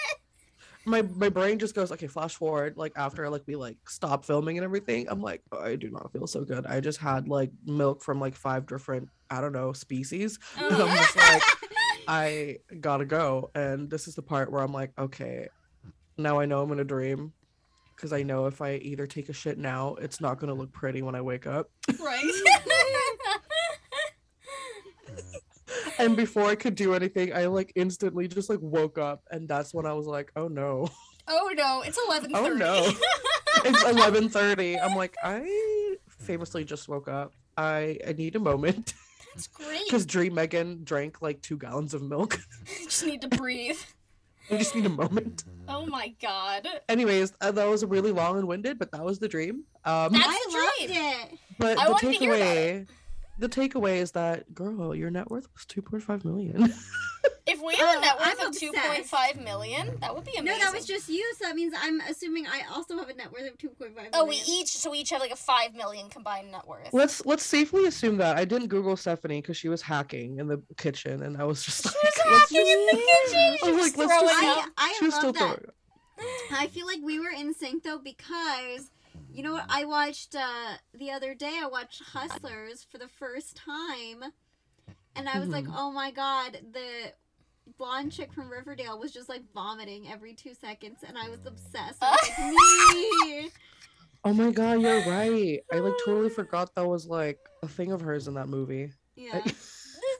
my 0.86 1.02
my 1.02 1.28
brain 1.28 1.58
just 1.58 1.74
goes, 1.74 1.92
okay, 1.92 2.06
flash 2.06 2.34
forward, 2.34 2.76
like 2.78 2.92
after 2.96 3.28
like 3.28 3.42
we 3.46 3.54
like 3.54 3.76
stop 3.88 4.24
filming 4.24 4.56
and 4.58 4.64
everything. 4.64 5.06
I'm 5.08 5.20
like, 5.20 5.42
oh, 5.52 5.60
I 5.62 5.76
do 5.76 5.90
not 5.90 6.10
feel 6.12 6.26
so 6.26 6.42
good. 6.44 6.66
I 6.66 6.80
just 6.80 6.98
had 6.98 7.28
like 7.28 7.50
milk 7.66 8.02
from 8.02 8.18
like 8.18 8.34
five 8.34 8.66
different, 8.66 9.08
I 9.30 9.40
don't 9.42 9.52
know, 9.52 9.72
species. 9.74 10.38
And 10.58 10.74
I'm 10.74 10.96
just 10.96 11.16
like, 11.16 11.42
I 12.10 12.56
gotta 12.80 13.04
go. 13.04 13.50
And 13.54 13.88
this 13.88 14.08
is 14.08 14.16
the 14.16 14.22
part 14.22 14.50
where 14.50 14.62
I'm 14.62 14.72
like, 14.72 14.90
okay, 14.98 15.48
now 16.18 16.40
I 16.40 16.46
know 16.46 16.62
I'm 16.62 16.72
in 16.72 16.80
a 16.80 16.84
dream. 16.84 17.32
Because 17.94 18.12
I 18.12 18.22
know 18.22 18.46
if 18.46 18.62
I 18.62 18.76
either 18.76 19.06
take 19.06 19.28
a 19.28 19.32
shit 19.34 19.58
now, 19.58 19.94
it's 19.96 20.20
not 20.20 20.40
gonna 20.40 20.54
look 20.54 20.72
pretty 20.72 21.02
when 21.02 21.14
I 21.14 21.20
wake 21.20 21.46
up. 21.46 21.70
right. 22.00 22.24
And 25.98 26.16
before 26.16 26.46
I 26.46 26.54
could 26.54 26.76
do 26.76 26.94
anything, 26.94 27.34
I 27.34 27.44
like 27.44 27.72
instantly 27.74 28.26
just 28.26 28.48
like 28.48 28.58
woke 28.62 28.96
up, 28.96 29.22
and 29.30 29.46
that's 29.46 29.74
when 29.74 29.84
I 29.84 29.92
was 29.92 30.06
like, 30.06 30.32
oh 30.34 30.48
no, 30.48 30.88
oh 31.28 31.52
no, 31.54 31.82
it's 31.82 31.98
eleven 32.08 32.32
thirty. 32.32 32.50
Oh, 32.50 32.54
no. 32.54 32.92
it's 33.66 33.84
11:30. 33.84 34.82
I'm 34.82 34.96
like, 34.96 35.14
I 35.22 35.96
famously 36.08 36.64
just 36.64 36.88
woke 36.88 37.08
up. 37.08 37.34
I 37.58 37.98
I 38.06 38.12
need 38.12 38.34
a 38.34 38.40
moment 38.40 38.94
That's 39.40 39.46
great. 39.68 39.80
because 39.86 40.06
Dream 40.06 40.34
Megan 40.34 40.84
drank 40.84 41.22
like 41.22 41.40
two 41.42 41.56
gallons 41.56 41.94
of 41.94 42.02
milk. 42.02 42.38
You 42.80 42.84
just 42.86 43.04
need 43.06 43.20
to 43.22 43.28
breathe. 43.28 43.78
I 44.50 44.56
just 44.56 44.74
need 44.74 44.86
a 44.86 44.90
moment. 44.90 45.44
Oh 45.68 45.86
my 45.86 46.14
god. 46.20 46.66
Anyways, 46.88 47.32
uh, 47.40 47.52
that 47.52 47.68
was 47.68 47.84
really 47.84 48.10
long 48.10 48.36
and 48.38 48.48
winded, 48.48 48.78
but 48.78 48.90
that 48.92 49.04
was 49.04 49.18
the 49.20 49.28
dream. 49.28 49.64
Um, 49.84 50.12
That's 50.12 50.26
I 50.26 50.46
the 50.50 50.92
loved 50.96 50.98
it. 51.32 51.38
but 51.58 51.78
I 51.78 51.84
the 51.84 51.90
wanted 51.92 52.06
to 52.06 52.18
hear 52.18 52.34
about 52.34 52.46
takeaway, 52.46 52.88
the 53.38 53.48
takeaway 53.48 53.96
is 53.98 54.10
that 54.12 54.52
girl, 54.52 54.94
your 54.94 55.10
net 55.10 55.30
worth 55.30 55.46
was 55.54 55.64
two 55.66 55.82
point 55.82 56.02
five 56.02 56.24
million. 56.24 56.72
If 57.50 57.60
we 57.62 57.74
had 57.74 57.94
a 57.96 57.98
Oh, 57.98 58.00
net 58.00 58.18
worth 58.18 58.26
I'm 58.40 58.46
of 58.48 58.56
two 58.56 58.68
obsessed. 58.68 58.88
point 58.88 59.06
five 59.06 59.40
million, 59.42 59.96
that 60.00 60.14
would 60.14 60.24
be 60.24 60.30
amazing. 60.38 60.44
No, 60.60 60.64
that 60.64 60.72
was 60.72 60.86
just 60.86 61.08
you, 61.08 61.34
so 61.38 61.46
that 61.46 61.56
means 61.56 61.74
I'm 61.76 62.00
assuming 62.02 62.46
I 62.46 62.62
also 62.72 62.96
have 62.98 63.08
a 63.08 63.14
net 63.14 63.32
worth 63.32 63.50
of 63.50 63.58
2.5 63.58 63.94
million. 63.94 64.10
Oh, 64.14 64.24
we 64.24 64.40
each 64.46 64.68
so 64.68 64.90
we 64.90 64.98
each 64.98 65.10
have 65.10 65.20
like 65.20 65.32
a 65.32 65.36
five 65.36 65.74
million 65.74 66.08
combined 66.08 66.52
net 66.52 66.66
worth. 66.66 66.92
let's 66.92 67.24
let's 67.26 67.44
safely 67.44 67.86
assume 67.86 68.16
that 68.18 68.36
I 68.36 68.44
didn't 68.44 68.68
Google 68.68 68.96
Stephanie 68.96 69.40
because 69.40 69.56
she 69.56 69.68
was 69.68 69.82
hacking 69.82 70.38
in 70.38 70.46
the 70.46 70.62
kitchen, 70.76 71.22
and 71.22 71.36
I 71.36 71.44
was 71.44 71.64
just 71.64 71.84
like, 71.84 71.94
she 71.94 71.98
was 72.06 72.14
let's 72.30 72.50
hacking 72.52 72.66
in 72.66 72.86
the 72.86 72.96
kitchen. 72.96 73.58
I 73.64 73.70
was 73.72 73.82
like, 73.82 73.96
let's 73.98 74.12
throwing 74.12 74.28
just, 74.28 74.58
up. 74.58 74.68
I, 74.78 74.88
I 74.88 74.94
she 74.98 75.04
was 75.06 75.12
love 75.14 75.20
still 75.20 75.32
that. 75.32 75.38
throwing. 75.38 75.64
I 76.52 76.66
feel 76.68 76.86
like 76.86 77.00
we 77.02 77.18
were 77.18 77.30
in 77.30 77.54
sync 77.54 77.82
though 77.82 77.98
because 77.98 78.90
you 79.32 79.42
know 79.42 79.52
what 79.52 79.66
I 79.68 79.84
watched 79.84 80.34
uh 80.36 80.74
the 80.94 81.10
other 81.10 81.34
day 81.34 81.58
I 81.62 81.66
watched 81.66 82.02
Hustlers 82.12 82.84
for 82.84 82.98
the 82.98 83.08
first 83.08 83.56
time 83.56 84.32
and 85.16 85.28
I 85.28 85.38
was 85.40 85.48
like, 85.48 85.64
Mhm. 85.64 85.74
"Oh 85.76 85.90
my 85.90 86.10
god, 86.10 86.58
the 86.72 87.12
blonde 87.78 88.12
chick 88.12 88.32
from 88.32 88.50
Riverdale 88.50 88.98
was 88.98 89.12
just 89.12 89.28
like 89.28 89.42
vomiting 89.54 90.08
every 90.10 90.34
2 90.34 90.54
seconds 90.54 90.98
and 91.06 91.16
I 91.18 91.28
was 91.28 91.40
obsessed." 91.46 91.98
I 92.02 92.10
was 92.10 92.28
like, 92.28 93.44
"Me." 93.44 93.50
Oh 94.24 94.32
my 94.34 94.50
god, 94.50 94.80
you're 94.82 95.00
right. 95.08 95.60
I 95.72 95.78
like 95.78 95.94
totally 96.04 96.28
forgot 96.40 96.74
that 96.74 96.86
was 96.86 97.06
like 97.06 97.38
a 97.62 97.68
thing 97.68 97.92
of 97.92 98.00
hers 98.00 98.28
in 98.28 98.34
that 98.34 98.48
movie. 98.48 98.92
Yeah. 99.16 99.40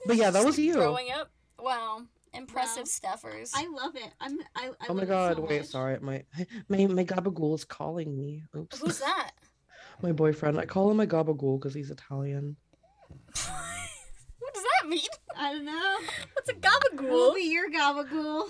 But 0.07 0.15
yeah, 0.15 0.31
that 0.31 0.43
was 0.43 0.57
you. 0.57 0.73
Growing 0.73 1.11
up. 1.11 1.29
Wow. 1.59 2.01
Impressive 2.33 2.83
Wow. 2.83 2.85
stuffers. 2.85 3.51
I 3.55 3.67
love 3.67 3.95
it. 3.95 4.09
I'm 4.19 4.39
I, 4.55 4.69
I 4.79 4.85
oh 4.89 4.93
my 4.93 5.05
god, 5.05 5.35
so 5.35 5.41
wait, 5.43 5.59
much. 5.59 5.67
sorry, 5.67 5.99
my 6.01 6.23
my 6.69 6.85
my 6.87 7.03
gabagool 7.03 7.53
is 7.55 7.65
calling 7.65 8.15
me. 8.17 8.43
Oops. 8.55 8.79
Who's 8.79 8.99
that? 8.99 9.31
my 10.01 10.11
boyfriend? 10.11 10.57
I 10.59 10.65
call 10.65 10.89
him 10.89 10.97
my 10.97 11.05
gabagool 11.05 11.59
because 11.59 11.75
he's 11.75 11.91
Italian. 11.91 12.55
What 14.91 14.99
does 14.99 15.09
that 15.09 15.35
mean? 15.35 15.45
I 15.47 15.53
don't 15.53 15.65
know. 15.65 15.97
What's 16.33 16.49
a 16.49 16.53
Who'll 16.53 17.31
gabagool? 17.31 17.35
be 17.35 17.41
your 17.43 17.69
gabagool? 17.71 18.49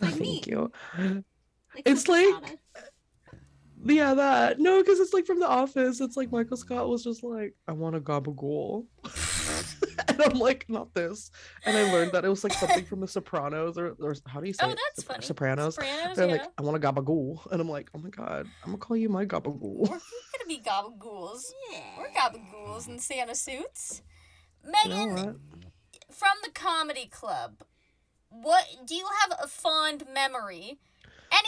Like 0.00 0.10
Thank 0.10 0.20
me. 0.20 0.42
you. 0.46 0.70
Like 0.98 1.24
It's 1.84 2.08
like- 2.08 2.34
Sada. 2.34 2.58
Yeah, 3.84 4.14
that. 4.14 4.58
No, 4.58 4.82
because 4.82 4.98
it's 4.98 5.12
like 5.12 5.26
from 5.26 5.38
The 5.38 5.46
Office. 5.48 6.00
It's 6.00 6.16
like 6.16 6.32
Michael 6.32 6.56
Scott 6.56 6.88
was 6.88 7.04
just 7.04 7.22
like, 7.22 7.54
I 7.68 7.72
want 7.72 7.94
a 7.94 8.00
gabagool. 8.00 8.86
and 10.08 10.20
I'm 10.22 10.38
like, 10.38 10.64
not 10.68 10.92
this. 10.94 11.30
And 11.64 11.76
I 11.76 11.92
learned 11.92 12.10
that 12.12 12.24
it 12.24 12.28
was 12.28 12.42
like 12.42 12.54
something 12.54 12.84
from 12.84 13.00
The 13.00 13.06
Sopranos 13.06 13.78
or, 13.78 13.94
or 14.00 14.16
how 14.26 14.40
do 14.40 14.46
you 14.48 14.54
say 14.54 14.66
Oh, 14.66 14.70
it? 14.70 14.78
that's 14.88 15.04
Sopra- 15.06 15.12
funny. 15.14 15.24
Sopranos. 15.26 15.74
Sopranos, 15.76 16.16
They're 16.16 16.26
yeah. 16.26 16.32
like, 16.32 16.48
I 16.58 16.62
want 16.62 16.76
a 16.76 16.80
gabagool. 16.80 17.48
And 17.52 17.60
I'm 17.60 17.68
like, 17.68 17.88
oh 17.94 17.98
my 17.98 18.10
god, 18.10 18.46
I'm 18.64 18.70
gonna 18.72 18.78
call 18.78 18.96
you 18.96 19.08
my 19.08 19.24
gabagool. 19.24 19.78
We're 19.82 19.86
gonna 19.88 20.00
be 20.48 20.58
gabagools. 20.60 21.42
Yeah. 21.70 21.80
We're 21.98 22.10
gabagools 22.10 22.88
in 22.88 22.98
Santa 22.98 23.36
suits. 23.36 24.02
Megan, 24.64 25.40
from 26.10 26.32
the 26.42 26.50
comedy 26.50 27.06
club, 27.06 27.62
what 28.30 28.64
do 28.84 28.94
you 28.94 29.06
have 29.20 29.38
a 29.42 29.48
fond 29.48 30.04
memory? 30.12 30.78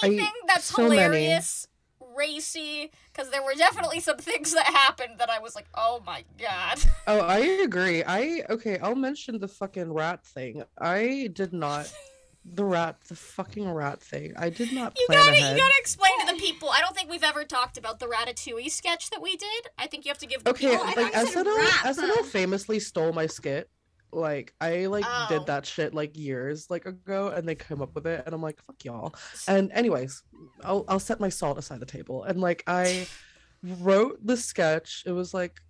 Anything 0.02 0.32
that's 0.46 0.66
so 0.66 0.88
many. 0.88 1.02
hilarious, 1.02 1.68
racy? 2.16 2.90
Because 3.12 3.30
there 3.30 3.42
were 3.42 3.54
definitely 3.54 4.00
some 4.00 4.18
things 4.18 4.52
that 4.54 4.66
happened 4.66 5.18
that 5.18 5.30
I 5.30 5.38
was 5.38 5.54
like, 5.54 5.66
oh 5.74 6.02
my 6.06 6.24
god. 6.38 6.78
Oh, 7.06 7.20
I 7.20 7.38
agree. 7.38 8.04
I 8.04 8.44
okay. 8.50 8.78
I'll 8.80 8.94
mention 8.94 9.38
the 9.38 9.48
fucking 9.48 9.90
rat 9.90 10.22
thing. 10.26 10.62
I 10.78 11.30
did 11.32 11.54
not. 11.54 11.90
The 12.44 12.64
rat, 12.64 12.96
the 13.08 13.14
fucking 13.16 13.68
rat 13.70 14.00
thing. 14.02 14.32
I 14.36 14.48
did 14.48 14.72
not 14.72 14.96
You 14.98 15.06
gotta, 15.10 15.30
ahead. 15.32 15.52
you 15.56 15.62
gotta 15.62 15.74
explain 15.78 16.12
to 16.26 16.32
the 16.34 16.38
people. 16.40 16.70
I 16.70 16.80
don't 16.80 16.96
think 16.96 17.10
we've 17.10 17.22
ever 17.24 17.44
talked 17.44 17.76
about 17.76 17.98
the 18.00 18.06
Ratatouille 18.06 18.70
sketch 18.70 19.10
that 19.10 19.20
we 19.20 19.36
did. 19.36 19.68
I 19.76 19.86
think 19.86 20.04
you 20.06 20.10
have 20.10 20.18
to 20.18 20.26
give 20.26 20.44
the 20.44 20.50
Okay, 20.50 20.70
people. 20.70 20.86
Like 20.86 21.12
SNL, 21.12 21.44
rap. 21.56 21.84
SNL 21.96 22.24
famously 22.24 22.78
stole 22.80 23.12
my 23.12 23.26
skit. 23.26 23.68
Like 24.10 24.54
I 24.62 24.86
like 24.86 25.04
Oh. 25.06 25.26
did 25.28 25.44
that 25.46 25.66
shit 25.66 25.92
like 25.92 26.16
years 26.16 26.70
like 26.70 26.86
ago, 26.86 27.28
and 27.28 27.46
they 27.46 27.54
came 27.54 27.82
up 27.82 27.94
with 27.94 28.06
it, 28.06 28.22
and 28.24 28.34
I'm 28.34 28.40
like, 28.40 28.58
fuck 28.66 28.82
y'all. 28.82 29.14
And 29.46 29.70
anyways, 29.72 30.22
I'll 30.64 30.86
I'll 30.88 30.98
set 31.00 31.20
my 31.20 31.28
salt 31.28 31.58
aside 31.58 31.80
the 31.80 31.86
table, 31.86 32.22
and 32.24 32.40
like 32.40 32.62
I 32.66 33.06
wrote 33.62 34.24
the 34.24 34.38
sketch. 34.38 35.02
It 35.04 35.12
was 35.12 35.34
like, 35.34 35.60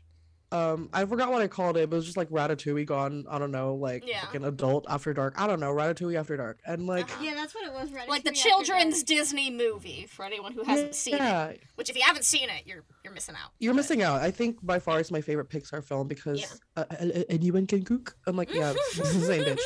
um, 0.50 0.88
I 0.92 1.04
forgot 1.04 1.30
what 1.30 1.42
I 1.42 1.46
called 1.48 1.76
it, 1.76 1.90
but 1.90 1.96
it 1.96 1.98
was 1.98 2.04
just 2.06 2.16
like 2.16 2.30
Ratatouille 2.30 2.86
gone. 2.86 3.26
I 3.28 3.38
don't 3.38 3.50
know, 3.50 3.74
like 3.74 4.06
Yeah. 4.06 4.22
fucking 4.22 4.44
adult 4.44 4.86
after 4.88 5.12
dark. 5.12 5.34
I 5.38 5.46
don't 5.46 5.60
know, 5.60 5.72
Ratatouille 5.74 6.18
after 6.18 6.36
dark, 6.36 6.58
and 6.66 6.86
like. 6.86 7.04
Uh-huh. 7.04 7.22
Yeah, 7.24 7.34
that's 7.34 7.54
what 7.54 7.66
it 7.66 7.72
was. 7.72 7.90
Ratatouille 7.90 8.08
like 8.08 8.22
the 8.24 8.30
after 8.30 8.40
children's 8.48 9.02
dark. 9.02 9.18
Disney 9.18 9.50
movie 9.50 10.06
for 10.08 10.24
anyone 10.24 10.52
who 10.52 10.62
hasn't 10.64 10.94
seen 10.94 11.16
it. 11.20 11.62
Which, 11.74 11.90
if 11.90 11.96
you 11.96 12.02
haven't 12.02 12.24
seen 12.24 12.48
it, 12.48 12.62
you're 12.66 12.84
you're 13.04 13.12
missing 13.12 13.34
out. 13.34 13.50
You're 13.58 13.72
But- 13.74 13.76
missing 13.78 14.02
out. 14.02 14.20
I 14.22 14.30
think 14.30 14.58
by 14.64 14.78
far 14.78 15.00
it's 15.00 15.10
my 15.10 15.20
favorite 15.20 15.50
Pixar 15.50 15.84
film 15.84 16.08
because 16.08 16.40
Yeah. 16.40 16.46
uh, 16.82 16.84
uh, 16.98 17.22
anyone 17.28 17.66
can 17.66 17.84
cook. 17.84 18.16
I'm 18.26 18.36
like, 18.36 18.52
yeah, 18.54 18.72
it's 18.74 18.96
the 18.96 19.04
same 19.26 19.44
bitch. 19.44 19.60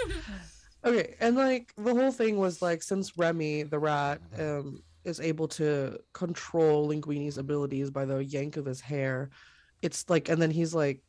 Okay, 0.85 1.15
and 1.21 1.37
like 1.37 1.73
the 1.77 1.95
whole 1.95 2.11
thing 2.11 2.39
was 2.39 2.61
like 2.61 2.83
since 2.83 3.17
Remy 3.17 3.63
the 3.65 3.79
rat 3.79 4.21
um 4.39 4.83
is 5.05 5.21
able 5.21 5.47
to 5.49 5.99
control 6.13 6.87
Linguini's 6.89 7.39
abilities 7.39 7.91
by 7.91 8.05
the 8.05 8.19
yank 8.25 8.57
of 8.57 8.65
his 8.65 8.81
hair, 8.81 9.31
it's 9.83 10.09
like 10.09 10.29
and 10.29 10.41
then 10.41 10.51
he's 10.51 10.75
like, 10.75 11.01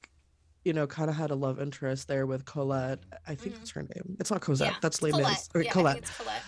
you 0.66 0.74
know, 0.74 0.88
kind 0.88 1.10
of 1.10 1.16
had 1.16 1.32
a 1.32 1.36
love 1.36 1.60
interest 1.62 2.08
there 2.08 2.26
with 2.26 2.46
Colette. 2.46 3.00
I 3.28 3.36
think 3.36 3.56
Mhm. 3.56 3.58
that's 3.60 3.72
her 3.72 3.82
name. 3.84 4.18
It's 4.20 4.32
not 4.32 4.42
Cosette. 4.42 4.68
Yeah, 4.72 4.78
that's 4.82 5.02
Les 5.02 5.12
Colette. 5.12 5.48
Okay, 5.56 5.66
yeah, 5.66 5.72
Colette 5.72 6.12
Colette. 6.18 6.42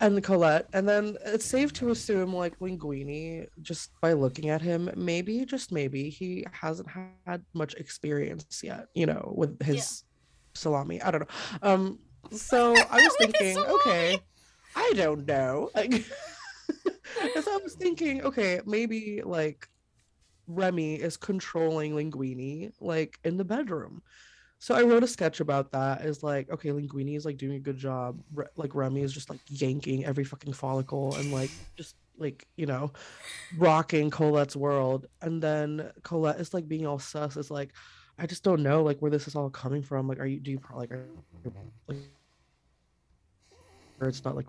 and 0.00 0.22
Colette, 0.24 0.66
and 0.72 0.88
then 0.88 1.16
it's 1.24 1.44
safe 1.44 1.72
to 1.74 1.90
assume 1.90 2.34
like 2.34 2.58
Linguini, 2.58 3.46
just 3.62 3.90
by 4.00 4.12
looking 4.14 4.48
at 4.50 4.60
him, 4.62 4.90
maybe 4.96 5.44
just 5.44 5.72
maybe 5.72 6.08
he 6.10 6.44
hasn't 6.52 6.88
had 7.26 7.44
much 7.54 7.74
experience 7.74 8.62
yet, 8.62 8.86
you 8.94 9.06
know, 9.06 9.32
with 9.36 9.62
his 9.62 10.04
salami. 10.54 11.00
I 11.02 11.10
don't 11.10 11.20
know. 11.20 11.26
Um, 11.62 11.98
so 12.32 12.74
I 12.90 12.96
was 12.96 13.14
thinking, 13.18 13.56
okay, 13.58 14.18
I 14.76 14.92
don't 14.96 15.26
know. 15.26 15.70
Like, 15.80 16.04
so 17.44 17.52
I 17.52 17.58
was 17.62 17.74
thinking, 17.74 18.22
okay, 18.22 18.60
maybe 18.66 19.22
like 19.24 19.68
Remy 20.54 20.96
is 20.96 21.16
controlling 21.16 21.92
Linguini 21.92 22.72
like 22.80 23.18
in 23.24 23.36
the 23.36 23.44
bedroom. 23.44 24.02
So 24.58 24.74
I 24.74 24.82
wrote 24.82 25.02
a 25.02 25.06
sketch 25.06 25.40
about 25.40 25.72
that. 25.72 26.02
Is 26.02 26.22
like, 26.22 26.50
okay, 26.50 26.70
Linguini 26.70 27.16
is 27.16 27.24
like 27.24 27.38
doing 27.38 27.54
a 27.54 27.60
good 27.60 27.78
job. 27.78 28.20
Re- 28.34 28.46
like 28.56 28.74
Remy 28.74 29.02
is 29.02 29.12
just 29.12 29.30
like 29.30 29.40
yanking 29.48 30.04
every 30.04 30.24
fucking 30.24 30.52
follicle 30.52 31.14
and 31.16 31.32
like 31.32 31.50
just 31.76 31.96
like 32.18 32.46
you 32.56 32.66
know, 32.66 32.92
rocking 33.56 34.10
Colette's 34.10 34.56
world. 34.56 35.06
And 35.22 35.42
then 35.42 35.90
Colette 36.02 36.40
is 36.40 36.52
like 36.52 36.68
being 36.68 36.86
all 36.86 36.98
sus. 36.98 37.36
It's 37.36 37.50
like, 37.50 37.72
I 38.18 38.26
just 38.26 38.42
don't 38.42 38.62
know 38.62 38.82
like 38.82 38.98
where 39.00 39.10
this 39.10 39.26
is 39.26 39.34
all 39.34 39.48
coming 39.48 39.82
from. 39.82 40.06
Like, 40.06 40.18
are 40.18 40.26
you 40.26 40.40
do 40.40 40.50
you 40.50 40.60
like, 40.74 40.92
are, 40.92 41.06
like, 41.86 41.96
it's 44.02 44.24
not 44.24 44.36
like. 44.36 44.46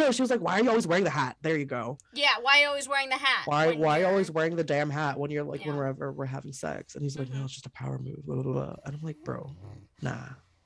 No, 0.00 0.10
she 0.12 0.22
was 0.22 0.30
like, 0.30 0.40
"Why 0.40 0.58
are 0.58 0.62
you 0.62 0.68
always 0.70 0.86
wearing 0.86 1.04
the 1.04 1.10
hat?" 1.10 1.36
There 1.42 1.56
you 1.56 1.64
go. 1.66 1.98
Yeah, 2.14 2.28
why 2.42 2.58
are 2.58 2.62
you 2.62 2.68
always 2.68 2.88
wearing 2.88 3.08
the 3.10 3.16
hat? 3.16 3.42
Why 3.46 3.72
why 3.74 3.98
you're- 3.98 4.10
always 4.10 4.30
wearing 4.30 4.56
the 4.56 4.64
damn 4.64 4.90
hat 4.90 5.18
when 5.18 5.30
you're 5.30 5.44
like 5.44 5.64
Yeah. 5.64 5.74
whenever 5.74 6.10
we're 6.12 6.24
having 6.26 6.52
sex? 6.52 6.94
And 6.94 7.02
he's 7.04 7.18
like, 7.18 7.32
no, 7.32 7.44
it's 7.44 7.52
just 7.52 7.66
a 7.66 7.70
power 7.70 7.98
move. 7.98 8.24
Blah, 8.24 8.42
blah, 8.42 8.52
blah. 8.52 8.76
And 8.84 8.94
I'm 8.96 9.02
like, 9.02 9.18
bro, 9.24 9.54
nah, 10.02 10.16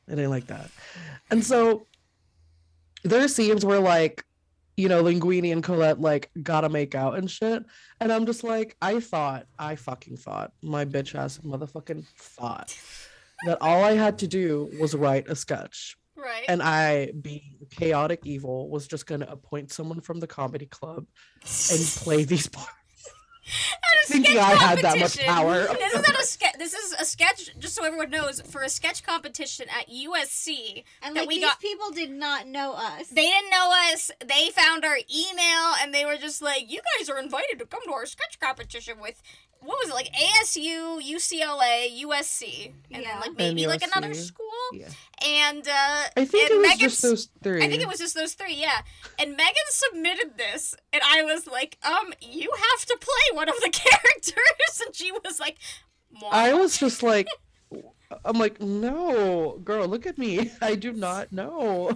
it 0.09 0.19
ain't 0.19 0.31
like 0.31 0.47
that. 0.47 0.71
And 1.31 1.45
so 1.45 1.87
there 3.03 3.23
are 3.23 3.29
scenes 3.29 3.65
where 3.65 3.81
like, 3.81 4.25
you 4.77 4.89
know, 4.89 5.03
Linguini 5.05 5.53
and 5.53 5.63
Colette 5.63 6.01
like 6.01 6.31
gotta 6.43 6.69
make 6.69 6.95
out 6.95 7.17
and 7.19 7.31
shit. 7.31 7.63
And 8.01 8.13
I'm 8.13 8.27
just 8.27 8.45
like, 8.45 8.77
I 8.81 9.01
thought, 9.01 9.47
I 9.59 9.77
fucking 9.77 10.17
thought, 10.17 10.53
my 10.63 10.85
bitch 10.85 11.15
ass 11.15 11.39
motherfucking 11.39 12.07
thought 12.19 12.77
that 13.47 13.59
all 13.61 13.85
I 13.85 13.93
had 13.93 14.19
to 14.21 14.27
do 14.29 14.71
was 14.81 14.95
write 14.95 15.29
a 15.29 15.37
sketch 15.37 15.97
Right. 16.17 16.45
and 16.49 16.63
I, 16.63 17.13
being 17.21 17.57
chaotic 17.71 18.21
evil, 18.25 18.69
was 18.69 18.87
just 18.87 19.07
gonna 19.07 19.27
appoint 19.29 19.73
someone 19.73 20.01
from 20.01 20.21
the 20.21 20.27
comedy 20.27 20.67
club 20.67 21.07
and 21.43 21.81
play 21.97 22.25
these 22.25 22.49
parts. 22.49 22.71
At 24.05 24.11
a 24.11 24.13
thinking 24.13 24.33
sketch 24.37 24.45
I 24.45 24.55
had 24.55 24.79
that 24.79 24.99
much 24.99 25.19
competition. 25.19 25.25
power. 25.27 25.67
This 25.79 25.93
is 25.95 26.09
at 26.09 26.19
a 26.19 26.23
ske- 26.27 26.59
This 26.59 26.75
is 26.75 26.93
a 26.95 27.05
sketch. 27.05 27.51
Just 27.59 27.75
so 27.75 27.85
everyone 27.85 28.11
knows, 28.11 28.41
for 28.41 28.63
a 28.63 28.69
sketch 28.69 29.03
competition 29.03 29.67
at 29.69 29.89
USC, 29.89 30.85
And 31.03 31.17
that 31.17 31.21
like 31.23 31.29
we 31.29 31.35
these 31.37 31.45
got- 31.45 31.61
people 31.61 31.91
did 31.91 32.11
not 32.11 32.47
know 32.47 32.73
us. 32.75 33.09
they 33.09 33.23
didn't 33.27 33.51
know 33.51 33.73
us. 33.93 34.11
They 34.25 34.51
found 34.51 34.85
our 34.85 34.97
email 34.97 35.75
and 35.83 35.93
they 35.95 36.05
were 36.05 36.17
just 36.17 36.41
like, 36.43 36.71
"You 36.71 36.81
guys 36.99 37.09
are 37.11 37.19
invited 37.19 37.59
to 37.59 37.67
come 37.67 37.81
to 37.87 37.93
our 37.93 38.07
sketch 38.07 38.39
competition 38.41 39.01
with." 39.01 39.23
What 39.61 39.79
was 39.79 39.89
it 39.89 39.95
like? 39.95 40.11
ASU, 40.13 41.01
UCLA, 41.01 41.89
USC, 42.05 42.73
and 42.91 43.03
Yeah. 43.03 43.13
then 43.13 43.21
like 43.21 43.39
maybe 43.39 43.67
like 43.67 43.83
another 43.83 44.13
school. 44.13 44.45
Yeah. 44.75 44.89
And 45.27 45.67
uh, 45.67 46.03
I 46.19 46.25
think 46.27 46.51
and 46.51 46.53
it 46.53 46.59
was 46.59 46.69
Megan's- 46.69 46.93
just 46.93 47.03
those 47.03 47.29
three. 47.43 47.65
I 47.65 47.69
think 47.69 47.81
it 47.81 47.89
was 47.89 47.99
just 47.99 48.15
those 48.15 48.35
three, 48.35 48.55
yeah. 48.57 48.83
And 49.19 49.31
Megan 49.39 49.69
submitted 49.71 50.37
this, 50.37 50.75
and 50.93 51.01
I 51.03 51.23
was 51.23 51.47
like, 51.47 51.79
um, 51.83 52.13
you 52.21 52.51
have 52.53 52.85
to 52.87 52.97
play 53.01 53.37
one 53.37 53.49
of 53.49 53.55
the 53.63 53.71
characters. 53.73 53.94
And 54.87 54.95
she 54.95 55.13
was 55.13 55.39
like, 55.41 55.57
I 56.31 56.53
was 56.55 56.79
just 56.79 57.03
like, 57.03 57.29
I'm 58.25 58.39
like, 58.39 58.61
no, 58.61 59.59
girl, 59.65 59.87
look 59.89 60.07
at 60.07 60.19
me. 60.19 60.51
I 60.61 60.75
do 60.75 60.93
not 60.93 61.33
know. 61.33 61.91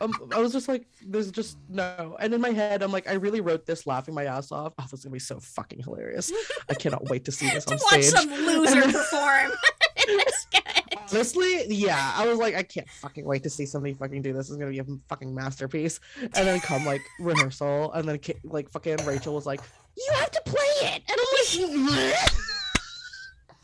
um, 0.00 0.12
I 0.34 0.38
was 0.40 0.52
just 0.52 0.68
like, 0.68 0.86
there's 1.06 1.30
just 1.30 1.58
no. 1.68 2.16
And 2.20 2.34
in 2.34 2.40
my 2.40 2.50
head, 2.50 2.82
I'm 2.82 2.92
like, 2.92 3.08
I 3.08 3.14
really 3.14 3.40
wrote 3.40 3.66
this 3.66 3.86
laughing 3.86 4.14
my 4.14 4.24
ass 4.24 4.52
off. 4.52 4.72
Oh, 4.78 4.82
this 4.90 5.00
is 5.00 5.04
gonna 5.04 5.12
be 5.12 5.18
so 5.18 5.38
fucking 5.40 5.80
hilarious. 5.82 6.32
I 6.68 6.74
cannot 6.74 7.08
wait 7.08 7.24
to 7.26 7.32
see 7.32 7.48
this 7.50 7.64
to 7.66 7.74
on 7.74 7.80
watch 7.92 8.04
stage. 8.04 8.14
some 8.20 8.30
loser 8.30 8.82
perform 8.82 9.52
this 10.24 10.34
sketch. 10.42 10.84
Honestly, 11.10 11.66
yeah, 11.68 12.12
I 12.14 12.26
was 12.26 12.38
like, 12.38 12.54
I 12.54 12.62
can't 12.62 12.88
fucking 12.88 13.24
wait 13.24 13.42
to 13.42 13.50
see 13.50 13.66
somebody 13.66 13.94
fucking 13.94 14.22
do 14.22 14.32
this. 14.32 14.48
It's 14.48 14.56
gonna 14.58 14.70
be 14.70 14.78
a 14.78 14.84
fucking 15.08 15.34
masterpiece. 15.34 16.00
And 16.20 16.32
then 16.32 16.60
come 16.60 16.84
like 16.84 17.02
rehearsal, 17.18 17.92
and 17.92 18.08
then 18.08 18.20
like 18.44 18.70
fucking 18.70 19.04
Rachel 19.06 19.34
was 19.34 19.46
like, 19.46 19.60
"You 19.96 20.12
have 20.16 20.30
to 20.30 20.42
play 20.44 20.60
it," 20.82 21.02
and 21.08 21.18
I'm 21.18 21.86
like, 21.86 22.14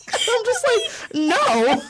I'm 0.12 0.44
just 0.44 0.66
like, 0.66 1.14
no. 1.14 1.80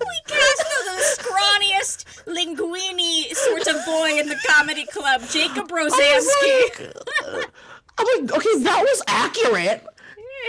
We 0.00 0.20
cast 0.26 0.58
the, 0.58 0.94
scrawniest, 1.16 2.24
linguini 2.26 3.34
sort 3.34 3.66
of 3.66 3.84
boy 3.86 4.18
in 4.18 4.28
the 4.28 4.38
comedy 4.46 4.84
club, 4.86 5.22
Jacob 5.30 5.68
Rosansky. 5.68 6.92
I'm 7.98 8.26
like, 8.26 8.36
okay, 8.36 8.62
that 8.62 8.82
was 8.82 9.02
accurate, 9.06 9.84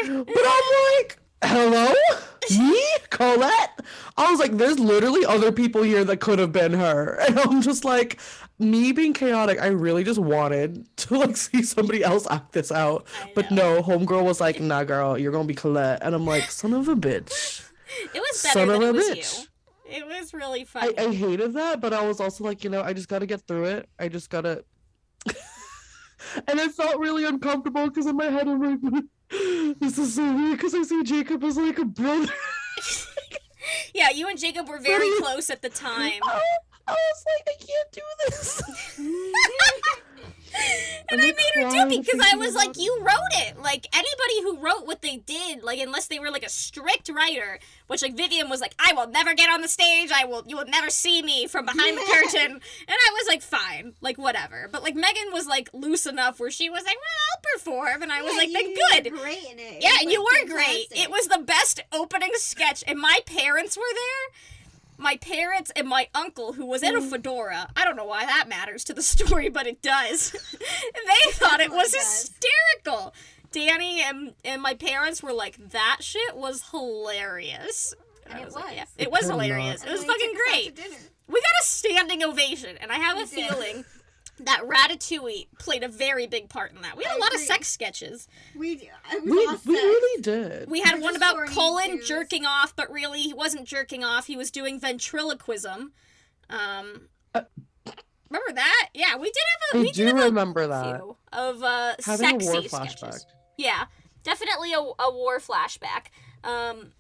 but 0.08 0.46
I'm 0.46 0.98
like, 0.98 1.18
hello, 1.44 1.94
me, 2.52 2.82
Colette. 3.10 3.82
I 4.18 4.32
was 4.32 4.40
like, 4.40 4.54
there's 4.58 4.80
literally 4.80 5.26
other 5.26 5.52
people 5.52 5.84
here 5.84 6.04
that 6.06 6.18
could 6.18 6.40
have 6.40 6.52
been 6.52 6.74
her, 6.74 7.16
and 7.28 7.40
I'm 7.40 7.62
just 7.62 7.86
like, 7.86 8.20
me 8.60 8.92
being 8.92 9.14
chaotic. 9.14 9.62
I 9.62 9.68
really 9.68 10.04
just 10.04 10.20
wanted 10.20 10.86
to 10.98 11.18
like 11.18 11.38
see 11.38 11.64
somebody 11.64 12.04
else 12.04 12.28
act 12.30 12.54
this 12.54 12.72
out, 12.72 13.08
but 13.34 13.52
no, 13.52 13.82
homegirl 13.82 14.24
was 14.24 14.42
like, 14.42 14.60
nah, 14.60 14.84
girl, 14.84 15.18
you're 15.18 15.32
gonna 15.32 15.46
be 15.48 15.56
Colette, 15.56 16.00
and 16.02 16.16
I'm 16.16 16.26
like, 16.26 16.50
son 16.52 16.74
of 16.74 16.88
a 16.88 16.96
bitch. 16.96 17.64
It 18.14 18.20
was 18.20 18.44
better 18.44 18.60
Son 18.60 18.68
than 18.68 18.76
of 18.78 18.84
it 18.84 18.90
a 18.90 18.94
was 18.94 19.10
bitch. 19.10 19.42
you. 19.42 19.48
It 19.98 20.08
was 20.08 20.34
really 20.34 20.68
I. 20.76 20.94
I 20.98 21.14
hated 21.14 21.54
that, 21.54 21.80
but 21.80 21.94
I 21.94 22.06
was 22.06 22.20
also 22.20 22.44
like, 22.44 22.64
you 22.64 22.70
know, 22.70 22.82
I 22.82 22.94
just 22.94 23.08
gotta 23.08 23.26
get 23.28 23.42
through 23.48 23.66
it. 23.66 23.90
I 24.00 24.10
just 24.10 24.30
gotta. 24.30 24.66
and 26.48 26.60
I 26.60 26.68
felt 26.70 27.00
really 27.00 27.26
uncomfortable 27.26 27.88
because 27.88 28.08
in 28.08 28.16
my 28.18 28.26
head 28.26 28.48
I'm 28.48 28.62
like, 28.82 29.04
this 29.30 29.98
is 29.98 30.16
so 30.16 30.36
weird 30.36 30.58
because 30.58 30.76
I 30.76 30.84
see 30.84 31.04
Jacob 31.04 31.44
as 31.44 31.58
like 31.58 31.80
a 31.80 31.86
brother. 31.86 32.32
yeah, 33.94 34.10
you 34.10 34.28
and 34.28 34.40
Jacob 34.40 34.68
were 34.68 34.80
very 34.80 35.10
close 35.20 35.50
at 35.50 35.62
the 35.62 35.70
time. 35.88 36.20
I, 36.24 36.42
I 36.88 36.92
was 36.92 37.26
like, 37.38 37.48
I 37.48 37.66
can't 37.66 37.92
do 37.92 38.02
this. 38.28 38.62
and 41.10 41.22
I 41.22 41.26
made 41.26 41.36
her 41.56 41.70
do 41.70 41.94
it 41.94 42.06
because 42.06 42.22
I 42.32 42.36
was 42.36 42.56
like, 42.56 42.78
you 42.78 42.98
wrote 43.02 43.16
it. 43.34 43.62
Like 43.62 43.88
anybody 43.94 44.42
who 44.44 44.58
wrote 44.64 44.86
what 44.86 45.02
they 45.02 45.18
did, 45.18 45.64
like 45.64 45.80
unless 45.80 46.08
they 46.08 46.20
were 46.20 46.32
like 46.32 46.46
a 46.46 46.50
strict 46.50 47.10
writer, 47.10 47.60
which 47.88 48.02
like 48.02 48.16
Vivian 48.16 48.50
was 48.50 48.62
like, 48.62 48.74
I 48.80 48.94
will 48.94 49.08
never 49.08 49.34
get 49.34 49.50
on 49.50 49.62
the 49.62 49.68
stage. 49.68 50.12
I 50.14 50.26
will, 50.26 50.44
you 50.48 50.58
will 50.58 50.66
never 50.66 50.90
see 50.90 51.22
me 51.22 51.48
from 51.48 51.66
behind 51.66 51.98
the 51.98 52.04
curtain. 52.12 52.52
And 52.52 52.62
I 52.90 53.14
was 53.14 53.28
like, 53.28 53.42
fine, 53.42 53.94
like 54.02 54.18
whatever. 54.18 54.70
But 54.72 54.84
like 54.84 54.96
Megan 54.96 55.32
was 55.32 55.48
like 55.48 55.70
loose 55.74 56.06
enough 56.06 56.40
where 56.40 56.52
she 56.52 56.70
was 56.70 56.84
like, 56.84 56.96
well, 56.96 57.22
I'll 57.32 57.54
perform, 57.54 58.02
and 58.04 58.12
I 58.12 58.22
was 58.22 58.36
like, 58.36 58.52
then 58.52 58.70
you 58.70 58.72
were 58.72 59.02
good. 59.02 59.14
Great 59.14 59.44
in 59.52 59.60
it. 59.60 59.78
It 59.78 59.84
Yeah, 59.84 59.96
and 60.02 60.12
you 60.12 60.26
like, 60.34 60.48
were 60.48 60.54
great. 60.56 60.88
It 60.92 61.10
was 61.10 61.28
the 61.28 61.40
best 61.40 61.82
opening 61.92 62.32
sketch, 62.36 62.84
and 62.88 63.00
my 63.00 63.20
parents 63.26 63.78
were 63.78 63.84
there. 63.84 64.65
My 64.98 65.18
parents 65.18 65.72
and 65.76 65.88
my 65.88 66.08
uncle, 66.16 66.54
who 66.54 66.66
was 66.66 66.84
in 66.84 66.96
a 66.96 67.02
hmm. 67.02 67.10
fedora. 67.10 67.68
I 67.76 67.84
don't 67.86 67.96
know 67.96 68.06
why 68.06 68.26
that 68.26 68.48
matters 68.48 68.84
to 68.86 68.94
the 68.94 69.02
story, 69.14 69.50
but 69.50 69.68
it 69.68 69.82
does. 69.82 70.32
they 70.52 71.32
thought 71.32 71.60
it 71.60 71.72
was 71.72 71.92
does. 71.92 72.30
hysterical. 72.84 73.14
Danny 73.52 74.02
and, 74.02 74.34
and 74.44 74.62
my 74.62 74.74
parents 74.74 75.24
were 75.24 75.34
like, 75.34 75.58
that 75.72 75.98
shit 76.02 76.36
was 76.36 76.64
hilarious. 76.72 77.94
And 78.26 78.34
I 78.36 78.42
it 78.42 78.52
like, 78.54 78.64
was. 78.66 78.74
yeah, 78.76 78.84
It 78.98 79.04
it 79.04 79.12
was 79.12 79.22
could 79.22 79.30
not. 79.30 79.44
hilarious. 79.44 79.84
It 79.84 79.92
was 79.92 80.02
then 80.02 80.10
fucking 80.10 80.32
took 80.34 80.36
us 80.36 80.68
out 80.68 80.76
great. 80.76 81.12
We 81.28 81.34
got 81.42 81.62
a 81.62 81.66
standing 81.66 82.24
ovation, 82.24 82.78
and 82.82 82.92
I 82.92 82.96
have 82.96 83.18
a 83.18 83.26
did. 83.26 83.30
feeling 83.30 83.86
that 84.40 84.62
Ratatouille 84.64 85.48
played 85.60 85.84
a 85.84 85.88
very 85.88 86.28
big 86.28 86.50
part 86.50 86.74
in 86.74 86.82
that. 86.82 86.98
We 86.98 87.04
had 87.04 87.14
I 87.14 87.16
a 87.18 87.20
lot 87.20 87.34
of 87.34 87.40
sex 87.40 87.68
sketches. 87.70 88.28
We 88.56 88.90
we, 89.24 89.32
we 89.32 89.46
sex. 89.48 89.66
really 89.66 90.22
did. 90.22 90.70
We 90.70 90.82
had 90.82 90.96
We're 90.96 91.02
one 91.04 91.16
about 91.16 91.36
horny 91.36 91.54
Colin 91.54 91.92
dudes. 91.98 92.08
jerking 92.08 92.46
off, 92.46 92.76
but 92.76 92.92
really 92.92 93.22
he 93.22 93.34
wasn't 93.34 93.66
jerking 93.66 94.04
off. 94.04 94.28
He 94.28 94.36
was 94.38 94.52
doing 94.52 94.80
ventriloquism. 94.80 95.94
Um, 96.50 97.08
Uh, 97.34 97.42
remember 98.30 98.54
that? 98.54 98.90
Yeah, 98.94 99.16
we 99.18 99.28
did 99.32 99.44
have 99.72 99.76
a. 99.76 99.78
I 99.78 99.82
we 99.84 99.92
do 99.92 100.06
did 100.06 100.16
have 100.16 100.26
remember 100.26 100.62
a 100.64 100.68
that. 100.68 101.02
of 101.34 101.64
uh, 101.64 101.96
Having 102.06 102.38
a 102.38 102.42
sexy 102.44 102.48
war 102.48 102.62
sketches. 102.68 103.02
flashback. 103.02 103.26
Yeah, 103.58 103.86
definitely 104.24 104.74
a, 104.74 104.80
a 104.80 105.12
war 105.14 105.40
flashback. 105.40 106.08
Um, 106.44 106.92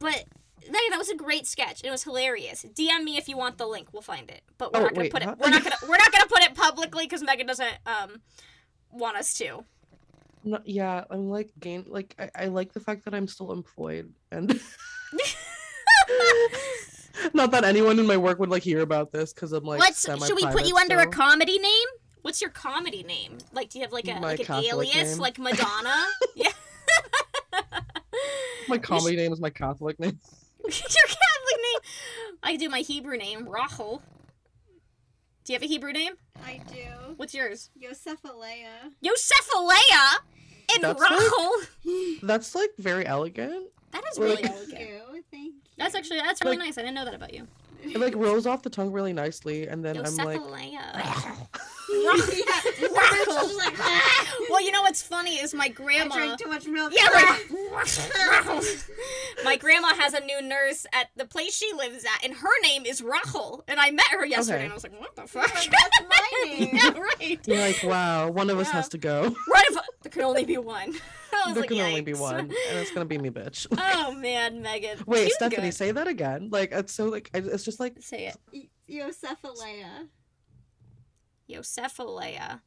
but 0.00 0.24
that, 0.72 0.88
that 0.90 0.98
was 0.98 1.08
a 1.08 1.16
great 1.16 1.46
sketch. 1.46 1.82
It 1.84 1.90
was 1.90 2.04
hilarious. 2.04 2.64
DM 2.64 3.04
me 3.04 3.16
if 3.16 3.28
you 3.28 3.36
want 3.36 3.58
the 3.58 3.66
link. 3.66 3.88
We'll 3.92 4.02
find 4.02 4.30
it. 4.30 4.42
But 4.58 4.72
we're 4.72 4.80
Oh, 4.80 4.82
not 4.84 4.94
gonna 4.94 5.00
wait, 5.04 5.12
put 5.12 5.22
it. 5.22 5.28
huh? 5.28 5.36
We're 5.40 5.50
not 5.50 5.62
gonna. 5.64 5.76
We're 5.82 5.96
not 5.96 6.12
gonna 6.12 6.26
put 6.26 6.42
it 6.42 6.54
publicly 6.54 7.04
because 7.06 7.22
Megan 7.22 7.46
doesn't 7.46 7.76
um 7.86 8.20
want 8.90 9.16
us 9.16 9.34
to. 9.38 9.64
No, 10.44 10.60
yeah, 10.64 11.04
I'm 11.10 11.28
like 11.28 11.50
gain 11.60 11.84
like 11.88 12.14
I, 12.18 12.44
I 12.44 12.46
like 12.46 12.72
the 12.72 12.80
fact 12.80 13.04
that 13.04 13.14
I'm 13.14 13.26
still 13.26 13.52
employed 13.52 14.12
and 14.30 14.48
not 17.34 17.50
that 17.50 17.64
anyone 17.64 17.98
in 17.98 18.06
my 18.06 18.16
work 18.16 18.38
would 18.38 18.48
like 18.48 18.62
hear 18.62 18.80
about 18.80 19.10
this 19.12 19.32
because 19.32 19.52
I'm 19.52 19.64
like 19.64 19.80
What's 19.80 20.02
should 20.02 20.36
we 20.36 20.46
put 20.46 20.66
you 20.66 20.76
under 20.76 20.98
a 21.00 21.06
comedy 21.06 21.58
name? 21.58 21.86
What's 22.22 22.40
your 22.40 22.50
comedy 22.50 23.02
name? 23.02 23.38
Like, 23.52 23.70
do 23.70 23.78
you 23.78 23.84
have 23.84 23.92
like 23.92 24.06
a 24.08 24.14
My 24.14 24.20
like 24.20 24.40
an 24.40 24.46
Catholic 24.46 24.72
alias, 24.72 25.12
name. 25.12 25.18
like 25.18 25.38
Madonna? 25.38 26.06
yeah. 26.34 26.50
My 28.68 28.78
comedy 28.78 29.16
name 29.16 29.32
is 29.32 29.40
my 29.40 29.50
Catholic 29.50 29.98
name. 29.98 30.18
your 30.94 31.06
Catholic 31.06 31.56
name. 31.56 31.80
I 32.42 32.56
do 32.56 32.68
my 32.68 32.80
Hebrew 32.80 33.16
name, 33.16 33.48
Rachel. 33.48 34.02
Do 35.44 35.52
you 35.52 35.56
have 35.56 35.62
a 35.62 35.66
Hebrew 35.66 35.92
name? 35.92 36.12
I 36.44 36.60
do. 36.72 37.14
What's 37.16 37.34
yours? 37.34 37.70
Yosephalea. 37.82 38.92
Yosephalea 39.02 40.16
and 40.74 40.84
That's 40.84 41.00
like- 41.00 41.10
Rachel. 41.10 41.50
That's 42.22 42.54
like 42.54 42.70
very 42.78 43.06
elegant. 43.06 43.68
That 43.92 44.02
is 44.12 44.18
really 44.18 44.34
like- 44.42 44.44
Thank 44.44 44.56
elegant. 44.74 44.80
you. 44.80 45.22
Thank 45.30 45.46
you. 45.46 45.52
That's 45.78 45.94
actually 45.94 46.18
that's 46.20 46.42
really 46.42 46.56
Like- 46.58 46.66
nice. 46.66 46.78
I 46.78 46.82
didn't 46.82 46.94
know 46.96 47.04
that 47.06 47.14
about 47.14 47.32
you. 47.32 47.46
It 47.82 47.98
like 47.98 48.14
rolls 48.16 48.46
off 48.46 48.62
the 48.62 48.70
tongue 48.70 48.90
really 48.92 49.12
nicely, 49.12 49.68
and 49.68 49.84
then 49.84 49.96
I'm 50.04 50.16
like, 50.16 50.40
Yosephalea. 51.90 52.42
yeah. 52.80 52.88
Rachel. 52.88 53.48
She's 53.48 53.56
like, 53.56 53.74
"Ah." 53.78 54.34
well, 54.50 54.62
you 54.62 54.72
know 54.72 54.82
what's 54.82 55.02
funny 55.02 55.36
is 55.36 55.54
my 55.54 55.64
I 55.64 55.68
grandma. 55.68 56.14
drank 56.14 56.40
too 56.40 56.48
much 56.48 56.66
milk. 56.66 56.92
Yeah, 56.94 57.06
Ah. 57.10 57.38
like 57.74 57.84
my 59.44 59.56
grandma 59.56 59.94
has 59.94 60.14
a 60.14 60.20
new 60.20 60.40
nurse 60.42 60.86
at 60.92 61.08
the 61.16 61.24
place 61.24 61.54
she 61.56 61.72
lives 61.74 62.04
at, 62.04 62.24
and 62.24 62.34
her 62.34 62.62
name 62.62 62.84
is 62.86 63.02
Rachel. 63.02 63.64
And 63.68 63.78
I 63.80 63.90
met 63.90 64.06
her 64.10 64.24
yesterday, 64.26 64.56
Okay. 64.56 64.64
and 64.64 64.72
I 64.72 64.74
was 64.74 64.82
like, 64.84 65.00
"What 65.00 65.16
the 65.16 65.26
fuck?" 65.26 65.52
That's 65.52 65.68
my 66.08 66.44
name. 66.44 66.70
yeah, 66.74 66.90
right. 66.98 67.38
you're 67.46 67.58
like, 67.58 67.82
wow, 67.82 68.30
one 68.30 68.50
of 68.50 68.58
us 68.58 68.68
Yeah. 68.68 68.72
has 68.74 68.88
to 68.90 68.98
go. 68.98 69.34
Right. 69.52 69.64
If, 69.70 69.78
there 70.02 70.10
could 70.12 70.22
only 70.24 70.44
be 70.44 70.58
one. 70.58 70.94
I 71.32 71.46
was 71.46 71.54
There 71.54 71.62
like, 71.62 71.70
can 71.70 71.80
only 71.80 72.00
be 72.00 72.14
one, 72.14 72.38
and 72.40 72.52
it's 72.78 72.90
gonna 72.90 73.04
be 73.04 73.18
me, 73.18 73.30
bitch. 73.30 73.66
Oh 73.76 74.12
man, 74.12 74.62
Megan. 74.62 74.98
Wait, 75.06 75.24
She's 75.24 75.34
Stephanie, 75.34 75.68
good. 75.68 75.74
say 75.74 75.90
that 75.92 76.08
again. 76.08 76.48
Like 76.50 76.70
it's 76.72 76.92
so 76.92 77.06
like 77.06 77.30
it's 77.34 77.64
just 77.64 77.78
like 77.80 77.96
Say 78.00 78.26
it. 78.26 78.36
Y- 78.52 78.68
Yosephalea. 78.90 80.08
Yosephalea. 81.50 82.60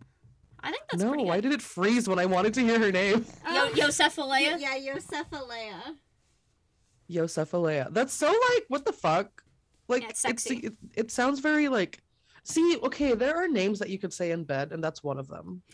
I 0.64 0.70
think 0.72 0.84
that's 0.92 1.04
no. 1.04 1.10
pretty 1.10 1.26
Why 1.26 1.38
good. 1.38 1.50
did 1.50 1.54
it 1.54 1.62
freeze 1.62 2.08
when 2.08 2.20
I 2.20 2.26
wanted 2.26 2.54
to 2.56 2.62
hear 2.62 2.78
her 2.80 2.92
name? 2.92 3.26
Yo- 3.46 3.52
Oh, 3.66 3.72
Yosephalea. 3.76 4.60
Yeah, 4.60 4.78
Yosephalea. 4.78 5.96
Yosephalea. 7.10 7.94
That's 7.94 8.14
so 8.14 8.28
like 8.28 8.66
what 8.68 8.86
the 8.86 8.94
fuck? 8.94 9.44
Like 9.88 10.04
Yeah, 10.04 10.10
it's 10.10 10.26
it's 10.26 10.46
it, 10.52 10.74
it 10.96 11.12
sounds 11.12 11.40
very 11.40 11.68
like 11.68 12.00
See, 12.44 12.78
okay, 12.84 13.14
there 13.14 13.38
are 13.38 13.48
names 13.48 13.78
that 13.80 13.90
you 13.90 14.00
could 14.00 14.12
say 14.12 14.32
in 14.32 14.46
bed, 14.46 14.72
and 14.72 14.84
that's 14.84 15.04
one 15.04 15.20
of 15.20 15.28
them. 15.28 15.62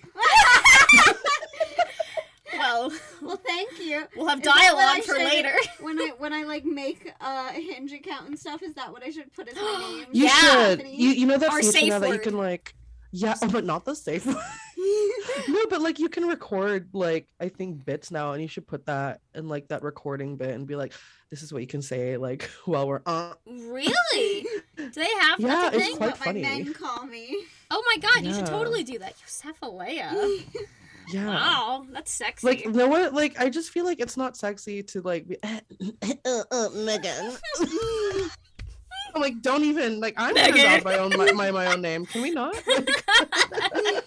Well, 2.54 2.92
Well, 3.22 3.40
thank 3.46 3.80
you. 3.80 4.04
we'll 4.16 4.28
have 4.28 4.40
Is 4.40 4.46
that 4.46 4.52
what 4.56 4.58
I 4.58 4.68
dialogue 4.74 5.04
for 5.04 5.16
should- 5.16 5.24
later. 5.26 5.54
When 5.80 6.00
I 6.00 6.12
when 6.18 6.34
I 6.34 6.44
like 6.44 6.66
make 6.66 7.14
uh, 7.22 7.52
a 7.56 7.60
hinge 7.60 7.94
account 7.94 8.28
and 8.30 8.40
stuff, 8.40 8.64
is 8.64 8.74
that 8.76 8.92
what 8.92 9.04
I 9.04 9.10
should 9.12 9.32
put 9.32 9.48
as 9.48 9.56
my 9.56 9.62
name? 10.00 10.06
You 10.12 10.26
Yeah. 10.26 10.70
should. 10.76 10.88
You 10.88 11.10
you 11.10 11.26
know 11.28 11.38
that 11.38 11.52
Our 11.52 11.60
feature 11.60 11.72
safe 11.72 11.90
now 11.90 12.00
that 12.00 12.10
you 12.12 12.20
can 12.20 12.36
like 12.38 12.74
yeah, 13.12 13.36
oh, 13.42 13.48
but 13.50 13.66
not 13.66 13.86
the 13.86 13.96
safe 13.96 14.26
word. 14.26 14.36
no, 15.48 15.66
but 15.70 15.82
like 15.82 16.00
you 16.00 16.10
can 16.10 16.26
record 16.26 16.90
like 16.94 17.28
I 17.40 17.50
think 17.50 17.86
bits 17.86 18.12
now, 18.12 18.34
and 18.34 18.42
you 18.42 18.48
should 18.48 18.68
put 18.68 18.86
that 18.86 19.22
in 19.36 19.48
like 19.48 19.68
that 19.70 19.84
recording 19.84 20.38
bit 20.38 20.52
and 20.52 20.68
be 20.68 20.76
like, 20.76 20.94
this 21.30 21.44
is 21.44 21.52
what 21.52 21.62
you 21.62 21.68
can 21.68 21.82
say 21.82 22.18
like 22.18 22.44
while 22.66 22.88
we're 22.88 23.02
on." 23.06 23.34
Really? 23.46 24.46
Do 24.78 24.90
they 24.92 25.10
have 25.22 25.40
Yeah, 25.40 25.48
that's 25.48 25.76
a 25.76 25.78
it's 25.78 25.88
thing? 25.88 25.98
quite 25.98 26.10
what 26.10 26.18
funny. 26.18 26.42
my 26.44 26.50
men 26.50 26.74
call 26.74 27.06
me. 27.06 27.38
Oh 27.72 27.84
my 27.86 28.02
god, 28.02 28.24
you 28.24 28.34
should 28.34 28.46
totally 28.46 28.84
do 28.84 29.00
that. 29.00 29.16
Yosephalea. 29.26 30.44
yeah. 31.10 31.26
Wow, 31.26 31.86
that's 31.92 32.12
sexy. 32.14 32.48
Like 32.48 32.66
no 32.68 32.88
what 32.88 33.14
like 33.14 33.40
I 33.40 33.50
just 33.50 33.72
feel 33.72 33.86
like 33.86 34.00
it's 34.00 34.18
not 34.18 34.38
sexy 34.38 34.84
to 34.84 35.02
like 35.02 35.28
be 35.28 35.38
uh, 35.44 36.44
uh, 36.52 36.70
Megan. 36.76 37.36
I'm 39.18 39.22
like 39.24 39.42
don't 39.42 39.64
even 39.64 40.00
like 40.00 40.14
I'm 40.18 40.36
turned 40.36 40.54
Megan. 40.56 40.74
off 40.74 40.84
my 40.86 40.98
own 40.98 41.18
my, 41.18 41.32
my, 41.32 41.52
my 41.52 41.74
own 41.74 41.82
name. 41.82 42.06
Can 42.06 42.22
we 42.22 42.32
not? 42.32 42.56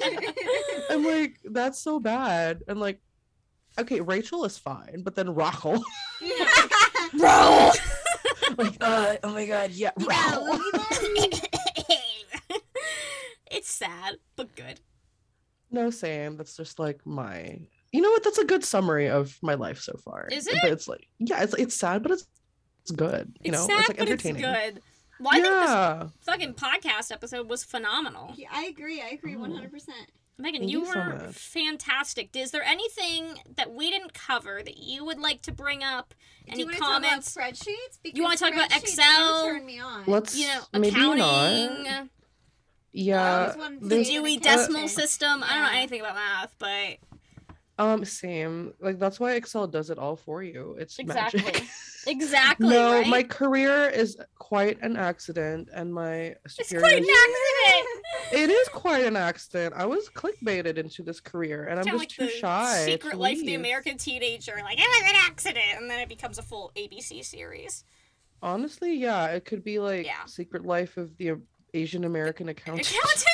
Like, 0.00 0.36
I'm 0.90 1.04
like 1.04 1.38
that's 1.44 1.78
so 1.80 1.98
bad. 2.00 2.62
And 2.68 2.78
like 2.80 3.00
okay, 3.78 4.00
Rachel 4.00 4.44
is 4.44 4.56
fine, 4.58 5.02
but 5.04 5.14
then 5.14 5.34
Rachel. 5.34 5.82
Bro. 7.18 7.70
like, 8.56 8.76
uh, 8.80 9.16
oh 9.24 9.32
my 9.32 9.46
god, 9.46 9.70
yeah. 9.72 9.90
You 9.98 10.06
got 10.06 10.34
a 10.34 10.40
loogie 10.40 11.40
there? 12.48 12.58
it's 13.50 13.70
sad, 13.70 14.16
but 14.36 14.54
good. 14.54 14.80
No, 15.70 15.90
same. 15.90 16.36
That's 16.36 16.56
just 16.56 16.78
like 16.78 17.04
my. 17.04 17.58
You 17.92 18.00
know 18.00 18.10
what? 18.10 18.22
That's 18.22 18.38
a 18.38 18.44
good 18.44 18.64
summary 18.64 19.08
of 19.08 19.36
my 19.42 19.54
life 19.54 19.80
so 19.80 19.96
far. 20.04 20.28
Is 20.30 20.44
But 20.46 20.70
it? 20.70 20.72
It's 20.72 20.86
like, 20.88 21.08
yeah, 21.18 21.42
it's 21.42 21.54
it's 21.54 21.74
sad, 21.74 22.02
but 22.02 22.12
it's 22.12 22.26
it's 22.82 22.90
good. 22.92 23.32
You 23.42 23.52
it's 23.52 23.60
know, 23.60 23.66
sad, 23.66 23.78
it's 23.80 23.88
like 23.88 23.98
but 23.98 24.08
it's 24.08 24.24
entertaining. 24.24 24.42
good. 24.72 24.82
Well, 25.20 25.30
I 25.32 25.40
think 25.40 26.06
this 26.16 26.24
fucking 26.26 26.54
podcast 26.54 27.12
episode 27.12 27.48
was 27.48 27.62
phenomenal. 27.62 28.32
Yeah, 28.36 28.48
I 28.52 28.64
agree. 28.64 29.00
I 29.02 29.08
agree 29.10 29.36
Oh. 29.36 29.40
100%. 29.40 29.88
Megan, 30.38 30.62
Thank 30.62 30.72
you 30.72 30.80
you 30.80 30.86
so 30.86 30.98
were 30.98 31.04
much. 31.16 31.34
fantastic. 31.36 32.34
Is 32.34 32.50
there 32.50 32.62
anything 32.62 33.38
that 33.56 33.72
we 33.74 33.90
didn't 33.90 34.14
cover 34.14 34.62
that 34.64 34.78
you 34.78 35.04
would 35.04 35.18
like 35.18 35.42
to 35.42 35.52
bring 35.52 35.84
up? 35.84 36.14
Do 36.46 36.52
Any 36.52 36.60
you 36.60 36.66
want 36.66 36.78
comments? 36.78 37.34
to 37.34 37.38
talk 37.40 37.48
about 37.48 37.54
spreadsheets? 37.54 37.98
Because 38.02 38.16
You 38.16 38.22
wanna 38.24 38.36
talk 38.38 38.52
about 38.54 38.74
Excel? 38.74 39.44
Turn 39.44 39.66
me 39.66 39.78
on. 39.78 40.04
Let's 40.06 40.34
You 40.34 40.46
know, 40.48 40.60
maybe 40.72 40.88
accounting, 40.88 41.18
not. 41.18 41.86
Oh, 41.86 41.88
I 42.04 42.08
Yeah. 42.92 43.40
always 43.42 43.56
wanted 43.56 43.80
to 43.82 43.84
the 43.84 43.88
be 43.88 43.88
there's- 43.96 44.08
an 44.08 44.14
Dewey. 44.14 44.36
Decimal 44.38 44.88
System. 44.88 45.42
I 45.44 45.54
don't 45.54 45.62
know 45.64 45.78
anything 45.78 46.00
about 46.00 46.14
math, 46.14 46.54
but 46.58 46.96
Um, 47.80 48.04
same. 48.04 48.74
Like 48.80 48.98
that's 48.98 49.18
why 49.18 49.32
Excel 49.34 49.66
does 49.66 49.88
it 49.90 49.98
all 49.98 50.16
for 50.16 50.42
you. 50.42 50.76
It's 50.78 50.98
Exactly. 50.98 51.42
magic. 51.42 51.64
exactly. 52.06 52.68
no, 52.76 52.92
right? 52.92 53.06
my 53.06 53.22
career 53.22 53.88
is 53.88 54.16
quite 54.38 54.80
an 54.82 54.96
accident, 54.96 55.68
and 55.72 55.92
my 55.94 56.34
it's 56.44 56.56
quite 56.72 56.98
an 56.98 57.04
accident. 57.04 57.88
It 58.32 58.48
is 58.48 58.68
quite 58.68 59.04
an 59.04 59.16
accident. 59.16 59.74
I 59.76 59.86
was 59.86 60.08
clickbaited 60.10 60.76
into 60.78 61.02
this 61.02 61.20
career, 61.20 61.64
and 61.64 61.80
I'm 61.80 61.84
Sound 61.84 62.00
just 62.00 62.18
like 62.20 62.28
too 62.28 62.32
the 62.32 62.38
shy. 62.38 62.84
Secret 62.84 63.12
to 63.12 63.16
Life 63.16 63.38
of 63.40 63.46
the. 63.46 63.54
American 63.54 63.96
Teenager. 63.98 64.54
Like 64.62 64.78
it 64.78 64.86
was 64.86 65.10
an 65.10 65.16
accident, 65.26 65.64
and 65.78 65.90
then 65.90 65.98
it 66.00 66.08
becomes 66.08 66.38
a 66.38 66.42
full 66.42 66.70
ABC 66.76 67.24
series. 67.24 67.82
Honestly, 68.42 68.94
yeah, 68.94 69.26
it 69.28 69.44
could 69.44 69.64
be 69.64 69.78
like 69.80 70.06
Yeah. 70.06 70.24
Secret 70.26 70.64
Life 70.64 70.96
of 70.96 71.16
the 71.16 71.40
Asian 71.74 72.04
American 72.04 72.48
Accountant. 72.54 72.88
Accountant. 72.88 73.26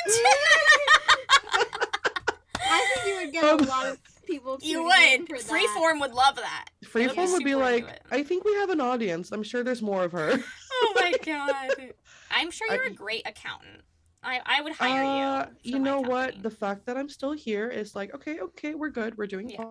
I 2.69 2.95
think 2.95 3.07
you 3.07 3.15
would 3.25 3.33
get 3.33 3.43
Um, 3.43 3.59
a 3.59 3.63
lot 3.63 3.85
of 3.87 3.97
people. 4.27 4.57
you 4.61 4.83
would. 4.83 5.27
for 5.27 5.37
that. 5.37 5.45
Freeform 5.47 5.99
would 6.01 6.13
love 6.13 6.35
that. 6.35 6.65
They 6.93 7.07
would 7.07 7.15
be 7.15 7.21
Freeform 7.21 7.31
would 7.33 7.43
be 7.43 7.55
like. 7.55 7.99
I 8.11 8.23
think 8.23 8.43
we 8.45 8.53
have 8.55 8.69
an 8.69 8.81
audience. 8.81 9.31
I'm 9.31 9.43
sure 9.43 9.63
there's 9.63 9.81
more 9.81 10.03
of 10.03 10.11
her. 10.11 10.37
Oh 10.79 10.93
my 10.95 11.11
god. 11.25 11.93
I'm 12.29 12.51
sure 12.51 12.71
you're 12.71 12.83
I- 12.83 12.87
a 12.87 12.91
great 12.91 13.27
accountant. 13.27 13.81
I, 14.21 14.41
I 14.45 14.61
would 14.61 14.73
hire 14.73 15.03
Uh, 15.03 15.45
you. 15.63 15.73
you 15.73 15.79
know 15.79 16.01
what? 16.01 16.43
The 16.43 16.51
fact 16.51 16.85
that 16.85 16.97
I'm 16.97 17.09
still 17.09 17.31
here 17.31 17.67
is 17.69 17.95
like, 17.95 18.13
okay, 18.13 18.39
okay, 18.41 18.75
we're 18.75 18.89
good. 18.91 19.17
We're 19.17 19.25
doing 19.25 19.49
Yeah. 19.49 19.63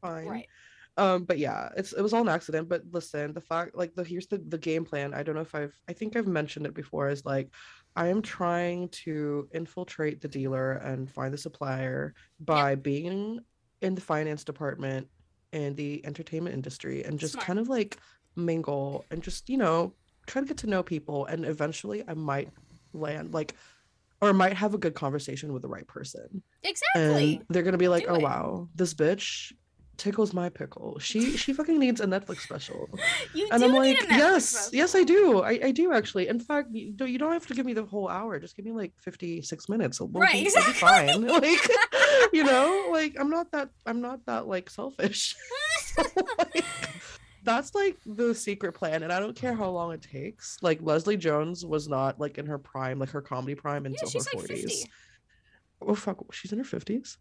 fine. 0.00 0.26
right. 0.28 0.46
Um, 0.96 1.24
but 1.24 1.38
yeah, 1.38 1.70
it's 1.76 1.92
it 1.92 2.02
was 2.02 2.12
all 2.12 2.20
an 2.22 2.28
accident. 2.28 2.68
But 2.68 2.82
listen, 2.92 3.32
the 3.32 3.40
fact 3.40 3.74
like 3.74 3.96
the 3.96 4.04
here's 4.04 4.28
the 4.28 4.38
the 4.48 4.58
game 4.58 4.84
plan. 4.84 5.12
I 5.12 5.24
don't 5.24 5.34
know 5.34 5.40
if 5.40 5.56
I've 5.56 5.74
I 5.88 5.92
think 5.92 6.14
I've 6.14 6.28
mentioned 6.28 6.66
it 6.66 6.74
before. 6.74 7.08
Is 7.08 7.24
like 7.24 7.48
I 7.96 8.06
am 8.08 8.22
trying 8.22 8.90
to 9.04 9.48
infiltrate 9.52 10.20
the 10.20 10.28
dealer 10.28 10.72
and 10.74 11.10
find 11.10 11.34
the 11.34 11.38
supplier 11.38 12.14
by 12.38 12.76
being 12.76 13.40
in 13.84 13.94
the 13.94 14.00
finance 14.00 14.42
department 14.44 15.06
and 15.52 15.76
the 15.76 16.04
entertainment 16.04 16.54
industry 16.54 17.04
and 17.04 17.18
just 17.20 17.34
Smart. 17.34 17.46
kind 17.46 17.58
of 17.58 17.68
like 17.68 17.98
mingle 18.36 19.04
and 19.10 19.22
just 19.22 19.48
you 19.48 19.56
know 19.56 19.92
try 20.26 20.40
to 20.42 20.48
get 20.48 20.56
to 20.58 20.66
know 20.66 20.82
people 20.82 21.26
and 21.26 21.44
eventually 21.44 22.02
I 22.08 22.14
might 22.14 22.48
land 22.92 23.32
like 23.34 23.54
or 24.20 24.32
might 24.32 24.54
have 24.54 24.74
a 24.74 24.78
good 24.78 24.94
conversation 24.94 25.52
with 25.52 25.62
the 25.62 25.68
right 25.68 25.86
person 25.86 26.42
Exactly. 26.62 27.34
and 27.36 27.44
they're 27.50 27.62
gonna 27.62 27.78
be 27.78 27.88
like, 27.88 28.04
Do 28.04 28.10
"Oh 28.10 28.14
it. 28.16 28.22
wow, 28.22 28.68
this 28.74 28.94
bitch 28.94 29.52
tickles 29.96 30.32
my 30.34 30.48
pickle. 30.48 30.98
She 30.98 31.36
she 31.36 31.52
fucking 31.52 31.78
needs 31.78 32.00
a 32.00 32.06
Netflix 32.06 32.40
special." 32.40 32.88
you 33.34 33.48
And 33.52 33.60
do 33.62 33.66
I'm 33.66 33.72
need 33.82 33.96
like, 33.98 34.04
a 34.04 34.06
Netflix 34.06 34.16
"Yes, 34.18 34.48
special. 34.48 34.76
yes, 34.76 34.94
I 34.94 35.02
do. 35.04 35.42
I, 35.42 35.50
I 35.64 35.70
do 35.70 35.92
actually. 35.92 36.28
In 36.28 36.40
fact, 36.40 36.68
you 36.72 36.92
don't 36.92 37.10
you 37.10 37.18
don't 37.18 37.32
have 37.32 37.46
to 37.46 37.54
give 37.54 37.66
me 37.66 37.72
the 37.74 37.84
whole 37.84 38.08
hour. 38.08 38.38
Just 38.38 38.56
give 38.56 38.64
me 38.64 38.72
like 38.72 38.92
56 39.00 39.68
minutes. 39.68 40.00
We'll 40.00 40.08
Right, 40.10 40.32
be, 40.34 40.42
exactly. 40.42 40.72
be 40.72 40.78
fine. 40.78 41.22
Like, 41.44 41.68
you 42.32 42.44
know, 42.44 42.88
like 42.90 43.16
I'm 43.18 43.30
not 43.30 43.50
that 43.52 43.70
I'm 43.86 44.00
not 44.00 44.24
that 44.26 44.46
like 44.46 44.70
selfish. 44.70 45.34
So, 45.94 46.02
like, 46.38 46.64
that's 47.44 47.74
like 47.74 47.98
the 48.06 48.34
secret 48.34 48.72
plan, 48.72 49.02
and 49.02 49.12
I 49.12 49.20
don't 49.20 49.36
care 49.36 49.54
how 49.54 49.68
long 49.70 49.92
it 49.92 50.02
takes. 50.02 50.56
Like 50.62 50.80
Leslie 50.82 51.16
Jones 51.16 51.64
was 51.64 51.88
not 51.88 52.18
like 52.18 52.38
in 52.38 52.46
her 52.46 52.58
prime, 52.58 52.98
like 52.98 53.10
her 53.10 53.20
comedy 53.22 53.54
prime 53.54 53.84
Yeah, 53.84 53.90
until 53.90 54.08
she's 54.10 54.26
her 54.32 54.38
like 54.38 54.48
40s. 54.48 54.62
50. 54.62 54.90
Oh 55.82 55.94
fuck, 55.94 56.32
she's 56.32 56.52
in 56.52 56.58
her 56.58 56.64
50s. 56.64 57.16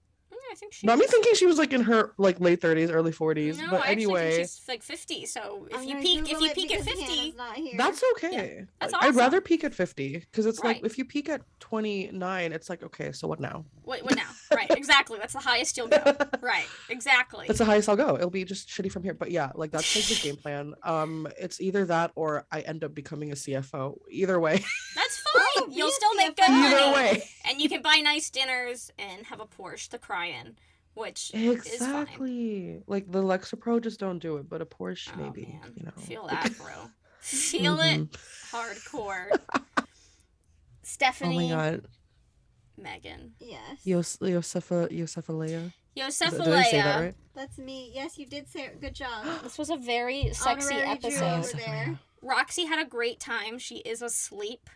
Yeah, 0.46 0.54
I 0.54 0.56
think 0.56 0.74
she 0.74 0.86
Not 0.88 0.98
me 1.00 1.06
is. 1.06 1.12
thinking 1.12 1.34
she 1.36 1.46
was 1.46 1.58
like 1.58 1.74
in 1.74 1.82
her 1.82 2.14
like 2.18 2.40
late 2.40 2.60
30s, 2.62 2.92
early 2.92 3.12
40s. 3.12 3.58
No, 3.58 3.70
but 3.70 3.76
I 3.82 3.92
actually 3.92 3.96
think 4.06 4.18
anyway, 4.18 4.38
she's 4.40 4.62
like 4.68 4.84
50. 4.84 5.26
So 5.26 5.68
if 5.72 5.78
I'm 5.78 5.84
you 5.84 5.90
gonna 5.94 6.02
peak, 6.04 6.32
if 6.32 6.42
you 6.42 6.50
peak 6.52 6.72
at 6.74 6.82
50, 6.84 7.02
Hannah's 7.04 7.36
not 7.36 7.56
here. 7.56 7.74
that's 7.78 8.04
okay. 8.18 8.66
that's 8.80 8.94
Like, 8.94 9.04
I'd 9.04 9.16
rather 9.16 9.42
peak 9.42 9.64
at 9.64 9.74
50 9.74 10.20
because 10.20 10.46
it's 10.46 10.60
Right. 10.64 10.76
like 10.78 10.86
if 10.86 10.98
you 10.98 11.06
peak 11.06 11.30
at 11.30 11.42
29, 11.60 12.52
it's 12.54 12.70
like 12.70 12.84
okay, 12.84 13.12
so 13.12 13.28
what 13.28 13.40
now? 13.40 13.66
What, 13.86 14.04
what 14.04 14.16
now? 14.16 14.30
right, 14.54 14.70
exactly. 14.72 15.18
That's 15.20 15.34
the 15.34 15.40
highest 15.40 15.78
you'll 15.78 15.88
go. 15.88 16.02
Right, 16.42 16.66
exactly. 16.90 17.46
That's 17.48 17.60
the 17.60 17.66
highest 17.66 17.88
I'll 17.88 17.96
go. 17.96 18.16
It'll 18.16 18.30
be 18.30 18.44
just 18.44 18.68
shitty 18.68 18.92
from 18.92 19.04
here. 19.04 19.14
But 19.14 19.32
yeah, 19.32 19.52
like 19.56 19.72
that's 19.72 19.96
like 19.96 20.06
the 20.06 20.16
game 20.28 20.36
plan. 20.36 20.74
Um, 20.84 21.28
it's 21.40 21.62
either 21.62 21.86
that 21.86 22.12
or 22.16 22.46
I 22.52 22.60
end 22.62 22.84
up 22.84 22.94
becoming 22.94 23.32
a 23.32 23.36
CFO. 23.36 23.98
Either 24.10 24.40
way, 24.42 24.62
That's 24.96 25.24
fine. 25.58 25.72
You'll 25.72 25.90
still 25.92 26.14
make 26.16 26.36
good 26.36 26.50
money. 26.50 26.76
either 26.76 26.94
way. 26.94 27.24
And 27.50 27.62
you 27.62 27.70
can 27.70 27.82
buy 27.82 28.02
nice 28.04 28.30
dinners 28.30 28.92
and 29.00 29.26
have 29.28 29.40
a 29.40 29.46
Porsche 29.46 29.88
to 29.90 29.98
cry 29.98 30.26
in, 30.28 30.58
which 30.96 31.32
is 31.34 31.80
fine. 31.80 32.02
Exactly. 32.02 32.80
Like 32.88 33.10
the 33.10 33.24
Lexapro 33.24 33.82
just 33.82 34.00
don't 34.02 34.20
do 34.20 34.36
it, 34.38 34.50
but 34.50 34.62
a 34.62 34.66
Porsche 34.66 35.10
Oh, 35.16 35.22
maybe. 35.24 35.58
man. 35.62 35.72
You 35.76 35.84
know. 35.86 35.92
Feel 35.98 36.28
that, 36.28 36.52
bro. 36.58 36.74
Feel 37.22 37.80
it 37.80 38.10
Mhm. 38.12 38.18
hardcore. 38.52 39.28
Oh 41.22 41.32
my 41.32 41.48
god. 41.50 41.86
Megan, 42.78 43.34
Yes. 43.40 43.86
Yos- 43.86 44.18
Yosefa 44.18 44.90
Yosefalea. 44.92 45.72
Is 45.96 46.18
Did 46.18 46.42
I 46.48 46.64
say 46.64 46.82
that 46.82 47.00
right? 47.00 47.16
That's 47.36 47.58
me. 47.60 47.92
Yes, 47.94 48.18
you 48.18 48.26
did 48.26 48.50
say 48.50 48.64
it. 48.66 48.82
Good 48.82 48.96
job. 48.96 49.26
This 49.44 49.58
was 49.60 49.70
a 49.70 49.78
very 49.78 50.34
sexy 50.34 50.74
Honorary 50.76 50.98
Jew 50.98 51.08
episode. 51.10 51.40
over 51.40 51.58
there. 51.66 52.00
Roxy 52.24 52.66
had 52.66 52.80
a 52.80 52.86
great 52.90 53.20
time. 53.20 53.60
She 53.60 53.76
is 53.78 54.02
asleep. 54.02 54.70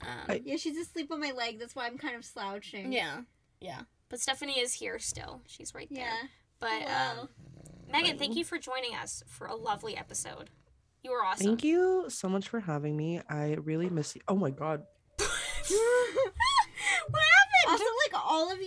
Um, 0.00 0.08
I- 0.28 0.42
Yeah, 0.44 0.56
she's 0.56 0.78
asleep 0.78 1.12
on 1.12 1.20
my 1.20 1.32
leg. 1.32 1.58
That's 1.58 1.76
why 1.76 1.86
I'm 1.86 1.98
kind 1.98 2.16
of 2.16 2.24
slouching. 2.24 2.90
yeah, 2.92 3.20
yeah. 3.60 3.82
But 4.08 4.20
Stephanie 4.20 4.58
is 4.60 4.72
here 4.72 4.98
still. 4.98 5.42
She's 5.46 5.74
right 5.74 5.88
there. 5.90 6.04
Yeah. 6.04 6.22
But 6.58 6.82
Hello. 6.86 7.22
um, 7.22 7.28
Megan, 7.92 8.18
thank 8.18 8.34
you 8.36 8.44
for 8.44 8.56
joining 8.58 8.94
us 8.94 9.22
for 9.28 9.46
a 9.46 9.54
lovely 9.54 9.96
episode. 9.96 10.48
You 11.02 11.10
were 11.10 11.22
awesome. 11.24 11.46
Thank 11.46 11.64
you 11.64 12.06
so 12.08 12.28
much 12.28 12.48
for 12.48 12.60
having 12.60 12.96
me. 12.96 13.20
I 13.28 13.56
really 13.62 13.90
miss 13.90 14.14
you. 14.16 14.22
Oh 14.26 14.36
my 14.36 14.50
god. 14.50 14.84
what 15.18 17.22
happened? 17.22 17.68
Also, 17.68 17.84
like 18.04 18.24
all 18.24 18.52
of 18.52 18.58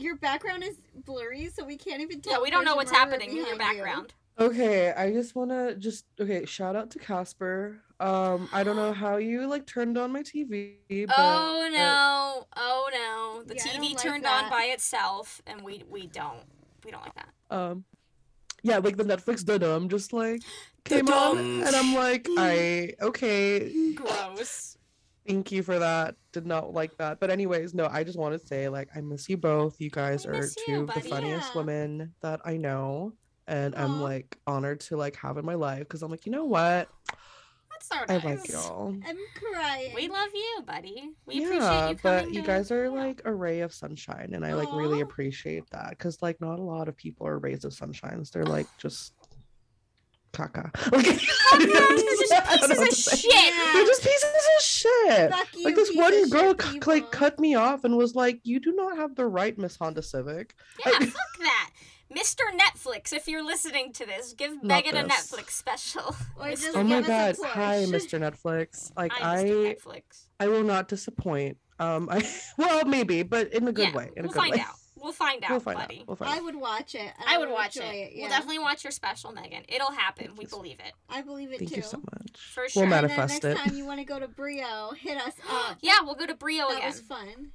your 0.00 0.10
your 0.12 0.16
background 0.16 0.62
is 0.64 0.76
blurry, 1.04 1.48
so 1.48 1.64
we 1.64 1.76
can't 1.76 2.00
even 2.00 2.20
tell. 2.20 2.34
yeah, 2.34 2.40
we 2.42 2.50
don't 2.50 2.64
know 2.64 2.76
what's 2.76 2.90
happening 2.90 3.30
in 3.30 3.36
your 3.36 3.56
behind 3.56 3.76
you. 3.76 3.82
background. 3.84 4.14
Okay, 4.38 4.92
I 4.92 5.12
just 5.12 5.34
want 5.34 5.50
to 5.50 5.74
just 5.76 6.06
okay, 6.20 6.44
shout 6.46 6.76
out 6.76 6.90
to 6.92 6.98
Casper. 6.98 7.82
Um 8.00 8.48
I 8.52 8.64
don't 8.64 8.76
know 8.76 8.92
how 9.04 9.16
you 9.18 9.46
like 9.46 9.66
turned 9.66 9.98
on 9.98 10.12
my 10.12 10.22
TV, 10.22 10.76
but 11.06 11.14
Oh 11.18 11.66
uh, 11.66 11.68
no! 11.70 12.46
Oh 12.56 12.88
no! 12.92 13.42
The 13.42 13.54
Yeah, 13.54 13.62
TV 13.62 13.94
like 13.94 13.98
turned 13.98 14.24
that. 14.24 14.44
on 14.44 14.50
by 14.50 14.64
itself, 14.64 15.42
and 15.46 15.62
we 15.62 15.84
we 15.90 16.06
don't 16.06 16.44
we 16.84 16.90
don't 16.90 17.02
like 17.02 17.14
that. 17.14 17.28
um 17.50 17.84
yeah, 18.62 18.78
like 18.78 18.96
the 18.96 19.04
Netflix 19.04 19.44
da-dum 19.44 19.88
just 19.88 20.12
like 20.12 20.42
came 20.84 21.08
on 21.08 21.38
and 21.38 21.74
I'm 21.76 21.94
like, 21.94 22.26
I 22.36 22.94
okay, 23.00 23.72
Gross. 23.94 24.76
Thank 25.26 25.52
you 25.52 25.62
for 25.62 25.78
that. 25.78 26.16
Did 26.32 26.46
not 26.46 26.72
like 26.72 26.96
that. 26.98 27.20
But 27.20 27.30
anyways, 27.30 27.74
no, 27.74 27.86
I 27.90 28.04
just 28.04 28.18
want 28.18 28.40
to 28.40 28.46
say 28.46 28.68
like 28.68 28.88
I 28.94 29.00
miss 29.00 29.28
you 29.28 29.36
both. 29.36 29.80
You 29.80 29.90
guys 29.90 30.26
I 30.26 30.30
are 30.30 30.32
miss 30.34 30.54
two 30.54 30.72
you, 30.72 30.80
of 30.82 30.94
the 30.94 31.00
funniest 31.00 31.50
Yeah. 31.54 31.58
women 31.60 32.14
that 32.20 32.40
I 32.44 32.56
know. 32.56 33.12
And 33.46 33.74
I'm 33.74 34.00
like 34.00 34.38
honored 34.46 34.80
to 34.80 34.96
like 34.96 35.16
have 35.16 35.36
in 35.36 35.44
my 35.44 35.54
life 35.54 35.80
because 35.80 36.02
I'm 36.02 36.10
like, 36.10 36.24
you 36.24 36.30
know 36.30 36.44
what? 36.44 36.88
That's 37.72 37.88
so 37.88 37.96
I 38.08 38.18
nice. 38.18 38.22
like 38.22 38.48
y'all. 38.48 38.94
I'm 39.06 39.16
crying. 39.34 39.92
We 39.94 40.08
love 40.08 40.28
you, 40.32 40.62
buddy. 40.66 41.10
We 41.26 41.40
yeah, 41.40 41.46
appreciate 41.46 41.90
you 41.90 41.98
but 42.02 42.34
you 42.34 42.42
guys 42.42 42.70
are 42.70 42.84
yeah. 42.84 42.90
like 42.90 43.22
a 43.24 43.32
ray 43.32 43.60
of 43.60 43.72
sunshine, 43.72 44.30
and 44.34 44.44
I 44.44 44.54
like 44.54 44.68
really 44.72 45.00
appreciate 45.00 45.68
that 45.70 45.90
because 45.90 46.20
like 46.22 46.40
not 46.40 46.58
a 46.58 46.62
lot 46.62 46.88
of 46.88 46.96
people 46.96 47.26
are 47.26 47.38
rays 47.38 47.64
of 47.64 47.72
sunshines. 47.72 48.30
They're 48.30 48.44
like 48.44 48.66
just 48.78 49.14
caca. 50.32 50.70
Like, 50.92 51.06
I 51.06 51.58
don't 51.58 51.68
know 51.68 51.74
They're 51.74 51.82
what 51.82 51.96
to 51.98 52.16
just 52.18 52.28
say- 52.28 52.36
I 52.36 52.56
don't 52.56 52.68
know 52.70 52.84
pieces 52.84 53.06
of 53.08 53.18
say. 53.18 53.28
shit. 53.28 53.54
They're 53.74 53.86
just 53.86 54.02
pieces 54.02 54.24
of 54.24 54.62
shit. 54.64 55.30
Fuck 55.30 55.48
you, 55.56 55.64
Like 55.64 55.74
this 55.74 55.90
one 55.94 56.28
girl 56.30 56.54
shit 56.58 56.84
c- 56.84 56.90
like 56.90 57.10
cut 57.10 57.38
me 57.38 57.54
off 57.54 57.84
and 57.84 57.96
was 57.96 58.14
like, 58.14 58.40
"You 58.44 58.60
do 58.60 58.72
not 58.72 58.96
have 58.96 59.14
the 59.16 59.26
right, 59.26 59.56
Miss 59.58 59.76
Honda 59.76 60.02
Civic." 60.02 60.54
Yeah, 60.84 60.92
I- 61.00 61.04
fuck 61.06 61.38
that. 61.40 61.70
Mr. 62.12 62.40
Netflix, 62.58 63.12
if 63.12 63.28
you're 63.28 63.44
listening 63.44 63.92
to 63.92 64.04
this, 64.04 64.32
give 64.32 64.54
Not 64.64 64.84
Megan 64.84 64.96
a. 64.96 65.04
Netflix 65.08 65.50
special. 65.50 66.16
Or 66.40 66.50
just 66.50 66.74
Oh 66.76 66.82
my 66.82 67.02
god! 67.02 67.36
Hi. 67.44 67.84
Mr. 67.86 68.18
Netflix. 68.18 68.90
Like 68.96 69.12
Hi, 69.12 69.40
I, 69.40 69.44
Netflix. 69.44 70.26
I 70.40 70.48
will 70.48 70.64
not 70.64 70.88
disappoint. 70.88 71.56
Um, 71.78 72.08
I 72.10 72.28
well 72.58 72.84
maybe, 72.84 73.22
but 73.22 73.52
in 73.52 73.68
a 73.68 73.72
good 73.72 73.88
yeah, 73.90 73.94
way. 73.96 74.10
In 74.16 74.22
we'll 74.24 74.30
a 74.30 74.34
good 74.34 74.40
find 74.40 74.52
way. 74.54 74.60
out. 74.60 74.74
We'll 75.02 75.12
find 75.12 75.42
out, 75.44 75.50
we'll 75.50 75.60
find 75.60 75.78
buddy. 75.78 76.00
out. 76.00 76.06
We'll 76.08 76.16
find 76.16 76.30
I 76.32 76.36
out. 76.38 76.44
would 76.44 76.56
watch 76.56 76.94
it. 76.94 77.00
and 77.00 77.28
I 77.28 77.38
would 77.38 77.50
watch 77.50 77.76
enjoy 77.76 77.88
it. 77.88 78.12
yeah. 78.14 78.22
We'll 78.22 78.30
definitely 78.30 78.58
watch 78.58 78.84
your 78.84 78.90
special, 78.90 79.32
Megan. 79.32 79.62
It'll 79.68 79.90
happen. 79.92 80.26
Thank 80.26 80.38
we 80.38 80.44
you 80.44 80.48
so- 80.50 80.56
believe 80.58 80.80
it. 80.80 80.92
I 81.08 81.22
believe 81.22 81.52
it 81.52 81.58
Thank 81.58 81.70
too. 81.70 81.76
you 81.76 81.82
so 81.82 81.98
much. 81.98 82.36
For 82.36 82.62
We'll 82.62 82.68
sure. 82.68 82.82
And 82.84 82.92
then 82.92 83.02
manifest 83.02 83.42
next 83.42 83.44
it. 83.44 83.56
time 83.64 83.76
you 83.76 83.84
want 83.86 84.00
to 84.00 84.04
go 84.04 84.18
to 84.18 84.28
Brio, 84.28 84.90
hit 84.98 85.16
us 85.16 85.34
up. 85.50 85.78
Yeah, 85.80 85.98
we'll 86.04 86.14
go 86.14 86.26
to 86.26 86.34
Brio 86.34 86.68
that 86.68 86.76
again. 86.78 86.90
was 86.90 87.00
fun. 87.00 87.50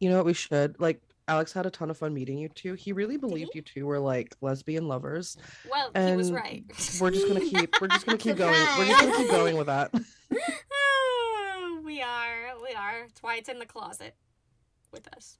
You 0.00 0.10
know 0.10 0.16
what 0.16 0.26
we 0.26 0.32
should 0.34 0.78
like. 0.80 1.00
Alex 1.28 1.52
had 1.52 1.66
a 1.66 1.70
ton 1.70 1.90
of 1.90 1.96
fun 1.98 2.14
meeting 2.14 2.38
you 2.38 2.48
two. 2.48 2.74
He 2.74 2.92
really 2.92 3.16
believed 3.16 3.50
he? 3.52 3.58
you 3.58 3.62
two 3.62 3.84
were 3.86 3.98
like 3.98 4.36
lesbian 4.40 4.86
lovers. 4.86 5.36
Well, 5.68 5.90
he 5.94 6.14
was 6.14 6.28
And 6.28 6.36
right. 6.36 6.64
We're 7.00 7.10
just 7.10 7.26
gonna 7.26 7.40
keep. 7.40 7.80
We're 7.80 7.88
just 7.88 8.06
gonna 8.06 8.16
keep 8.26 8.36
going. 8.36 8.52
We're 8.78 8.86
just 8.86 9.00
gonna 9.00 9.16
keep 9.16 9.30
going 9.30 9.56
with 9.56 9.66
that. 9.66 9.90
we 11.84 12.00
are. 12.02 12.52
We 12.62 12.74
are. 12.74 13.00
That's 13.06 13.22
why 13.22 13.36
it's 13.36 13.48
in 13.48 13.58
the 13.58 13.66
closet 13.66 14.14
with 14.92 15.08
us. 15.16 15.38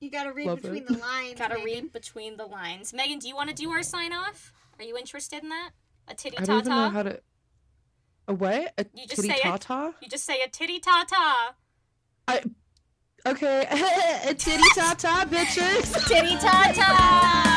You 0.00 0.10
gotta 0.10 0.32
read 0.32 0.46
Love 0.46 0.62
between 0.62 0.82
it. 0.82 0.88
the 0.88 0.98
lines. 0.98 1.38
Gotta 1.38 1.54
Megan. 1.54 1.64
read 1.64 1.92
between 1.92 2.36
the 2.36 2.44
lines. 2.46 2.92
Megan, 2.92 3.18
do 3.18 3.28
you 3.28 3.34
want 3.34 3.48
to 3.48 3.54
do 3.54 3.70
our 3.70 3.82
sign 3.82 4.12
off? 4.12 4.52
Are 4.78 4.84
you 4.84 4.96
interested 4.96 5.42
in 5.42 5.48
that? 5.48 5.70
A 6.08 6.14
titty 6.14 6.38
I 6.38 6.44
don't 6.44 6.58
even 6.60 6.68
know 6.70 6.90
how 6.90 7.02
to. 7.02 7.20
A 8.28 8.34
what? 8.34 8.74
A 8.78 8.86
You 8.94 9.06
just 9.06 9.22
titty 9.22 9.28
say 9.28 9.36
it. 9.36 9.42
tata? 9.60 9.94
You 10.02 10.08
just 10.08 10.24
say 10.24 10.40
a 10.42 10.48
titty 10.48 10.80
ta 10.80 11.04
ta. 11.08 11.54
Okay, 13.26 13.66
a 14.28 14.34
titty 14.34 14.62
tata, 14.74 15.26
bitches. 15.28 16.06
Titty 16.06 16.36
ta 16.36 16.72
ta. 16.74 17.55